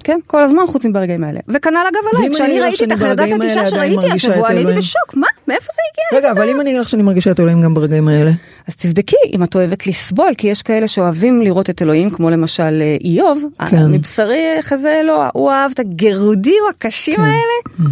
כן, 0.03 0.20
כל 0.28 0.43
הזמן 0.43 0.62
חוץ 0.68 0.86
מברגעים 0.86 1.24
האלה. 1.24 1.39
וכנ"ל 1.47 1.78
אגב 1.89 1.99
עליי, 2.14 2.28
אני 2.28 2.36
כשאני 2.36 2.62
ראיתי 2.62 2.84
את 2.84 2.91
החרדת 2.91 3.32
עדיין 3.32 3.68
שראיתי 3.68 4.12
השבוע, 4.12 4.49
אני 4.49 4.60
הייתי? 4.60 4.74
בשוק, 4.74 5.16
מה? 5.16 5.28
מאיפה 5.48 5.66
זה 5.76 5.82
הגיע? 5.91 6.20
רגע, 6.20 6.32
אבל 6.32 6.50
אם 6.50 6.62
אני 6.62 6.70
אגיד 6.70 6.82
לך 6.82 6.89
שאני 6.89 7.04
מרגישה 7.04 7.32
את 7.32 7.39
אלוהים 7.39 7.62
גם 7.62 7.74
ברגעים 7.74 8.08
האלה. 8.08 8.32
אז 8.68 8.76
תבדקי 8.76 9.16
אם 9.34 9.43
את 9.43 9.56
אוהבת 9.56 9.88
לסבול, 9.88 10.34
כי 10.38 10.48
יש 10.48 10.62
כאלה 10.62 10.88
שאוהבים 10.88 11.41
לראות 11.41 11.70
את 11.70 11.82
אלוהים, 11.82 12.10
כמו 12.10 12.30
למשל 12.30 12.82
אה, 12.82 12.98
איוב, 13.04 13.43
כן. 13.70 13.91
מבשרי 13.91 14.58
חזה 14.62 15.00
אלוה, 15.00 15.30
הוא 15.34 15.52
אהב 15.52 15.72
את 15.74 15.80
הגירודים 15.80 16.64
הקשים 16.70 17.20
האלה. 17.20 17.89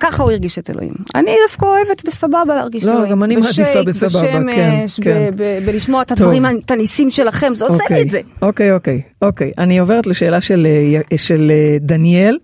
ככה 0.00 0.22
הוא 0.22 0.30
הרגיש 0.30 0.58
את 0.58 0.70
אלוהים. 0.70 0.92
אני 1.14 1.34
דווקא 1.48 1.66
אוהבת 1.66 2.06
בסבבה 2.06 2.54
להרגיש 2.54 2.84
לא, 2.84 2.92
אלוהים. 2.92 3.10
גם 3.10 3.22
אני 3.22 3.36
מעדיפה 3.36 3.82
בסבבה, 3.86 4.20
כן, 4.20 4.46
בשמש, 4.46 5.00
כן. 5.00 5.30
ב- 5.36 5.42
ב- 5.42 5.66
בלשמוע 5.66 6.02
את. 6.02 6.12
הדברים, 6.12 6.46
את 6.46 6.70
הניסים 6.70 7.10
שלכם, 7.10 7.54
זה 7.54 7.64
עושה 7.64 7.84
לי 7.90 8.02
את 8.02 8.10
זה. 8.10 8.20
אוקיי, 8.42 8.72
אוקיי, 8.72 9.00
אוקיי. 9.22 9.52
אני 9.58 9.78
עוברת 9.78 10.06
לשאלה 10.06 10.40
של, 10.40 10.66
אה, 11.12 11.18
של 11.18 11.52
אה, 11.54 11.76
דניאל, 11.80 12.38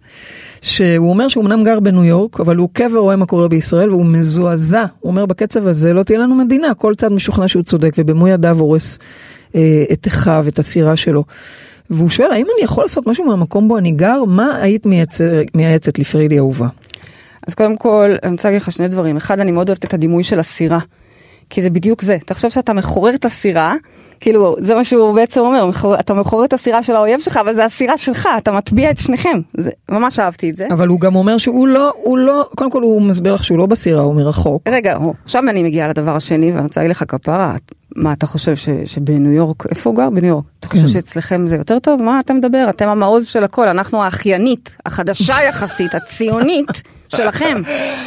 שהוא 0.63 1.11
אומר 1.11 1.29
שהוא 1.29 1.45
אמנם 1.45 1.65
גר 1.65 1.81
בניו 1.81 2.05
יורק, 2.05 2.41
אבל 2.41 2.57
הוא 2.57 2.65
עוקב 2.65 2.95
ורואה 2.95 3.17
מה 3.17 3.27
קורה 3.27 3.49
בישראל, 3.49 3.91
והוא 3.91 4.07
מזועזע. 4.07 4.85
הוא 5.01 5.11
אומר, 5.11 5.27
בקצב 5.27 5.67
הזה 5.67 5.93
לא 5.93 6.03
תהיה 6.03 6.19
לנו 6.19 6.35
מדינה, 6.35 6.75
כל 6.75 6.95
צד 6.95 7.13
משוכנע 7.13 7.49
שהוא 7.49 7.63
צודק, 7.63 7.95
ובמו 7.99 8.29
ידיו 8.29 8.59
הורס 8.59 8.99
אה, 9.55 9.85
את 9.93 10.07
אחיו, 10.07 10.45
את 10.49 10.59
הסירה 10.59 10.97
שלו. 10.97 11.25
והוא 11.91 12.11
שואל, 12.11 12.33
האם 12.33 12.47
אני 12.57 12.65
יכול 12.65 12.85
לעשות 12.85 13.07
משהו 13.07 13.25
מהמקום 13.25 13.69
בו 13.69 13.79
אני 13.79 13.93
גר? 13.93 14.25
מה 14.25 14.57
היית 14.61 14.87
מייצר, 14.87 15.41
מייעצת 15.55 15.99
לפרידי 15.99 16.39
אהובה? 16.39 16.67
אז 17.47 17.55
קודם 17.55 17.77
כל, 17.77 18.11
אני 18.23 18.33
רוצה 18.33 18.49
להגיד 18.49 18.63
לך 18.63 18.73
שני 18.73 18.89
דברים. 18.89 19.17
אחד, 19.17 19.41
אני 19.41 19.53
מאוד 19.53 19.69
אוהבת 19.69 19.85
את 19.85 19.95
הדימוי 19.95 20.25
של 20.25 20.39
הסירה. 20.39 20.79
כי 21.51 21.63
זה 21.63 21.71
בדיוק 21.71 22.03
זה. 22.03 22.17
תחשוב 22.27 22.51
שאתה 22.51 22.73
מחורר 22.73 23.15
את 23.15 23.25
הסירה, 23.25 23.75
כאילו, 24.21 24.57
זה 24.59 24.75
מה 24.75 24.85
שהוא 24.85 25.15
בעצם 25.15 25.41
אומר, 25.41 25.71
אתה 26.01 26.15
מחורר 26.15 26.45
את 26.45 26.53
הסירה 26.53 26.83
של 26.83 26.97
האויב 26.97 27.21
שלך, 27.21 27.37
אבל 27.37 27.53
זה 27.53 27.65
הסירה 27.65 27.97
שלך, 27.99 28.29
אתה 28.39 28.53
מטביע 28.53 28.91
את 28.91 28.99
שניכם. 28.99 29.41
זה, 29.57 29.71
ממש 29.89 30.19
אהבתי 30.19 30.51
את 30.51 30.57
זה. 30.57 30.67
אבל 30.71 30.89
הוא 30.89 31.01
גם 31.01 31.17
אומר 31.17 31.39
שהוא 31.39 31.69
לא, 31.69 31.93
הוא 31.97 32.19
לא, 32.19 32.49
קודם 32.57 32.71
כל 32.71 32.83
הוא 32.83 33.03
מסביר 33.03 33.35
לך 33.35 33.45
שהוא 33.45 33.59
לא 33.59 33.67
בסירה, 33.67 34.03
הוא 34.03 34.15
מרחוק. 34.15 34.63
רגע, 34.69 34.97
עכשיו 35.25 35.43
אני 35.49 35.63
מגיעה 35.63 35.89
לדבר 35.89 36.17
השני, 36.17 36.53
ואני 36.53 36.63
רוצה 36.63 36.81
להגיד 36.81 36.91
לך 36.91 37.05
כפרה, 37.09 37.55
מה 37.97 38.13
אתה 38.13 38.27
חושב 38.27 38.57
ש, 38.57 38.69
שבניו 38.85 39.33
יורק, 39.33 39.67
איפה 39.71 39.91
הוא 39.91 39.97
גר? 39.97 40.11
בניו 40.11 40.29
יורק. 40.29 40.45
אתה 40.61 40.69
חושב 40.69 40.83
כן. 40.83 40.89
שאצלכם 40.89 41.47
זה 41.47 41.57
יותר 41.57 41.79
טוב? 41.79 42.03
מה 42.03 42.21
אתה 42.21 42.35
מדבר? 42.35 42.67
אתם 42.71 42.89
המעוז 42.89 43.27
של 43.27 43.45
הכל, 43.45 43.69
אנחנו 43.69 44.03
האחיינית, 44.03 44.77
החדשה 44.87 45.37
יחסית, 45.49 45.95
הציונית 45.95 46.83
שלכם. 47.09 47.63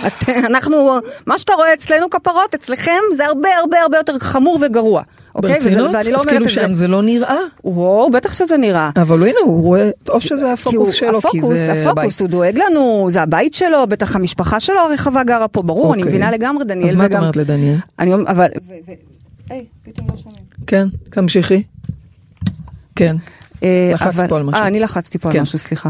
את, 0.07 0.29
אנחנו, 0.29 0.99
מה 1.25 1.39
שאתה 1.39 1.53
רואה 1.53 1.73
אצלנו 1.73 2.09
כפרות, 2.09 2.55
אצלכם 2.55 2.99
זה 3.15 3.25
הרבה 3.25 3.49
הרבה 3.59 3.81
הרבה 3.81 3.97
יותר 3.97 4.19
חמור 4.19 4.59
וגרוע. 4.61 5.01
אוקיי? 5.43 5.53
ברצינות? 5.53 5.91
ואני 5.93 6.11
לא 6.11 6.17
אז 6.17 6.21
אומרת 6.21 6.27
כאילו 6.27 6.45
את 6.45 6.49
זה. 6.49 6.61
שם 6.61 6.73
זה 6.73 6.87
לא 6.87 7.01
נראה? 7.01 7.37
וואו, 7.63 8.09
בטח 8.11 8.33
שזה 8.33 8.57
נראה. 8.57 8.89
אבל 8.95 9.23
הנה 9.23 9.39
הוא 9.45 9.63
רואה, 9.63 9.89
או 10.09 10.21
שזה 10.21 10.53
הפוקוס 10.53 10.93
שלו, 10.93 11.21
כי 11.21 11.27
הפוקוס, 11.27 11.59
זה 11.59 11.73
הפוקוס, 11.73 11.95
בית. 11.95 12.19
הוא 12.19 12.27
דואג 12.27 12.57
לנו, 12.57 13.07
זה 13.11 13.21
הבית 13.21 13.53
שלו, 13.53 13.87
בטח 13.87 14.15
המשפחה 14.15 14.59
שלו 14.59 14.79
הרחבה 14.79 15.23
גרה 15.23 15.47
פה, 15.47 15.61
ברור, 15.61 15.93
אני 15.93 16.01
אוקיי. 16.01 16.15
מבינה 16.15 16.31
לגמרי, 16.31 16.65
דניאל, 16.65 16.89
אז 16.89 16.95
מה 16.95 17.05
את 17.05 17.13
אומרת 17.13 17.35
לדניאל? 17.35 17.77
אני 17.99 18.13
אומר, 18.13 18.31
אבל... 18.31 18.47
היי, 19.49 19.65
פתאום 19.83 20.07
לא 20.11 20.17
שומעים. 20.17 20.43
כן, 20.67 20.87
תמשיכי. 21.09 21.63
כן. 22.95 23.15
אה, 23.63 23.91
לחצת 23.93 24.29
פה 24.29 24.37
על 24.37 24.43
משהו. 24.43 24.61
אה, 24.61 24.67
אני 24.67 24.79
לחצתי 24.79 25.17
פה 25.17 25.29
כן. 25.31 25.35
על 25.37 25.41
משהו, 25.41 25.59
סליחה. 25.59 25.89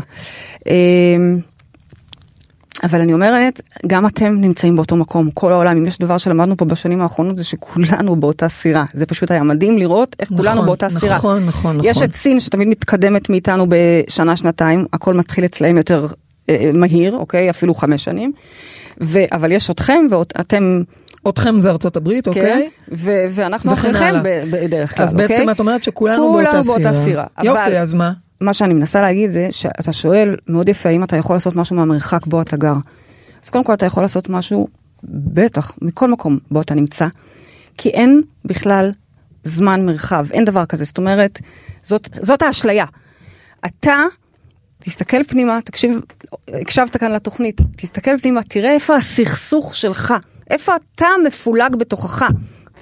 אה, 2.84 2.88
אבל 2.90 3.02
אני 3.02 3.14
אומרת, 3.14 3.62
גם 3.88 4.06
אתם 4.06 4.34
נמצאים 4.42 4.76
באותו 4.76 4.96
מקום, 4.96 5.30
כל 5.34 5.52
העולם, 5.52 5.78
אם 5.78 5.86
יש 5.86 5.98
דבר 6.00 6.18
שלמדנו 6.18 6.58
פה 6.58 6.66
בשנים 6.66 7.02
האחרונות 7.02 7.38
זה 7.38 7.44
שכולנו 7.44 8.16
באותה 8.16 8.50
סירה. 8.50 8.86
זה 8.94 9.06
פשוט 9.06 9.32
היה 9.32 9.44
מדהים 9.44 9.78
לראות 9.78 10.16
איך 10.20 10.30
כולנו 10.30 10.54
נכון, 10.56 10.66
באותה 10.66 10.90
סירה. 10.90 11.16
נכון, 11.16 11.46
נכון, 11.46 11.78
נכון. 11.78 11.90
יש 11.90 12.04
את 12.04 12.16
סין 12.16 12.40
שתמיד 12.40 12.68
מתקדמת 12.68 13.30
מאיתנו 13.30 13.66
בשנה, 13.70 14.36
שנתיים, 14.36 14.86
הכל 14.94 15.14
מתחיל 15.14 15.46
אצלהם 15.46 15.78
יותר 15.78 16.06
אה, 16.50 16.72
מהיר, 16.74 17.16
אוקיי? 17.16 17.50
אפילו 17.50 17.74
חמש 17.74 18.04
שנים. 18.04 18.32
ו- 19.04 19.24
אבל 19.32 19.52
יש 19.52 19.70
אתכם 19.70 20.06
ואתם, 20.10 20.82
אתכם 21.30 21.60
זה 21.60 21.70
ארצות 21.70 21.98
הברית, 21.98 22.26
כן, 22.26 22.30
אוקיי? 22.30 22.70
ו- 22.92 23.26
ואנחנו 23.32 23.74
אחריכם 23.74 24.16
בדרך 24.52 24.96
כלל, 24.96 25.06
אז 25.06 25.14
אוקיי? 25.14 25.28
בעצם 25.28 25.50
את 25.50 25.60
אומרת 25.60 25.84
שכולנו 25.84 26.28
כולנו 26.32 26.44
באותה 26.52 26.62
באותה 26.68 26.94
סירה. 26.94 27.06
סירה, 27.06 27.24
אבל- 27.38 27.46
יופי, 27.48 27.78
אז 27.78 27.94
מה? 27.94 28.12
מה 28.42 28.54
שאני 28.54 28.74
מנסה 28.74 29.02
להגיד 29.02 29.32
זה 29.32 29.48
שאתה 29.52 29.94
שואל 29.94 30.36
מאוד 30.48 30.70
יפה 30.70 30.90
האם 30.90 31.04
אתה 31.04 31.18
יכול 31.18 31.36
לעשות 31.36 31.56
משהו 31.56 31.76
מהמרחק 31.76 32.26
בו 32.26 32.42
אתה 32.42 32.58
גר. 32.58 32.76
אז 33.44 33.50
קודם 33.50 33.64
כל 33.64 33.74
אתה 33.74 33.86
יכול 33.86 34.04
לעשות 34.04 34.30
משהו, 34.30 34.68
בטח, 35.04 35.76
מכל 35.82 36.12
מקום 36.12 36.40
בו 36.52 36.62
אתה 36.62 36.76
נמצא, 36.76 37.08
כי 37.78 37.90
אין 37.90 38.22
בכלל 38.46 38.92
זמן 39.44 39.86
מרחב, 39.86 40.26
אין 40.32 40.46
דבר 40.46 40.66
כזה, 40.66 40.86
זאת 40.86 40.98
אומרת, 40.98 41.40
זאת, 41.84 42.10
זאת 42.22 42.42
האשליה. 42.42 42.86
אתה, 43.66 44.04
תסתכל 44.80 45.24
פנימה, 45.24 45.60
תקשיב, 45.62 46.02
הקשבת 46.48 46.98
כאן 46.98 47.12
לתוכנית, 47.12 47.62
תסתכל 47.76 48.18
פנימה, 48.18 48.44
תראה 48.44 48.74
איפה 48.74 48.96
הסכסוך 48.96 49.76
שלך, 49.76 50.14
איפה 50.50 50.74
אתה 50.76 51.08
מפולג 51.28 51.76
בתוכך. 51.76 52.30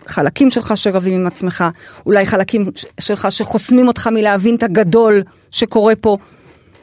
חלקים 0.08 0.50
שלך 0.50 0.78
שרבים 0.78 1.14
עם 1.14 1.28
עצמך, 1.28 1.64
אולי 2.06 2.26
חלקים 2.26 2.64
שלך 3.00 3.28
שחוסמים 3.32 3.88
אותך 3.88 4.08
מלהבין 4.08 4.56
את 4.56 4.64
הגדול 4.64 5.24
שקורה 5.52 5.96
פה. 5.96 6.18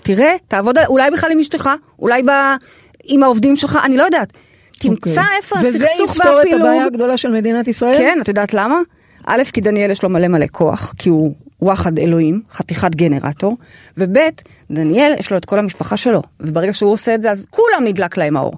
תראה, 0.02 0.34
תעבוד, 0.48 0.78
אולי 0.78 1.10
בכלל 1.10 1.32
עם 1.32 1.38
אשתך, 1.38 1.70
אולי 1.98 2.22
ב... 2.22 2.30
עם 3.04 3.22
העובדים 3.22 3.56
שלך, 3.56 3.78
אני 3.84 3.96
לא 3.96 4.02
יודעת. 4.02 4.32
תמצא 4.78 5.20
אוקיי. 5.20 5.36
איפה 5.36 5.56
וזה 5.62 5.84
הסכסוך 5.86 6.16
יפתור 6.16 6.32
את 6.32 6.36
והפילוג. 6.36 6.60
הבעיה 6.60 6.84
הגדולה 6.84 7.16
של 7.16 7.30
מדינת 7.30 7.68
ישראל? 7.68 7.98
כן, 7.98 8.18
את 8.22 8.28
יודעת 8.28 8.54
למה? 8.54 8.78
א', 9.26 9.42
כי 9.52 9.60
דניאל 9.60 9.90
יש 9.90 10.02
לו 10.02 10.08
מלא 10.08 10.28
מלא 10.28 10.46
כוח, 10.52 10.94
כי 10.98 11.08
הוא 11.08 11.34
וואחד 11.64 11.98
אלוהים, 11.98 12.42
חתיכת 12.52 12.94
גנרטור, 12.94 13.56
וב', 13.98 14.18
דניאל 14.70 15.14
יש 15.18 15.30
לו 15.30 15.36
את 15.36 15.44
כל 15.44 15.58
המשפחה 15.58 15.96
שלו, 15.96 16.22
וברגע 16.40 16.74
שהוא 16.74 16.92
עושה 16.92 17.14
את 17.14 17.22
זה, 17.22 17.30
אז 17.30 17.46
כולם 17.50 17.84
נדלק 17.84 18.16
להם 18.16 18.36
האור. 18.36 18.54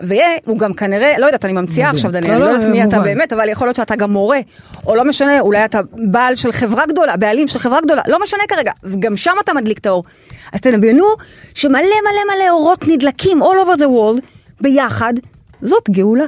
והוא 0.00 0.58
גם 0.58 0.74
כנראה, 0.74 1.18
לא 1.18 1.26
יודעת, 1.26 1.44
אני 1.44 1.52
ממציאה. 1.52 1.90
עכשיו, 1.90 2.10
דניאל, 2.10 2.30
לא, 2.30 2.34
אני 2.34 2.40
לא 2.42 2.48
לא, 2.48 2.54
יודעת 2.54 2.70
מי 2.70 2.84
אתה. 2.84 3.00
באמת, 3.00 3.32
אבל 3.32 3.48
יכול 3.48 3.66
להיות 3.66 3.76
שאתה 3.76 3.96
גם 3.96 4.10
מורה, 4.10 4.38
או 4.86 4.94
לא 4.94 5.04
משנה, 5.04 5.40
אולי 5.40 5.64
אתה 5.64 5.80
בעל 5.92 6.34
של 6.34 6.52
חברה 6.52 6.86
גדולה, 6.86 7.16
בעלים 7.16 7.46
של 7.46 7.58
חברה 7.58 7.80
גדולה, 7.80 8.02
לא 8.06 8.22
משנה 8.22 8.42
כרגע, 8.48 8.72
וגם 8.84 9.16
שם 9.16 9.32
אתה 9.44 9.54
מדליק 9.54 9.78
את 9.78 9.86
האור. 9.86 10.04
אז 10.52 10.60
תדמיינו 10.60 11.06
שמלא 11.54 11.78
מלא 11.80 12.34
מלא 12.34 12.50
אורות 12.50 12.84
נדלקים 12.88 13.42
all 13.42 13.66
over 13.66 13.78
the 13.78 13.86
world, 13.86 14.20
ביחד, 14.60 15.14
זאת 15.60 15.90
גאולה. 15.90 16.24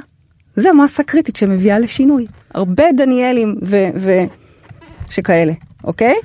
זה 0.55 0.73
מסה 0.73 1.03
קריטית 1.03 1.35
שמביאה 1.35 1.79
לשינוי. 1.79 2.25
הרבה 2.53 2.83
דניאלים 2.97 3.55
ו... 3.63 3.77
ו... 3.95 4.11
שכאלה, 5.09 5.53
אוקיי? 5.83 6.15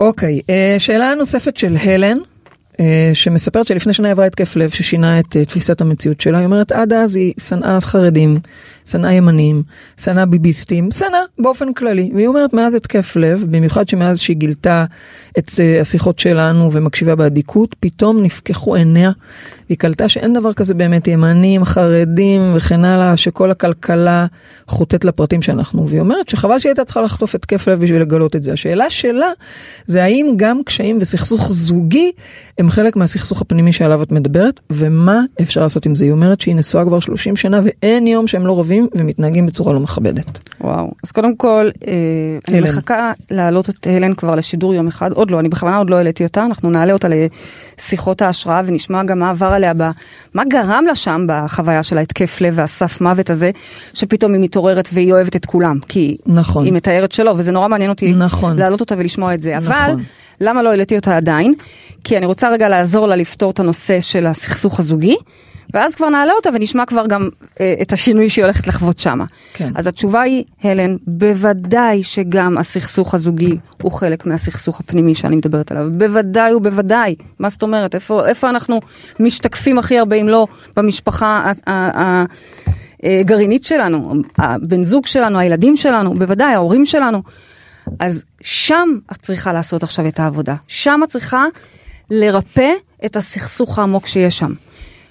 אוקיי, 0.00 0.40
אה, 0.50 0.74
שאלה 0.78 1.14
נוספת 1.14 1.56
של 1.56 1.76
הלן, 1.76 2.16
שמספרת 3.14 3.66
שלפני 3.66 3.92
שנה 3.92 4.10
עברה 4.10 4.26
התקף 4.26 4.56
לב 4.56 4.70
ששינה 4.70 5.20
את 5.20 5.36
אה, 5.36 5.44
תפיסת 5.44 5.80
המציאות 5.80 6.20
שלה. 6.20 6.38
היא 6.38 6.44
אומרת, 6.44 6.72
עד 6.72 6.92
אז 6.92 7.16
היא 7.16 7.34
שנאה 7.38 7.80
חרדים, 7.80 8.38
שנאה 8.90 9.12
ימנים, 9.12 9.62
שנאה 10.00 10.26
ביביסטים, 10.26 10.90
שנאה 10.90 11.20
באופן 11.38 11.72
כללי. 11.72 12.10
והיא 12.14 12.26
אומרת, 12.26 12.52
מאז 12.52 12.74
התקף 12.74 13.16
לב, 13.16 13.44
במיוחד 13.50 13.88
שמאז 13.88 14.18
שהיא 14.18 14.36
גילתה 14.36 14.84
את 15.38 15.50
אה, 15.60 15.80
השיחות 15.80 16.18
שלנו 16.18 16.72
ומקשיבה 16.72 17.14
באדיקות, 17.14 17.76
פתאום 17.80 18.22
נפקחו 18.22 18.74
עיניה. 18.74 19.10
והיא 19.68 19.78
קלטה 19.78 20.08
שאין 20.08 20.32
דבר 20.32 20.52
כזה 20.52 20.74
באמת 20.74 21.08
ימנים, 21.08 21.64
חרדים 21.64 22.52
וכן 22.56 22.84
הלאה, 22.84 23.16
שכל 23.16 23.50
הכלכלה 23.50 24.26
חוטאת 24.68 25.04
לפרטים 25.04 25.42
שאנחנו. 25.42 25.88
והיא 25.88 26.00
אומרת 26.00 26.28
שחבל 26.28 26.58
שהיא 26.58 26.70
הייתה 26.70 26.84
צריכה 26.84 27.02
לחטוף 27.02 27.34
התקף 27.34 27.68
לב 27.68 27.80
בשביל 27.80 28.02
לגלות 28.02 28.36
את 28.36 28.42
זה. 28.42 28.52
השאלה 28.52 28.90
שלה 28.90 29.30
זה 29.86 30.04
האם 30.04 30.34
גם 30.36 30.60
קשיים 30.64 30.98
וסכסוך 31.00 31.52
זוגי 31.52 32.12
הם 32.58 32.65
חלק 32.70 32.96
מהסכסוך 32.96 33.42
הפנימי 33.42 33.72
שעליו 33.72 34.02
את 34.02 34.12
מדברת, 34.12 34.60
ומה 34.70 35.20
אפשר 35.42 35.60
לעשות 35.60 35.86
עם 35.86 35.94
זה. 35.94 36.04
היא 36.04 36.12
אומרת 36.12 36.40
שהיא 36.40 36.56
נשואה 36.56 36.84
כבר 36.84 37.00
30 37.00 37.36
שנה 37.36 37.60
ואין 37.64 38.06
יום 38.06 38.26
שהם 38.26 38.46
לא 38.46 38.58
רבים 38.58 38.88
ומתנהגים 38.94 39.46
בצורה 39.46 39.72
לא 39.72 39.80
מכבדת. 39.80 40.38
וואו. 40.60 40.90
אז 41.04 41.12
קודם 41.12 41.36
כל, 41.36 41.68
אה, 41.86 41.92
אני. 42.48 42.60
מחכה 42.60 43.12
להעלות 43.30 43.70
את 43.70 43.86
הלן 43.86 44.14
כבר 44.14 44.34
לשידור 44.34 44.74
יום 44.74 44.86
אחד, 44.86 45.12
עוד 45.12 45.30
לא, 45.30 45.40
אני 45.40 45.48
בכוונה 45.48 45.76
עוד 45.76 45.90
לא 45.90 45.96
העליתי 45.96 46.24
אותה, 46.24 46.44
אנחנו 46.44 46.70
נעלה 46.70 46.92
אותה 46.92 47.08
לשיחות 47.08 48.22
ההשראה 48.22 48.62
ונשמע 48.66 49.04
גם 49.04 49.18
מה 49.18 49.30
עבר 49.30 49.46
עליה, 49.46 49.74
ב, 49.74 49.90
מה 50.34 50.44
גרם 50.44 50.84
לה 50.86 50.94
שם 50.94 51.26
בחוויה 51.28 51.82
של 51.82 51.98
ההתקף 51.98 52.40
לב 52.40 52.54
והסף 52.56 53.00
מוות 53.00 53.30
הזה, 53.30 53.50
שפתאום 53.94 54.32
היא 54.32 54.40
מתעוררת 54.40 54.88
והיא 54.92 55.12
אוהבת 55.12 55.36
את 55.36 55.46
כולם, 55.46 55.78
כי 55.88 56.16
נכון. 56.26 56.64
היא 56.64 56.72
מתארת 56.72 57.12
שלא, 57.12 57.34
וזה 57.36 57.52
נורא 57.52 57.68
מעניין 57.68 57.90
אותי 57.90 58.14
נכון. 58.14 58.56
להעלות 58.58 58.80
אותה 58.80 58.94
ולשמוע 58.98 59.34
את 59.34 59.42
זה. 59.42 59.56
אבל 59.56 59.92
נכון. 59.92 60.04
למה 60.40 60.62
לא 60.62 60.70
העליתי 60.70 60.96
אותה 60.96 61.16
עדיין? 61.16 61.54
כי 62.06 62.16
אני 62.16 62.26
רוצה 62.26 62.50
רגע 62.50 62.68
לעזור 62.68 63.06
לה 63.06 63.16
לפתור 63.16 63.50
את 63.50 63.60
הנושא 63.60 64.00
של 64.00 64.26
הסכסוך 64.26 64.78
הזוגי. 64.80 65.16
ואז 65.74 65.94
כבר 65.94 66.08
נעלה 66.08 66.32
אותה 66.32 66.50
ונשמע 66.54 66.86
כבר 66.86 67.06
גם 67.06 67.28
אה, 67.60 67.74
את 67.82 67.92
השינוי 67.92 68.28
שהיא 68.28 68.44
הולכת 68.44 68.66
לחוות 68.66 68.98
שמה. 68.98 69.24
כן. 69.54 69.72
אז 69.74 69.86
התשובה 69.86 70.20
היא, 70.20 70.44
הלן, 70.62 70.96
בוודאי 71.06 72.02
שגם 72.02 72.58
הסכסוך 72.58 73.14
הזוגי 73.14 73.56
הוא 73.82 73.92
חלק 73.92 74.26
מהסכסוך 74.26 74.80
הפנימי 74.80 75.14
שאני 75.14 75.36
מדברת 75.36 75.72
עליו. 75.72 75.88
בוודאי 75.98 76.54
ובוודאי. 76.54 77.14
מה 77.38 77.48
זאת 77.48 77.62
אומרת? 77.62 77.94
איפה, 77.94 78.28
איפה 78.28 78.50
אנחנו 78.50 78.80
משתקפים 79.20 79.78
הכי 79.78 79.98
הרבה, 79.98 80.16
אם 80.16 80.28
לא 80.28 80.46
במשפחה 80.76 81.52
הגרעינית 83.02 83.64
שלנו, 83.64 84.14
הבן 84.38 84.84
זוג 84.84 85.06
שלנו, 85.06 85.38
הילדים 85.38 85.76
שלנו, 85.76 86.14
בוודאי, 86.14 86.54
ההורים 86.54 86.86
שלנו. 86.86 87.22
אז 88.00 88.24
שם 88.40 88.88
את 89.12 89.16
צריכה 89.16 89.52
לעשות 89.52 89.82
עכשיו 89.82 90.06
את 90.06 90.20
העבודה. 90.20 90.54
שם 90.68 91.00
את 91.04 91.08
צריכה 91.08 91.46
לרפא 92.10 92.70
את 93.04 93.16
הסכסוך 93.16 93.78
העמוק 93.78 94.06
שיש 94.06 94.38
שם. 94.38 94.52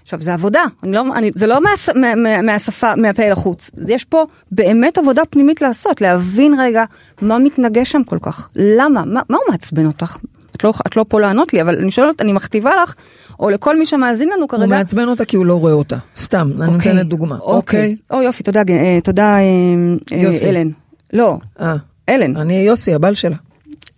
עכשיו, 0.03 0.21
זה 0.21 0.33
עבודה, 0.33 0.63
אני 0.83 0.91
לא, 0.91 1.03
אני, 1.15 1.31
זה 1.35 1.47
לא 1.47 1.61
מהס, 1.61 1.89
מה, 1.89 2.15
מה, 2.15 2.41
מהשפה, 2.41 2.95
מהפה 2.95 3.29
לחוץ. 3.29 3.71
יש 3.87 4.05
פה 4.05 4.25
באמת 4.51 4.97
עבודה 4.97 5.21
פנימית 5.29 5.61
לעשות, 5.61 6.01
להבין 6.01 6.59
רגע 6.59 6.83
מה 7.21 7.39
מתנגש 7.39 7.91
שם 7.91 8.03
כל 8.03 8.17
כך. 8.21 8.49
למה? 8.55 9.05
מה, 9.05 9.21
מה 9.29 9.37
הוא 9.37 9.51
מעצבן 9.51 9.85
אותך? 9.85 10.17
את 10.55 10.63
לא, 10.63 10.73
את 10.87 10.95
לא 10.95 11.05
פה 11.07 11.19
לענות 11.19 11.53
לי, 11.53 11.61
אבל 11.61 11.77
אני 11.77 11.91
שואלת, 11.91 12.21
אני 12.21 12.33
מכתיבה 12.33 12.71
לך, 12.83 12.95
או 13.39 13.49
לכל 13.49 13.79
מי 13.79 13.85
שמאזין 13.85 14.29
לנו 14.29 14.47
כרגע. 14.47 14.63
הוא 14.63 14.69
מעצבן 14.69 15.07
אותה 15.07 15.25
כי 15.25 15.37
הוא 15.37 15.45
לא 15.45 15.59
רואה 15.59 15.73
אותה. 15.73 15.97
סתם, 16.15 16.49
אני 16.61 16.73
אוקיי, 16.73 16.93
נותנת 16.93 17.07
דוגמה. 17.07 17.37
אוקיי. 17.37 17.95
או 18.11 18.21
יופי, 18.21 18.43
תודה, 18.43 18.61
אה, 18.69 18.99
תודה 19.03 19.37
אה, 19.37 20.17
יוסי. 20.17 20.49
אלן. 20.49 20.67
לא, 21.13 21.37
אה, 21.59 21.75
אלן. 22.09 22.37
אני 22.37 22.53
יוסי, 22.53 22.93
הבעל 22.93 23.13
שלה. 23.13 23.35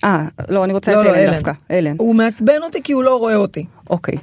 אה, 0.03 0.25
לא, 0.49 0.63
אני 0.63 0.73
רוצה 0.73 0.95
לא, 0.95 1.01
את 1.01 1.05
לא, 1.05 1.09
אלן 1.11 1.19
אלן. 1.19 1.33
דווקא. 1.33 1.51
אלן. 1.71 1.95
הוא 1.97 2.15
מעצבן 2.15 2.63
אותי 2.63 2.83
כי 2.83 2.93
הוא 2.93 3.03
לא 3.03 3.15
רואה 3.15 3.35
אותי. 3.35 3.65
אוקיי. 3.89 4.17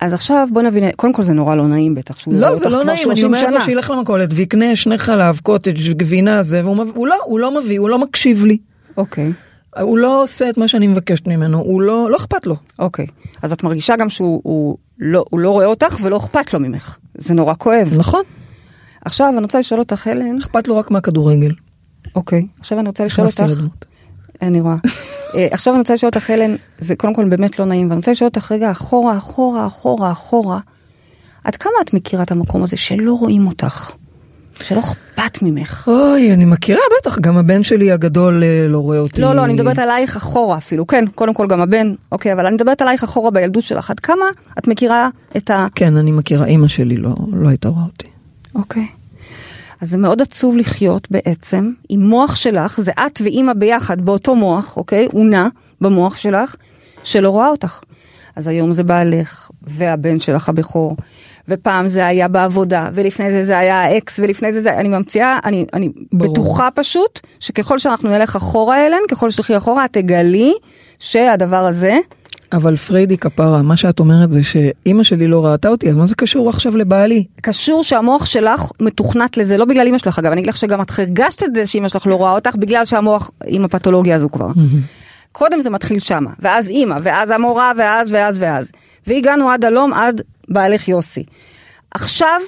אז 0.00 0.14
עכשיו 0.14 0.48
בוא 0.52 0.62
נבין, 0.62 0.90
קודם 0.96 1.12
כל 1.12 1.22
זה 1.22 1.32
נורא 1.32 1.54
לא 1.54 1.66
נעים 1.66 1.94
בטח 1.94 2.18
שהוא 2.18 2.34
לא, 2.34 2.56
זה 2.56 2.68
לא 2.68 2.84
נעים, 2.84 2.88
אני 2.88 3.16
30 3.16 3.24
אומרת 3.24 3.52
לו. 3.52 3.60
שילך 3.60 3.90
למכולת 3.90 4.28
ויקנה 4.32 4.76
שני 4.76 4.98
חלב, 4.98 5.40
קוטג', 5.42 5.92
גבינה, 5.92 6.42
זה, 6.42 6.64
והוא 6.64 6.84
הוא 6.94 7.06
לא, 7.06 7.16
הוא 7.24 7.40
לא 7.40 7.60
מביא, 7.60 7.78
הוא 7.80 7.88
לא 7.88 7.98
מקשיב 7.98 8.44
לי. 8.44 8.58
אוקיי, 8.96 9.32
הוא 9.80 9.98
לא 9.98 10.22
עושה 10.22 10.50
את 10.50 10.58
מה 10.58 10.68
שאני 10.68 10.86
מבקשת 10.86 11.26
ממנו, 11.26 11.58
הוא 11.58 11.82
לא, 11.82 12.10
לא 12.10 12.16
אכפת 12.16 12.46
לו. 12.46 12.56
אוקיי. 12.78 13.06
אז 13.42 13.52
את 13.52 13.62
מרגישה 13.62 13.96
גם 13.96 14.08
שהוא 14.08 14.40
הוא 14.44 14.76
לא, 14.98 15.24
הוא 15.30 15.40
לא 15.40 15.50
רואה 15.50 15.66
אותך 15.66 15.98
ולא 16.02 16.16
אכפת 16.16 16.54
לו 16.54 16.60
ממך. 16.60 16.96
זה 17.14 17.34
נורא 17.34 17.54
כואב. 17.58 17.94
נכון, 17.98 18.22
עכשיו 19.04 19.28
אני 19.28 19.42
רוצה 19.42 19.58
לשאול 19.58 19.80
אותך, 19.80 20.08
אלן, 20.08 20.36
אכפת 20.38 20.68
לו 20.68 20.76
רק 20.76 20.90
מהכדורגל. 20.90 21.52
אוקיי, 22.14 22.46
עכשיו 22.60 22.78
אני 22.78 22.88
רוצה 22.88 23.04
לשאול 23.04 23.26
אותך, 23.26 23.44
לדמות. 23.48 23.84
אני 24.42 24.60
רואה. 24.60 24.76
אה, 25.34 25.48
עכשיו 25.50 25.74
אני 25.74 25.80
רוצה 25.80 25.94
לשאול 25.94 26.10
אותך, 26.14 26.30
אלן, 26.30 26.56
זה 26.78 26.96
קודם 26.96 27.14
כל 27.14 27.28
באמת 27.28 27.58
לא 27.58 27.64
נעים, 27.64 27.86
ואני 27.86 27.96
רוצה 27.96 28.10
לשאול 28.10 28.28
אותך 28.28 28.52
רגע 28.52 28.70
אחורה, 28.70 29.18
אחורה, 29.18 29.66
אחורה, 29.66 30.12
אחורה. 30.12 30.58
עד 31.44 31.56
כמה 31.56 31.72
את 31.84 31.94
מכירה 31.94 32.22
את 32.22 32.30
המקום 32.30 32.62
הזה 32.62 32.76
שלא 32.76 33.12
רואים 33.12 33.46
אותך? 33.46 33.90
שלא 34.62 34.80
אכפת 34.80 35.42
ממך? 35.42 35.88
אוי, 35.88 36.32
אני 36.32 36.44
מכירה 36.44 36.80
בטח, 37.00 37.18
גם 37.18 37.36
הבן 37.36 37.62
שלי 37.62 37.92
הגדול 37.92 38.42
אה, 38.42 38.68
לא 38.68 38.78
רואה 38.78 38.98
אותי. 38.98 39.22
לא, 39.22 39.34
לא, 39.34 39.44
אני 39.44 39.52
מדברת 39.52 39.78
עלייך 39.78 40.16
אחורה 40.16 40.58
אפילו, 40.58 40.86
כן, 40.86 41.04
קודם 41.14 41.34
כל 41.34 41.46
גם 41.46 41.60
הבן, 41.60 41.94
אוקיי, 42.12 42.32
אבל 42.32 42.46
אני 42.46 42.54
מדברת 42.54 42.82
עלייך 42.82 43.04
אחורה 43.04 43.30
בילדות 43.30 43.64
שלך, 43.64 43.90
עד 43.90 44.00
כמה 44.00 44.24
את 44.58 44.68
מכירה 44.68 45.08
את 45.36 45.50
ה... 45.50 45.66
כן, 45.74 45.96
אני 45.96 46.10
מכירה, 46.10 46.46
אימא 46.46 46.68
שלי 46.68 46.96
לא, 46.96 47.14
לא 47.32 47.48
הייתה 47.48 47.68
רואה 47.68 47.84
אותי. 47.84 48.06
אוקיי. 48.54 48.86
אז 49.80 49.90
זה 49.90 49.98
מאוד 49.98 50.22
עצוב 50.22 50.56
לחיות 50.56 51.10
בעצם 51.10 51.72
עם 51.88 52.00
מוח 52.00 52.34
שלך, 52.34 52.80
זה 52.80 52.92
את 52.92 53.20
ואימא 53.24 53.52
ביחד 53.52 54.00
באותו 54.00 54.34
מוח, 54.34 54.76
אוקיי? 54.76 55.08
הוא 55.12 55.26
נע 55.26 55.48
במוח 55.80 56.16
שלך, 56.16 56.54
שלא 57.04 57.30
רואה 57.30 57.48
אותך. 57.48 57.80
אז 58.36 58.48
היום 58.48 58.72
זה 58.72 58.82
בעלך, 58.82 59.50
והבן 59.62 60.20
שלך 60.20 60.48
הבכור, 60.48 60.96
ופעם 61.48 61.88
זה 61.88 62.06
היה 62.06 62.28
בעבודה, 62.28 62.88
ולפני 62.94 63.30
זה 63.30 63.44
זה 63.44 63.58
היה 63.58 63.80
האקס, 63.80 64.18
ולפני 64.18 64.52
זה 64.52 64.60
זה, 64.60 64.74
אני 64.74 64.88
ממציאה, 64.88 65.38
אני, 65.44 65.66
אני 65.72 65.88
ברור. 66.12 66.32
בטוחה 66.32 66.68
פשוט, 66.74 67.20
שככל 67.40 67.78
שאנחנו 67.78 68.10
נלך 68.10 68.36
אחורה 68.36 68.86
אליהן, 68.86 69.02
ככל 69.10 69.30
שתלכי 69.30 69.56
אחורה, 69.56 69.84
את 69.84 69.92
תגלי 69.92 70.52
שהדבר 70.98 71.66
הזה, 71.66 71.98
אבל 72.52 72.76
פריידי 72.76 73.18
כפרה, 73.18 73.62
מה 73.62 73.76
שאת 73.76 74.00
אומרת 74.00 74.32
זה 74.32 74.42
שאימא 74.42 75.02
שלי 75.02 75.28
לא 75.28 75.44
ראתה 75.46 75.68
אותי, 75.68 75.90
אז 75.90 75.96
מה 75.96 76.06
זה 76.06 76.14
קשור 76.14 76.48
עכשיו 76.48 76.76
לבעלי? 76.76 77.24
קשור 77.40 77.84
שהמוח 77.84 78.26
שלך 78.26 78.62
מתוכנת 78.80 79.36
לזה, 79.36 79.56
לא 79.56 79.64
בגלל 79.64 79.86
אמא 79.88 79.98
שלך 79.98 80.18
אגב, 80.18 80.32
אני 80.32 80.40
אגיד 80.40 80.48
לך 80.48 80.56
שגם 80.56 80.80
את 80.80 80.90
הרגשת 80.98 81.42
את 81.42 81.54
זה 81.54 81.66
שאמא 81.66 81.88
שלך 81.88 82.06
לא 82.06 82.14
רואה 82.14 82.32
אותך, 82.32 82.56
בגלל 82.56 82.84
שהמוח 82.84 83.30
עם 83.46 83.64
הפתולוגיה 83.64 84.16
הזו 84.16 84.28
כבר. 84.28 84.48
קודם 85.32 85.60
זה 85.60 85.70
מתחיל 85.70 85.98
שמה, 85.98 86.30
ואז 86.38 86.68
אימא, 86.68 86.96
ואז 87.02 87.30
המורה, 87.30 87.72
ואז 87.78 88.12
ואז 88.12 88.38
ואז. 88.40 88.72
והגענו 89.06 89.50
עד 89.50 89.64
הלום, 89.64 89.92
עד 89.92 90.20
בעלך 90.48 90.88
יוסי. 90.88 91.24
עכשיו, 91.94 92.40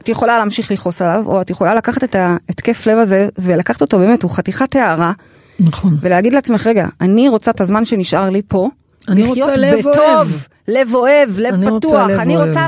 את 0.00 0.08
יכולה 0.08 0.38
להמשיך 0.38 0.70
לכעוס 0.70 1.02
עליו, 1.02 1.22
או 1.26 1.40
את 1.40 1.50
יכולה 1.50 1.74
לקחת 1.74 2.04
את 2.04 2.14
ההתקף 2.14 2.86
לב 2.86 2.98
הזה, 2.98 3.28
ולקחת 3.38 3.80
אותו 3.80 3.98
באמת, 3.98 4.22
הוא 4.22 4.30
חתיכת 4.30 4.76
הערה, 4.76 5.12
נכון. 5.60 5.96
ולהגיד 6.02 6.32
לעצמך, 6.32 6.66
רגע, 6.66 6.86
אני 7.00 7.28
רוצה 7.28 7.50
את 7.50 7.60
הזמן 7.60 7.84
שנשאר 7.84 8.30
לי 8.30 8.42
פה, 8.48 8.68
אני 9.08 9.22
לחיות 9.22 9.38
רוצה 9.38 9.56
לב 9.56 9.78
בטוב, 9.78 9.98
אוהב. 9.98 10.28
לב 10.68 10.94
אוהב, 10.94 11.38
לב 11.38 11.54
אני 11.54 11.70
רוצה 11.70 11.88
פתוח, 11.88 12.08
לב 12.10 12.18
אני 12.20 12.36
אוהב. 12.36 12.48
רוצה 12.48 12.66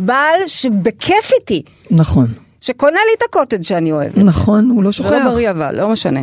בעל 0.00 0.40
שבכיף 0.46 1.30
איתי, 1.40 1.62
נכון. 1.90 2.26
שקונה 2.60 3.00
לי 3.06 3.14
את 3.18 3.22
הקוטג' 3.28 3.62
שאני 3.62 3.92
אוהבת. 3.92 4.18
נכון, 4.18 4.70
הוא 4.70 4.82
לא 4.82 4.92
שוכח. 4.92 5.08
זה 5.08 5.16
לא 5.16 5.30
בריא 5.30 5.50
אבל, 5.50 5.80
לא 5.80 5.88
משנה. 5.88 6.20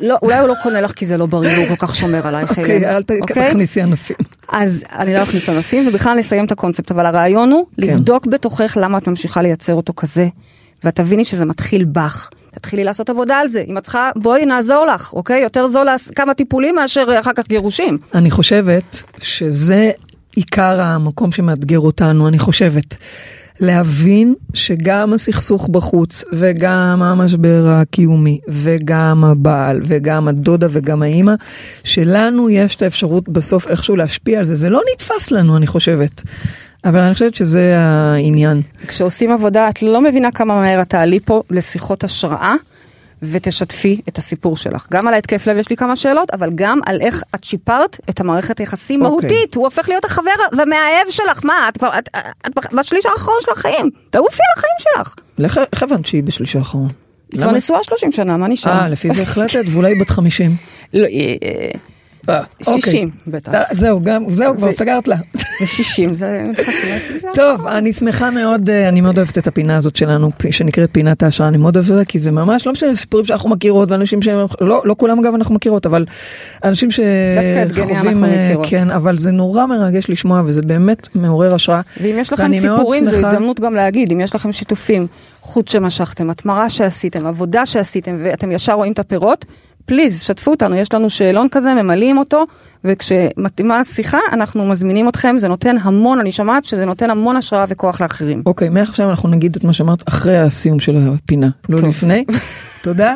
לא, 0.00 0.16
אולי 0.22 0.38
הוא 0.38 0.48
לא 0.48 0.54
קונה 0.62 0.80
לך 0.80 0.92
כי 0.92 1.06
זה 1.06 1.18
לא 1.18 1.26
בריא 1.26 1.58
והוא 1.58 1.68
כל 1.68 1.86
כך 1.86 1.96
שומר 1.96 2.26
עלייך. 2.26 2.50
אוקיי, 2.50 2.90
אל 2.90 3.02
אוקיי? 3.20 3.48
תכניסי 3.50 3.82
ענפים. 3.82 4.16
אז 4.48 4.84
אני 4.92 5.14
לא 5.14 5.22
אכניס 5.22 5.48
ענפים 5.48 5.88
ובכלל 5.88 6.18
נסיים 6.18 6.44
את 6.44 6.52
הקונספט, 6.52 6.90
אבל 6.90 7.06
הרעיון 7.06 7.52
הוא 7.52 7.66
כן. 7.66 7.82
לבדוק 7.82 8.26
בתוכך 8.26 8.76
למה 8.80 8.98
את 8.98 9.08
ממשיכה 9.08 9.42
לייצר 9.42 9.74
אותו 9.74 9.92
כזה, 9.96 10.28
ואת 10.84 10.94
תביני 10.94 11.24
שזה 11.24 11.44
מתחיל 11.44 11.84
בך. 11.84 12.30
תתחילי 12.56 12.84
לעשות 12.84 13.10
עבודה 13.10 13.36
על 13.36 13.48
זה, 13.48 13.64
אם 13.68 13.78
את 13.78 13.82
צריכה, 13.82 14.10
בואי 14.16 14.46
נעזור 14.46 14.86
לך, 14.86 15.12
אוקיי? 15.12 15.42
יותר 15.42 15.68
זול 15.68 15.86
כמה 16.14 16.34
טיפולים 16.34 16.74
מאשר 16.74 17.06
אחר 17.20 17.32
כך 17.36 17.48
גירושים. 17.48 17.98
אני 18.14 18.30
חושבת 18.30 19.02
שזה 19.18 19.90
עיקר 20.36 20.80
המקום 20.80 21.32
שמאתגר 21.32 21.80
אותנו, 21.80 22.28
אני 22.28 22.38
חושבת. 22.38 22.96
להבין 23.60 24.34
שגם 24.54 25.12
הסכסוך 25.12 25.68
בחוץ 25.68 26.24
וגם 26.32 27.02
המשבר 27.02 27.64
הקיומי 27.68 28.40
וגם 28.48 29.24
הבעל 29.24 29.80
וגם 29.84 30.28
הדודה 30.28 30.66
וגם 30.70 31.02
האימא, 31.02 31.34
שלנו 31.84 32.50
יש 32.50 32.74
את 32.74 32.82
האפשרות 32.82 33.28
בסוף 33.28 33.68
איכשהו 33.68 33.96
להשפיע 33.96 34.38
על 34.38 34.44
זה. 34.44 34.56
זה 34.56 34.70
לא 34.70 34.80
נתפס 34.92 35.30
לנו, 35.30 35.56
אני 35.56 35.66
חושבת. 35.66 36.22
אבל 36.84 36.98
אני 36.98 37.14
חושבת 37.14 37.34
שזה 37.34 37.74
העניין. 37.78 38.62
כשעושים 38.86 39.30
עבודה, 39.32 39.68
את 39.68 39.82
לא 39.82 40.00
מבינה 40.00 40.30
כמה 40.30 40.60
מהר 40.60 40.82
את 40.82 40.88
תעלי 40.88 41.20
פה 41.20 41.42
לשיחות 41.50 42.04
השראה. 42.04 42.54
ותשתפי 43.22 44.00
את 44.08 44.18
הסיפור 44.18 44.56
שלך. 44.56 44.86
גם 44.92 45.08
על 45.08 45.14
ההתקף 45.14 45.46
לב 45.46 45.56
יש 45.58 45.70
לי 45.70 45.76
כמה 45.76 45.96
שאלות, 45.96 46.30
אבל 46.30 46.50
גם 46.54 46.80
על 46.86 47.00
איך 47.00 47.22
את 47.34 47.44
שיפרת 47.44 48.00
את 48.10 48.20
המערכת 48.20 48.58
היחסים 48.58 49.02
אוקיי. 49.02 49.10
מהותית. 49.28 49.54
הוא 49.54 49.64
הופך 49.64 49.88
להיות 49.88 50.04
החבר 50.04 50.30
והמאהב 50.58 51.10
שלך. 51.10 51.44
מה, 51.44 51.68
את 51.68 51.78
כבר, 51.78 51.90
את, 51.98 52.08
את, 52.16 52.58
את 52.58 52.72
בשליש 52.74 53.06
האחרון 53.06 53.36
של 53.40 53.50
החיים. 53.52 53.90
תעופי 54.10 54.38
על 54.42 54.58
החיים 54.58 54.74
שלך. 54.78 55.14
לך- 55.38 55.60
איך 55.72 55.82
הבנת 55.82 56.06
שהיא 56.06 56.22
בשלישי 56.22 56.58
האחרון? 56.58 56.88
היא 57.32 57.40
כבר? 57.40 57.52
נשואה 57.52 57.82
30 57.82 58.12
שנה, 58.12 58.36
מה 58.36 58.48
נשאר? 58.48 58.72
אה, 58.72 58.88
לפי 58.88 59.14
זה 59.14 59.22
החלטת, 59.22 59.64
ואולי 59.72 59.94
בת 59.94 60.10
50. 60.10 60.56
לא, 60.94 61.04
אה, 61.04 61.08
אה, 61.08 61.34
אה, 61.42 61.70
60 62.62 62.74
אוקיי. 62.74 63.06
בטח. 63.26 63.54
אה, 63.54 63.62
זהו, 63.72 64.00
גם, 64.02 64.24
זהו, 64.30 64.56
כבר 64.56 64.72
סגרת 64.72 65.08
לה. 65.08 65.16
זה 65.60 65.66
60, 65.76 66.14
זה. 66.14 66.42
טוב, 67.34 67.66
אני 67.66 67.92
שמחה 67.92 68.30
מאוד, 68.30 68.70
אה, 68.70 68.88
אני 68.88 69.00
מאוד 69.00 69.18
אוהבת 69.18 69.38
את 69.38 69.46
הפינה 69.46 69.76
הזאת 69.76 69.96
שלנו, 69.96 70.30
שנקראת 70.50 70.88
פינת 70.92 71.22
ההשראה, 71.22 71.48
אני 71.48 71.56
מאוד 71.56 71.76
אוהבת 71.76 71.90
את 71.90 71.96
זה, 71.96 72.04
כי 72.04 72.18
זה 72.18 72.30
ממש, 72.30 72.66
לא 72.66 72.72
משנה, 72.72 72.94
סיפורים 72.94 73.26
שאנחנו 73.26 73.50
מכירות, 73.50 73.90
ואנשים 73.90 74.22
שהם, 74.22 74.46
לא, 74.60 74.82
לא 74.84 74.94
כולם 74.98 75.18
אגב 75.18 75.34
אנחנו 75.34 75.54
מכירות, 75.54 75.86
אבל 75.86 76.06
אנשים 76.64 76.90
שחווים, 76.90 78.24
אה. 78.24 78.54
כן, 78.62 78.90
אבל 78.90 79.16
זה 79.16 79.30
נורא 79.30 79.66
מרגש 79.66 80.10
לשמוע, 80.10 80.42
וזה 80.46 80.62
באמת 80.62 81.08
מעורר 81.14 81.54
השראה. 81.54 81.80
ואם 82.00 82.16
יש 82.18 82.32
לכם 82.32 82.52
סיפורים, 82.52 83.06
זו 83.06 83.16
הזדמנות 83.16 83.60
גם 83.60 83.74
להגיד, 83.74 84.12
אם 84.12 84.20
יש 84.20 84.34
לכם 84.34 84.52
שיתופים, 84.52 85.06
חוט 85.40 85.68
שמשכתם, 85.68 86.30
התמרה 86.30 86.70
שעשיתם, 86.70 87.26
עבודה 87.26 87.66
שעשיתם, 87.66 88.16
ואתם 88.18 88.52
ישר 88.52 88.72
רואים 88.72 88.92
את 88.92 88.98
הפירות, 88.98 89.44
פליז, 89.86 90.22
שתפו 90.22 90.50
אותנו, 90.50 90.76
יש 90.76 90.94
לנו 90.94 91.10
שאלון 91.10 91.48
כזה, 91.48 91.74
ממלאים 91.74 92.18
אותו, 92.18 92.44
וכשמתאימה 92.84 93.78
השיחה, 93.78 94.18
אנחנו 94.32 94.66
מזמינים 94.66 95.08
אתכם, 95.08 95.38
זה 95.38 95.48
נותן 95.48 95.74
המון, 95.82 96.20
אני 96.20 96.32
שומעת 96.32 96.64
שזה 96.64 96.86
נותן 96.86 97.10
המון 97.10 97.36
השראה 97.36 97.64
וכוח 97.68 98.00
לאחרים. 98.00 98.42
אוקיי, 98.46 98.68
מעכשיו 98.68 99.10
אנחנו 99.10 99.28
נגיד 99.28 99.56
את 99.56 99.64
מה 99.64 99.72
שאמרת 99.72 100.08
אחרי 100.08 100.38
הסיום 100.38 100.80
של 100.80 100.96
הפינה, 101.14 101.48
לא 101.68 101.78
טוב. 101.78 101.88
לפני. 101.88 102.24
תודה. 102.82 103.14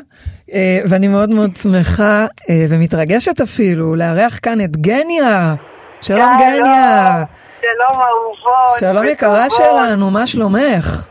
אה, 0.53 0.81
ואני 0.89 1.09
מאוד 1.09 1.31
מאוד 1.31 1.57
שמחה 1.57 2.27
אה, 2.51 2.65
ומתרגשת 2.69 3.41
אפילו 3.41 3.95
לארח 3.95 4.39
כאן 4.43 4.61
את 4.61 4.77
גניה. 4.77 5.55
שלום 6.01 6.31
גניה. 6.39 7.25
שלום 7.61 8.03
אהובות. 8.03 8.79
שלום 8.81 9.07
יקרה. 9.07 9.51
שלנו, 9.51 10.11
מה 10.11 10.27
שלומך? 10.27 11.07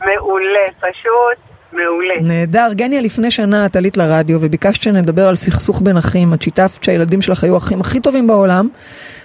מעולה, 0.00 0.66
פשוט 0.80 1.53
מעולה. 1.74 2.14
נהדר. 2.20 2.68
גניה, 2.72 3.00
לפני 3.00 3.30
שנה 3.30 3.66
את 3.66 3.76
עלית 3.76 3.96
לרדיו 3.96 4.38
וביקשת 4.40 4.82
שנדבר 4.82 5.28
על 5.28 5.36
סכסוך 5.36 5.80
בין 5.82 5.96
אחים. 5.96 6.34
את 6.34 6.42
שיתפת 6.42 6.84
שהילדים 6.84 7.22
שלך 7.22 7.44
היו 7.44 7.54
האחים 7.54 7.80
הכי 7.80 8.00
טובים 8.00 8.26
בעולם, 8.26 8.68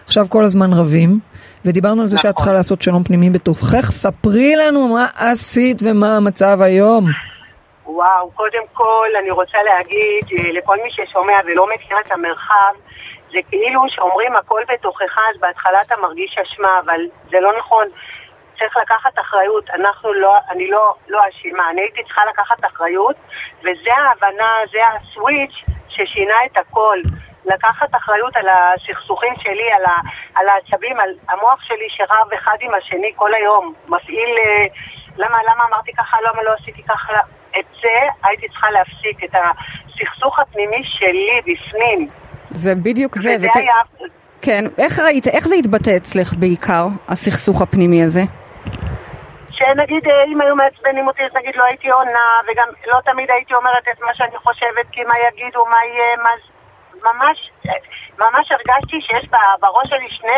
עכשיו 0.06 0.26
כל 0.30 0.44
הזמן 0.44 0.70
רבים, 0.74 1.20
ודיברנו 1.66 2.02
על 2.02 2.08
זה 2.08 2.18
שאת 2.18 2.26
נכון. 2.26 2.34
צריכה 2.34 2.54
לעשות 2.54 2.82
שלום 2.82 3.04
פנימי 3.04 3.30
בתוכך. 3.30 3.92
ספרי 3.92 4.56
לנו 4.56 4.88
מה 4.88 5.08
עשית 5.18 5.82
ומה 5.86 6.18
המצב 6.18 6.58
היום. 6.62 7.06
וואו, 7.86 8.32
קודם 8.32 8.64
כל 8.74 9.08
אני 9.22 9.32
רוצה 9.32 9.58
להגיד 9.66 10.40
אה, 10.40 10.52
לכל 10.52 10.78
מי 10.84 10.90
ששומע 10.92 11.38
ולא 11.46 11.68
מכיר 11.74 11.98
את 12.06 12.12
המרחב, 12.12 12.74
זה 13.32 13.40
כאילו 13.50 13.82
שאומרים 13.88 14.36
הכל 14.36 14.62
בתוכך, 14.74 15.18
אז 15.34 15.42
בהתחלה 15.42 15.82
אתה 15.82 15.96
מרגיש 16.02 16.38
אשמה, 16.38 16.80
אבל 16.86 17.00
זה 17.32 17.38
לא 17.42 17.52
נכון. 17.60 17.86
צריך 18.60 18.78
לקחת 18.78 19.20
אחריות. 19.20 19.70
אנחנו 19.70 20.14
לא, 20.14 20.38
אני 20.50 20.70
לא, 20.70 20.94
לא 21.10 21.20
אשמה, 21.30 21.70
אני 21.70 21.82
הייתי 21.82 22.04
צריכה 22.04 22.22
לקחת 22.30 22.66
אחריות, 22.66 23.16
וזה 23.60 23.94
ההבנה, 23.98 24.50
זה 24.72 24.80
הסוויץ' 24.88 25.58
ששינה 25.90 26.36
את 26.46 26.58
הכל. 26.58 27.00
לקחת 27.46 27.96
אחריות 27.96 28.36
על 28.36 28.48
הסכסוכים 28.50 29.34
שלי, 29.38 29.72
על, 29.76 29.86
ה, 29.86 29.96
על 30.36 30.48
העצבים, 30.50 31.00
על 31.00 31.10
המוח 31.30 31.62
שלי 31.62 31.88
שרב 31.90 32.34
אחד 32.34 32.58
עם 32.62 32.74
השני 32.74 33.12
כל 33.16 33.34
היום, 33.34 33.74
מפעיל 33.86 34.36
אה, 34.40 34.66
למה, 35.18 35.38
למה 35.44 35.64
אמרתי 35.70 35.92
ככה, 35.94 36.18
למה 36.22 36.44
לא 36.44 36.52
עשיתי 36.62 36.84
ככה, 36.84 37.14
את 37.60 37.66
זה 37.82 37.98
הייתי 38.24 38.48
צריכה 38.48 38.72
להפסיק, 38.72 39.24
את 39.24 39.36
הסכסוך 39.36 40.40
הפנימי 40.40 40.82
שלי 40.84 41.42
בפנים. 41.46 42.08
זה 42.50 42.76
בדיוק 42.76 43.16
זה. 43.16 43.36
וזה 43.36 43.48
ות... 43.48 43.56
היה... 43.56 43.76
כן, 44.42 44.66
איך 44.78 45.00
ראית, 45.00 45.28
איך 45.28 45.48
זה 45.48 45.56
התבטא 45.56 45.98
אצלך 45.98 46.34
בעיקר, 46.34 46.86
הסכסוך 47.08 47.62
הפנימי 47.62 48.04
הזה? 48.04 48.22
שנגיד 49.60 50.08
אה, 50.08 50.24
אם 50.32 50.42
היו 50.42 50.56
מעצבנים 50.56 51.08
אותי 51.08 51.22
אז 51.26 51.32
נגיד 51.40 51.56
לא 51.56 51.64
הייתי 51.70 51.90
עונה 51.90 52.28
וגם 52.48 52.68
לא 52.88 53.00
תמיד 53.06 53.32
הייתי 53.32 53.54
אומרת 53.54 53.86
את 53.92 54.02
מה 54.02 54.14
שאני 54.14 54.38
חושבת 54.38 54.86
כי 54.92 55.02
מה 55.04 55.14
יגידו, 55.28 55.66
מה 55.66 55.80
יהיה, 55.90 56.16
מה... 56.24 56.30
ממש, 57.10 57.38
ממש 58.20 58.52
הרגשתי 58.52 58.98
שיש 59.02 59.30
בראש 59.62 59.88
שלי 59.88 60.08
שני, 60.08 60.38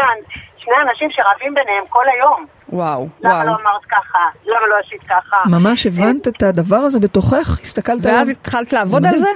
שני 0.57 0.73
אנשים 0.89 1.09
שרבים 1.11 1.53
ביניהם 1.53 1.83
כל 1.89 2.05
היום. 2.13 2.45
וואו, 2.69 3.07
למה 3.21 3.33
וואו. 3.33 3.43
למה 3.43 3.43
לא 3.43 3.51
אמרת 3.51 3.85
ככה? 3.89 4.19
למה 4.45 4.67
לא 4.67 4.75
עשית 4.85 5.03
ככה? 5.03 5.37
ממש 5.45 5.85
הבנת 5.85 6.27
את 6.27 6.43
הדבר 6.43 6.75
הזה 6.75 6.99
בתוכך? 6.99 7.59
הסתכלת 7.61 8.05
עליו? 8.05 8.17
ואז 8.17 8.29
התחלת 8.29 8.73
לעבוד 8.73 9.05
על 9.05 9.17
זה? 9.17 9.29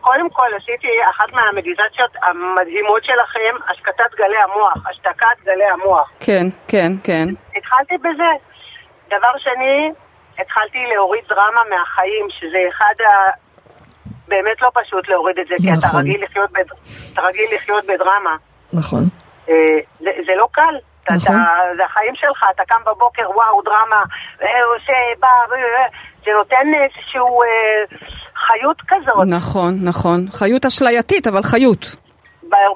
קודם 0.00 0.30
כל 0.30 0.48
עשיתי 0.56 0.88
אחת 1.10 1.32
מהמדיטציות 1.32 2.10
המדהימות 2.22 3.04
שלכם, 3.04 3.54
השקטת 3.68 4.14
גלי 4.16 4.38
המוח, 4.44 4.90
השתקת 4.90 5.44
גלי 5.44 5.64
המוח. 5.64 6.10
כן, 6.20 6.46
כן, 6.68 6.92
כן. 7.04 7.28
התחלתי 7.56 7.98
בזה. 7.98 8.30
דבר 9.08 9.38
שני, 9.38 9.92
התחלתי 10.38 10.78
להוריד 10.94 11.24
דרמה 11.28 11.60
מהחיים, 11.70 12.26
שזה 12.30 12.58
אחד 12.68 12.94
ה... 13.06 13.30
באמת 14.28 14.62
לא 14.62 14.70
פשוט 14.74 15.08
להוריד 15.08 15.38
את 15.38 15.46
זה, 15.48 15.54
נכון. 15.54 15.72
כי 15.72 15.78
אתה 15.78 15.86
נכון. 15.86 16.00
רגיל 16.00 16.24
לחיות, 16.24 16.52
בד... 16.52 16.64
אתה 17.12 17.22
רגיל 17.22 17.54
לחיות 17.54 17.84
בדרמה. 17.86 18.36
נכון. 18.72 19.04
אה, 19.48 19.54
זה, 19.98 20.10
זה 20.26 20.32
לא 20.36 20.48
קל. 20.52 20.74
נכון. 21.10 21.36
אתה, 21.36 21.76
זה 21.76 21.84
החיים 21.84 22.14
שלך, 22.14 22.44
אתה 22.54 22.62
קם 22.64 22.80
בבוקר, 22.86 23.30
וואו, 23.30 23.62
דרמה, 23.62 24.02
אה, 24.42 24.64
עושה, 24.64 24.92
בא, 25.20 25.28
זה 26.24 26.30
נותן 26.32 26.66
איזשהו 26.74 27.42
אה, 27.42 27.84
חיות 28.46 28.82
כזאת. 28.88 29.26
נכון, 29.26 29.74
נכון. 29.82 30.26
חיות 30.30 30.66
אשלייתית, 30.66 31.26
אבל 31.26 31.42
חיות. 31.42 31.96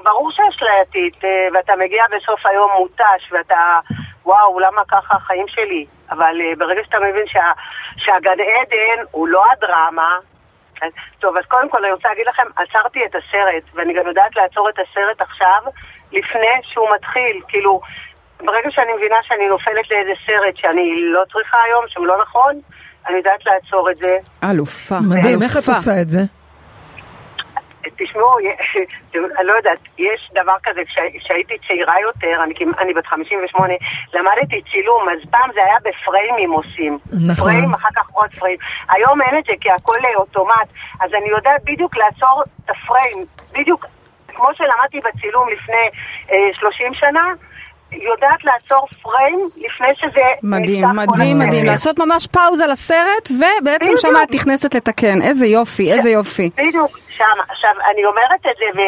ברור 0.04 0.30
שאשלייתית, 0.30 1.24
אה, 1.24 1.30
ואתה 1.54 1.72
מגיע 1.76 2.04
בסוף 2.16 2.46
היום 2.46 2.70
מותש, 2.78 3.32
ואתה, 3.32 3.78
וואו, 4.24 4.60
למה 4.60 4.82
ככה 4.88 5.16
החיים 5.16 5.48
שלי? 5.48 5.84
אבל 6.10 6.40
אה, 6.40 6.56
ברגע 6.58 6.80
שאתה 6.84 6.98
מבין 6.98 7.26
שה, 7.26 7.52
שהגן 7.96 8.40
עדן 8.40 9.04
הוא 9.10 9.28
לא 9.28 9.42
הדרמה, 9.52 10.18
טוב, 11.20 11.36
אז 11.36 11.44
קודם 11.48 11.68
כל 11.68 11.84
אני 11.84 11.92
רוצה 11.92 12.08
להגיד 12.08 12.26
לכם, 12.26 12.42
עצרתי 12.56 13.00
את 13.04 13.14
הסרט, 13.14 13.64
ואני 13.74 13.94
גם 13.94 14.06
יודעת 14.06 14.36
לעצור 14.36 14.68
את 14.68 14.78
הסרט 14.78 15.20
עכשיו, 15.20 15.60
לפני 16.12 16.56
שהוא 16.62 16.88
מתחיל, 16.94 17.40
כאילו, 17.48 17.80
ברגע 18.40 18.70
שאני 18.70 18.92
מבינה 18.92 19.16
שאני 19.22 19.48
נופלת 19.48 19.90
לאיזה 19.90 20.12
סרט 20.26 20.56
שאני 20.56 20.94
לא 20.96 21.22
צריכה 21.32 21.58
היום, 21.62 21.84
שהוא 21.88 22.06
לא 22.06 22.22
נכון, 22.22 22.60
אני 23.08 23.16
יודעת 23.16 23.46
לעצור 23.46 23.90
את 23.90 23.96
זה. 23.96 24.14
אלופה. 24.44 25.00
מדהים, 25.00 25.42
איך 25.42 25.56
את 25.56 25.68
עושה 25.68 26.00
את 26.02 26.10
זה? 26.10 26.20
תשמעו, 27.98 28.38
אני 29.38 29.46
לא 29.46 29.52
יודעת, 29.52 29.78
יש 29.98 30.30
דבר 30.34 30.56
כזה, 30.62 30.80
כשהייתי 31.18 31.54
צעירה 31.68 31.94
יותר, 32.02 32.42
אני, 32.44 32.54
אני 32.78 32.94
בת 32.94 33.06
58, 33.06 33.74
למדתי 34.14 34.62
צילום, 34.72 35.08
אז 35.08 35.30
פעם 35.30 35.50
זה 35.54 35.60
היה 35.64 35.76
בפריימים 35.84 36.50
עושים. 36.50 36.98
נכון. 37.12 37.34
פריים, 37.34 37.74
אחר 37.74 37.88
כך 37.96 38.10
עוד 38.12 38.34
פריים. 38.38 38.58
היום 38.88 39.22
אין 39.22 39.38
את 39.38 39.44
זה, 39.44 39.52
כי 39.60 39.70
הכל 39.70 39.98
אוטומט, 40.16 40.68
אז 41.00 41.10
אני 41.14 41.28
יודעת 41.28 41.64
בדיוק 41.64 41.96
לעצור 41.96 42.42
את 42.64 42.70
הפריים, 42.70 43.18
בדיוק 43.52 43.86
כמו 44.28 44.48
שלמדתי 44.54 45.00
בצילום 45.00 45.48
לפני 45.48 45.86
אה, 46.30 46.48
30 46.52 46.94
שנה, 46.94 47.32
יודעת 47.92 48.44
לעצור 48.44 48.86
פריים 49.02 49.48
לפני 49.56 49.88
שזה... 49.96 50.22
מדהים, 50.42 50.84
מדהים, 50.96 51.38
מדהים. 51.38 51.64
לעשות 51.64 51.98
ממש 51.98 52.26
פאוזה 52.26 52.66
לסרט, 52.66 53.28
ובעצם 53.30 53.92
שם 53.96 54.14
את 54.22 54.34
נכנסת 54.34 54.74
לתקן. 54.74 55.22
איזה 55.22 55.46
יופי, 55.46 55.92
איזה 55.92 56.10
יופי. 56.10 56.50
בדיוק, 56.56 56.98
שם. 57.16 57.38
עכשיו, 57.48 57.70
אני 57.92 58.04
אומרת 58.04 58.46
את 58.50 58.56
זה, 58.58 58.80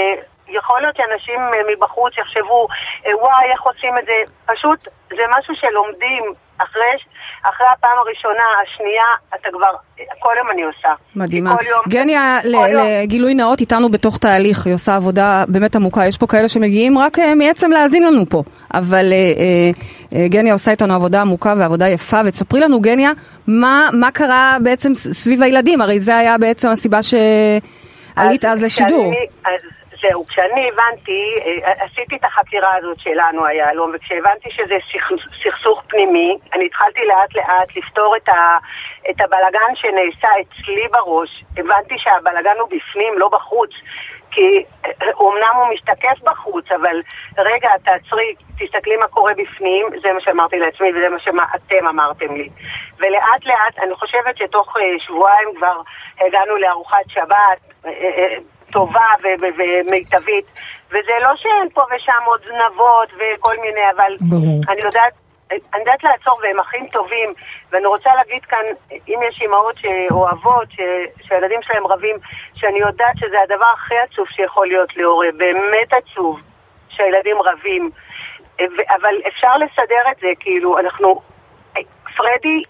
ויכול 0.48 0.80
להיות 0.80 0.96
שאנשים 0.96 1.40
מבחוץ 1.72 2.12
יחשבו, 2.18 2.66
וואי, 3.04 3.52
איך 3.52 3.62
עושים 3.62 3.98
את 3.98 4.04
זה? 4.04 4.12
פשוט, 4.46 4.80
זה 5.08 5.22
משהו 5.38 5.54
שלומדים 5.54 6.22
אחרי... 6.58 6.96
אחרי 7.42 7.66
הפעם 7.72 7.98
הראשונה, 7.98 8.42
השנייה, 8.62 9.04
אתה 9.34 9.48
כבר, 9.52 9.70
כל 10.18 10.32
יום 10.38 10.50
אני 10.50 10.62
עושה. 10.62 10.88
מדהימה. 11.16 11.56
גניה, 11.88 12.38
לגילוי 12.44 13.34
נאות, 13.34 13.60
איתנו 13.60 13.88
בתוך 13.90 14.18
תהליך, 14.18 14.66
היא 14.66 14.74
עושה 14.74 14.96
עבודה 14.96 15.44
באמת 15.48 15.76
עמוקה. 15.76 16.06
יש 16.06 16.18
פה 16.18 16.26
כאלה 16.26 16.48
שמגיעים 16.48 16.98
רק 16.98 17.18
אה, 17.18 17.34
מעצם 17.34 17.70
להאזין 17.70 18.02
לנו 18.02 18.26
פה. 18.26 18.42
אבל 18.74 19.12
אה, 19.12 19.18
אה, 20.18 20.28
גניה 20.28 20.52
עושה 20.52 20.70
איתנו 20.70 20.94
עבודה 20.94 21.20
עמוקה 21.20 21.54
ועבודה 21.58 21.88
יפה, 21.88 22.20
ותספרי 22.24 22.60
לנו, 22.60 22.80
גניה, 22.80 23.10
מה, 23.46 23.88
מה 23.92 24.10
קרה 24.10 24.56
בעצם 24.62 24.94
סביב 24.94 25.42
הילדים? 25.42 25.80
הרי 25.80 26.00
זה 26.00 26.16
היה 26.16 26.38
בעצם 26.38 26.68
הסיבה 26.68 27.00
שעלית 27.02 28.44
אז, 28.44 28.58
אז 28.58 28.64
לשידור. 28.64 29.12
אז 29.44 29.77
זהו, 30.02 30.26
כשאני 30.26 30.68
הבנתי, 30.68 31.38
אה, 31.46 31.72
עשיתי 31.84 32.16
את 32.16 32.24
החקירה 32.24 32.76
הזאת 32.76 33.00
שלנו, 33.00 33.46
היהלום, 33.46 33.90
וכשהבנתי 33.94 34.50
שזה 34.50 34.74
סכסוך 35.44 35.82
פנימי, 35.88 36.38
אני 36.54 36.66
התחלתי 36.66 37.00
לאט 37.04 37.34
לאט 37.36 37.76
לפתור 37.76 38.16
את, 38.16 38.28
ה, 38.28 38.58
את 39.10 39.20
הבלגן 39.20 39.74
שנעשה 39.74 40.28
אצלי 40.40 40.88
בראש. 40.90 41.44
הבנתי 41.56 41.94
שהבלגן 41.98 42.54
הוא 42.60 42.68
בפנים, 42.68 43.18
לא 43.18 43.28
בחוץ. 43.28 43.70
כי 44.30 44.64
אומנם 45.14 45.42
אה, 45.54 45.58
הוא 45.58 45.74
משתקף 45.74 46.22
בחוץ, 46.22 46.64
אבל 46.72 46.98
רגע, 47.38 47.70
תעצרי, 47.84 48.34
תסתכלי 48.58 48.96
מה 48.96 49.08
קורה 49.08 49.32
בפנים, 49.34 49.86
זה 50.02 50.12
מה 50.12 50.20
שאמרתי 50.20 50.58
לעצמי 50.58 50.90
וזה 50.90 51.08
מה 51.08 51.18
שאתם 51.20 51.86
אמרתם 51.88 52.34
לי. 52.34 52.48
ולאט 52.98 53.46
לאט, 53.46 53.78
אני 53.82 53.94
חושבת 53.94 54.36
שתוך 54.36 54.76
אה, 54.76 54.98
שבועיים 54.98 55.48
כבר 55.56 55.80
הגענו 56.20 56.56
לארוחת 56.56 57.04
שבת, 57.08 57.60
טובה 58.70 59.06
ומיטבית. 59.22 60.44
וזה 60.88 61.12
לא 61.20 61.36
שאין 61.36 61.68
פה 61.74 61.82
ושם 61.96 62.22
עוד 62.24 62.40
זנבות 62.44 63.08
וכל 63.18 63.56
מיני, 63.60 63.90
אבל 63.96 64.12
ברור. 64.20 64.60
אני 64.68 64.82
יודעת... 64.82 65.12
אני 65.50 65.80
יודעת 65.80 66.04
לעצור 66.04 66.40
והם 66.42 66.60
אחים 66.60 66.86
טובים 66.86 67.28
ואני 67.70 67.86
רוצה 67.86 68.10
להגיד 68.14 68.44
כאן, 68.44 68.64
אם 69.08 69.20
יש 69.28 69.38
אימהות 69.42 69.74
שאוהבות, 69.78 70.70
ש... 70.70 70.80
שהילדים 71.22 71.62
שלהם 71.62 71.86
רבים, 71.86 72.16
שאני 72.54 72.78
יודעת 72.78 73.16
שזה 73.16 73.36
הדבר 73.42 73.66
הכי 73.74 73.94
עצוב 73.98 74.26
שיכול 74.28 74.66
להיות 74.66 74.96
להורה, 74.96 75.26
באמת 75.36 75.92
עצוב 75.92 76.40
שהילדים 76.88 77.36
רבים, 77.42 77.90
אבל 78.90 79.14
אפשר 79.28 79.56
לסדר 79.56 80.10
את 80.10 80.16
זה, 80.20 80.28
כאילו, 80.40 80.78
אנחנו, 80.78 81.20
פרדי 82.16 82.62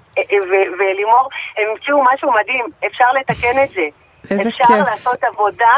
ולימור, 0.79 1.29
הם 1.57 1.65
המציאו 1.71 2.05
משהו 2.15 2.33
מדהים, 2.33 2.67
אפשר 2.87 3.13
לתקן 3.13 3.63
את 3.65 3.69
זה. 3.69 3.87
איזה 4.31 4.49
אפשר 4.49 4.65
כיף. 4.65 4.77
לעשות 4.77 5.25
עבודה 5.25 5.77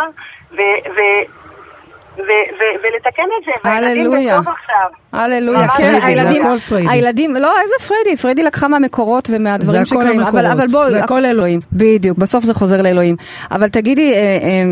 ו- 0.53 0.57
ו- 0.97 1.41
ו- 2.17 2.49
ו- 2.59 2.77
ולתקן 2.83 3.23
את 3.39 3.45
זה, 3.45 3.71
הללויה. 3.71 4.41
בטוב 4.41 4.55
עכשיו. 4.63 4.91
הללויה, 5.13 5.69
כן, 5.69 5.99
הילדים. 6.03 6.43
הילדים, 6.91 7.37
לא, 7.37 7.53
איזה 7.61 7.75
פריידי? 7.89 8.17
פריידי 8.17 8.43
לקחה 8.43 8.69
מהמקורות 8.69 9.29
ומהדברים 9.33 9.85
שקיימים, 9.85 10.21
אבל. 10.21 10.47
אבל 10.47 10.67
בואי, 10.67 10.91
זה 10.91 11.05
הכל 11.05 11.25
אלוהים. 11.25 11.61
בדיוק, 11.73 12.19
בסוף 12.19 12.45
זה 12.45 12.55
חוזר 12.55 12.83
לאלוהים. 12.83 13.17
אבל 13.51 13.69
תגידי, 13.69 14.13
אה, 14.13 14.19
אה, 14.19 14.23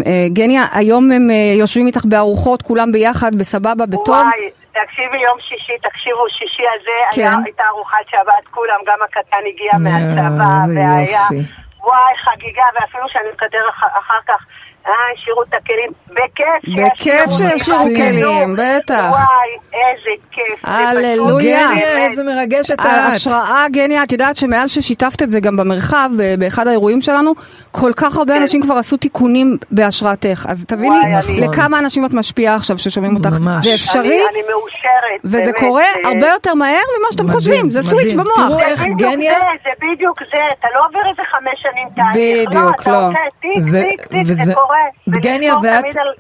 אה, 0.07 0.27
גניה, 0.29 0.63
היום 0.73 1.13
הם 1.13 1.31
אה, 1.31 1.35
יושבים 1.59 1.87
איתך 1.87 2.05
בארוחות, 2.05 2.63
כולם 2.63 2.93
ביחד, 2.93 3.35
בסבבה, 3.35 3.87
בטוב? 3.87 4.09
וואי, 4.09 4.51
תקשיבי 4.73 5.19
יום 5.27 5.39
שישי, 5.41 5.73
תקשיבו, 5.83 6.25
שישי 6.29 6.63
הזה, 6.81 7.17
כן. 7.17 7.23
היה, 7.23 7.37
הייתה 7.45 7.63
ארוחת 7.71 8.07
שבת, 8.11 8.49
כולם, 8.51 8.79
גם 8.87 8.99
הקטן 9.05 9.39
הגיע 9.53 9.73
מהצבא, 9.73 10.63
איזה 10.63 10.81
והיה, 10.81 11.21
יופי. 11.31 11.68
וואי, 11.81 12.15
חגיגה, 12.25 12.65
ואפילו 12.75 13.09
שאני 13.09 13.29
אח- 13.71 13.97
אחר 13.99 14.21
כך, 14.27 14.47
אה, 14.87 14.93
השאירו 15.15 15.43
את 15.43 15.55
הכלים, 15.55 15.91
בכיף 16.11 16.79
בכיף 16.87 17.31
שישאירו 17.37 17.85
כלים, 17.97 18.57
בטח. 18.59 19.05
וואי, 19.11 19.49
איזה 19.75 20.11
כיף. 20.31 20.67
זה 20.67 20.71
הללויה. 20.73 21.69
גניה. 21.71 22.07
איזה 22.07 22.25
מרגשת 22.25 22.75
את. 22.75 22.81
ההשראה, 22.85 23.67
גניה, 23.71 24.03
את 24.03 24.13
יודעת 24.13 24.37
שמאז 24.37 24.71
ששיתפת 24.71 25.23
את 25.23 25.31
זה 25.31 25.41
גם 25.41 25.57
במרחב, 25.57 26.11
ב- 26.19 26.35
באחד 26.41 26.67
האירועים 26.67 27.01
שלנו, 27.01 27.33
כל 27.71 27.93
כך 27.97 28.17
הרבה 28.17 28.35
כן. 28.35 28.41
אנשים 28.43 28.63
כבר 28.63 28.75
עשו 28.75 28.97
תיקונים 28.97 29.57
בהשראתך. 29.71 30.47
אז 30.49 30.65
תביני 30.65 30.97
לכמה 31.41 31.79
אנשים 31.79 32.05
את 32.05 32.13
משפיעה 32.13 32.55
עכשיו 32.55 32.79
ששומעים 32.79 33.17
אותך. 33.17 33.41
ממש. 33.41 33.65
זה 33.67 33.75
אפשרי, 33.75 34.21
אני, 34.31 34.41
מאושרת. 34.51 35.21
וזה 35.25 35.51
קורה 35.53 35.83
אה, 35.83 35.89
הרבה 36.11 36.27
יותר 36.33 36.55
מהר 36.55 36.69
ממה 36.99 37.09
שאתם 37.13 37.29
חושבים. 37.29 37.71
זה. 37.71 37.83
סוויץ' 37.83 38.13
במוח. 38.15 38.37
תראו 38.49 38.59
איך 38.61 38.81
זה 38.81 38.87
בדיוק 38.95 39.01
גניה... 39.13 39.33
זה, 39.35 39.47
זה 39.65 39.71
בדיוק 39.95 40.19
זה, 40.33 40.39
אתה 40.61 40.69
לא 40.75 40.87
עובר 40.87 41.01
איזה 41.11 41.23
חמש 41.25 41.63
שנים 41.63 41.89
תהליך, 41.97 42.49
בדיוק, 42.49 42.55
לא, 42.65 42.71
אתה 42.83 42.91
לא. 42.91 43.07
עושה 43.07 43.19
טיק, 43.41 43.51
זה- 43.59 43.83
טיק, 43.91 44.01
טיק, 44.07 44.19
וזה- 44.27 44.45
זה 44.45 44.55
קורה. 44.55 44.78
גניה, 45.09 45.55
ולזכור 45.55 45.71
ואת- 45.77 45.97
על- 45.97 46.13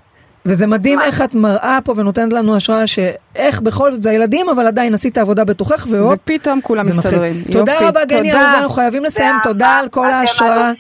וזה 0.47 0.67
מדהים 0.67 0.99
מה? 0.99 1.05
איך 1.05 1.23
את 1.23 1.35
מראה 1.35 1.79
פה 1.85 1.95
ונותנת 1.97 2.33
לנו 2.33 2.57
השראה 2.57 2.87
שאיך 2.87 3.61
בכל 3.61 3.93
זאת 3.95 4.03
זה 4.03 4.11
הילדים, 4.11 4.49
אבל 4.49 4.67
עדיין 4.67 4.95
עשית 4.95 5.19
עבודה 5.19 5.45
בתוכך, 5.45 5.87
והופ, 5.91 6.13
ופתאום 6.25 6.61
כולם. 6.63 6.81
מסתדרים. 6.81 7.43
תודה 7.53 7.73
רבה 7.81 8.05
גני 8.05 8.33
אנחנו 8.33 8.69
חייבים 8.71 9.05
לסיים. 9.05 9.35
תודה 9.43 9.69
על 9.69 9.89
כל 9.89 10.11
ההשראה. 10.11 10.73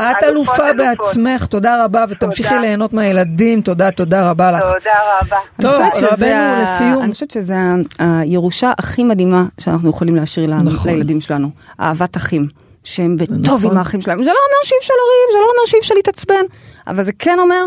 את 0.00 0.22
אלופה. 0.22 0.72
בעצמך, 0.76 1.46
תודה 1.46 1.84
רבה, 1.84 2.04
ותמשיכי. 2.08 2.58
ליהנות 2.58 2.92
מהילדים, 2.92 3.60
תודה, 3.60 3.90
תודה 3.90 4.30
רבה 4.30 4.52
לך. 4.52 4.62
תודה 4.62 4.90
רבה. 5.20 5.36
טוב, 5.60 5.82
רבנו, 6.12 6.62
לסיום. 6.62 7.02
אני 7.02 7.12
חושבת 7.12 7.30
שזה 7.30 7.54
הירושה 7.98 8.72
הכי 8.78 9.04
מדהימה 9.04 9.44
שאנחנו 9.60 9.90
יכולים 9.90 10.16
להשאיר 10.16 10.54
נכון. 10.56 10.90
לילדים 10.90 11.20
שלנו. 11.20 11.48
אהבת 11.80 12.16
אחים. 12.16 12.61
שהם 12.84 13.16
בטוב 13.16 13.38
נכון. 13.38 13.70
עם 13.70 13.78
האחים 13.78 14.00
שלהם. 14.00 14.22
זה 14.22 14.30
לא 14.30 14.36
אומר 14.48 14.64
שאי 14.64 14.76
אפשר 14.80 14.94
לריב, 14.94 15.32
זה 15.32 15.38
לא 15.40 15.44
אומר 15.44 15.66
שאי 15.66 15.78
אפשר 15.78 15.94
להתעצבן, 15.94 16.44
אבל 16.86 17.02
זה 17.02 17.12
כן 17.18 17.38
אומר 17.38 17.64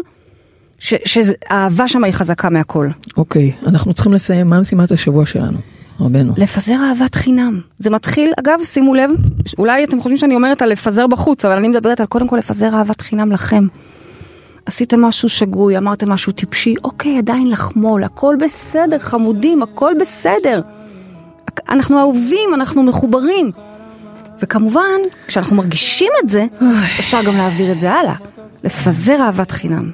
שהאהבה 0.80 1.88
שם 1.88 2.04
היא 2.04 2.14
חזקה 2.14 2.50
מהכל. 2.50 2.88
אוקיי, 3.18 3.52
אנחנו 3.68 3.94
צריכים 3.94 4.14
לסיים, 4.14 4.50
מה 4.50 4.60
משימת 4.60 4.92
השבוע 4.92 5.26
שלנו? 5.26 5.58
רבנו. 6.00 6.34
לפזר 6.38 6.76
אהבת 6.90 7.16
חינם. 7.16 7.62
זה 7.80 7.90
מתחיל, 7.90 8.32
אגב, 8.40 8.60
שימו 8.64 8.94
לב, 8.94 9.10
אולי 9.58 9.84
אתם 9.84 10.00
חושבים 10.00 10.18
שאני 10.18 10.36
אומרת 10.36 10.62
על 10.62 10.70
לפזר 10.70 11.08
בחוץ, 11.08 11.46
אבל 11.46 11.58
אני 11.58 11.68
מדברת 11.68 12.00
על 12.00 12.06
קודם 12.06 12.28
כל 12.28 12.38
לפזר 12.38 12.76
אהבת 12.76 13.02
חינם 13.02 13.32
לכם. 13.32 13.68
עשיתם 14.66 15.02
משהו 15.02 15.30
שגוי, 15.30 15.78
אמרתם 15.78 16.12
משהו 16.12 16.32
טיפשי, 16.32 16.76
אוקיי, 16.84 17.18
עדיין 17.18 17.50
לחמול, 17.50 18.04
הכל 18.04 18.36
בסדר, 18.40 18.98
חמודים, 19.00 19.64
הכל 19.64 19.94
בסדר. 20.00 20.62
אנחנו 21.70 22.00
אהובים, 22.00 22.54
אנחנו 22.54 22.84
מחוברים. 22.84 23.52
וכמובן, 24.42 25.00
כשאנחנו 25.28 25.56
מרגישים 25.56 26.12
את 26.24 26.30
זה, 26.30 26.46
אפשר 27.00 27.24
גם 27.24 27.38
להעביר 27.38 27.72
את 27.72 27.80
זה 27.80 27.92
הלאה. 27.92 28.16
לפזר 28.64 29.18
אהבת 29.22 29.52
חינם. 29.52 29.92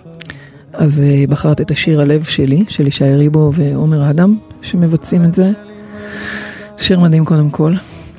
אז 0.74 1.04
uh, 1.04 1.32
בחרת 1.32 1.62
את 1.62 1.72
השיר 1.72 2.02
הלב 2.02 2.24
שלי, 2.24 2.66
של 2.70 2.88
ישי 2.88 3.04
ריבו 3.04 3.52
ועומר 3.56 4.10
אדם, 4.10 4.38
שמבצעים 4.62 5.24
את 5.24 5.36
זה. 5.36 5.52
שיר 6.78 7.00
מדהים 7.00 7.26
קודם 7.26 7.50
כל. 7.50 7.74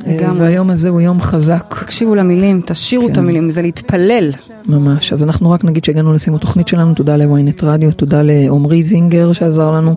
אה, 0.07 0.15
לגמרי. 0.15 0.41
והיום 0.41 0.71
הזה 0.71 0.89
הוא 0.89 1.01
יום 1.01 1.21
חזק, 1.21 1.77
תקשיבו 1.81 2.15
למילים, 2.15 2.61
תשאירו 2.67 3.07
כן. 3.07 3.13
את 3.13 3.19
המילים, 3.19 3.51
זה 3.51 3.63
להתפלל. 3.63 4.31
ממש. 4.67 5.13
אז 5.13 5.23
אנחנו 5.23 5.51
רק 5.51 5.65
נגיד 5.65 5.85
שהגענו 5.85 6.13
לסיום 6.13 6.37
התוכנית 6.37 6.69
שלנו, 6.69 6.95
תודה 6.95 7.17
לוויינט 7.17 7.65
רדיו, 7.65 7.93
תודה 7.93 8.23
לעומרי 8.25 8.83
זינגר 8.83 9.33
שעזר 9.33 9.71
לנו, 9.71 9.97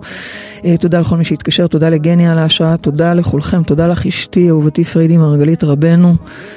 אה, 0.65 0.77
תודה 0.77 0.99
לכל 0.99 1.17
מי 1.17 1.25
שהתקשר, 1.25 1.67
תודה 1.67 1.89
לגני 1.89 2.29
על 2.29 2.37
ההשראה, 2.37 2.77
תודה 2.77 3.13
לכולכם, 3.13 3.63
תודה 3.63 3.87
לך 3.87 4.05
אשתי, 4.05 4.49
אהובתי 4.49 4.83
פרידי 4.83 5.17
מרגלית 5.17 5.63
רבנו, 5.63 6.15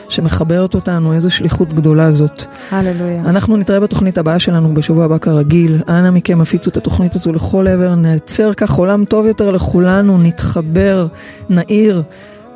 שמחברת 0.09 0.74
אותנו, 0.74 1.12
איזו 1.12 1.30
שליחות 1.30 1.72
גדולה 1.72 2.11
זאת. 2.11 2.42
הללויה. 2.70 3.20
אנחנו 3.20 3.57
נתראה 3.57 3.80
בתוכנית 3.80 4.18
הבאה 4.18 4.38
שלנו 4.38 4.74
בשבוע 4.74 5.05
הבא 5.05 5.18
כרגיל. 5.18 5.78
אנא 5.88 6.11
מכם 6.11 6.40
הפיצו 6.40 6.70
את 6.70 6.76
התוכנית 6.76 7.14
הזו 7.14 7.32
לכל 7.32 7.68
עבר, 7.68 7.94
נייצר 7.94 8.55
כך 8.55 8.72
עולם 8.72 9.05
טוב 9.05 9.26
יותר 9.26 9.51
לכולנו, 9.51 10.18
נתחבר, 10.18 11.07
נעיר 11.49 12.03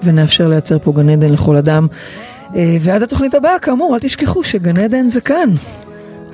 ונאפשר 0.05 0.49
לייצר 0.49 0.79
פה 0.79 0.93
גן 0.93 1.09
עדן 1.09 1.33
לכל 1.33 1.57
אדם. 1.57 1.87
אה, 2.57 2.77
ועד 2.81 3.03
התוכנית 3.03 3.35
הבאה, 3.35 3.59
כאמור, 3.59 3.95
אל 3.95 4.01
תשכחו 4.01 4.45
שגן 4.45 4.81
עדן 4.81 5.09
זה 5.09 5.21
כאן. 5.21 5.51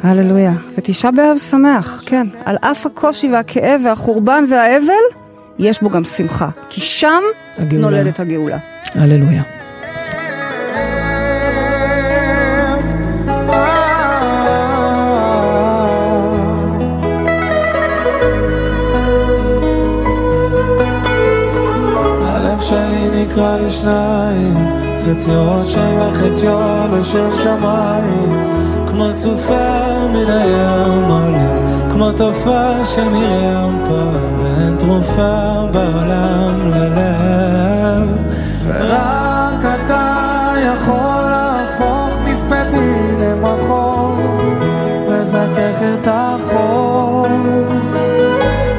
הללויה. 0.02 0.52
ותשעה 0.78 1.10
באב 1.10 1.38
שמח, 1.38 2.02
כן. 2.06 2.26
על 2.44 2.56
אף 2.60 2.86
הקושי 2.86 3.28
והכאב 3.28 3.80
והחורבן 3.84 4.44
והאבל, 4.50 5.18
יש 5.58 5.82
בו 5.82 5.90
גם 5.90 6.04
שמחה. 6.04 6.48
כי 6.68 6.80
שם 6.80 7.22
הגאולה. 7.58 7.90
נולדת 7.90 8.20
הגאולה. 8.20 8.58
הללויה. 8.94 9.57
נקרע 23.38 23.56
לשניים, 23.56 24.54
חציו 25.04 25.54
רושם 25.54 25.98
וחציו 26.00 26.60
לשם 26.92 27.28
שמיים, 27.42 28.46
כמו 28.86 29.12
סופה 29.12 29.78
מן 30.12 30.30
הים 30.30 31.04
עולה, 31.04 31.88
כמו 31.90 32.12
תופעה 32.12 32.84
של 32.84 33.08
מרים 33.08 33.78
פעם, 33.88 34.42
ואין 34.42 34.76
תרופה 34.76 35.66
בעולם 35.72 36.70
ללב, 36.70 38.08
ורק 38.66 39.64
אתה 39.84 40.54
יכול 40.74 41.22
להפוך 41.30 42.18
מספדי 42.24 43.16
למחור, 43.20 44.16
לזכך 45.08 45.82
את 45.94 46.08
החור, 46.10 47.26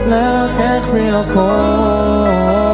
לרכך 0.08 0.88
בי 0.94 1.10
הכל. 1.12 2.69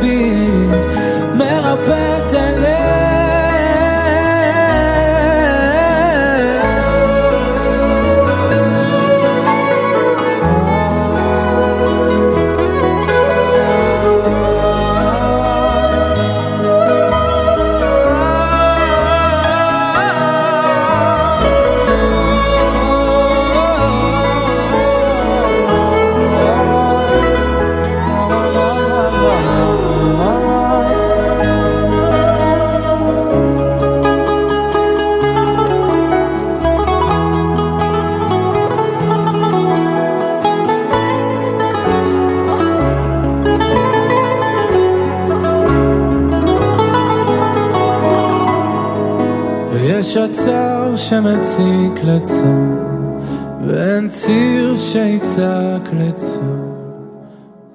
be 0.00 0.41
שמציק 51.12 52.04
לצום, 52.04 52.78
ואין 53.66 54.08
ציר 54.08 54.76
שיצעק 54.76 55.88
לצום, 55.92 56.74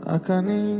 רק 0.07 0.31
אני 0.31 0.75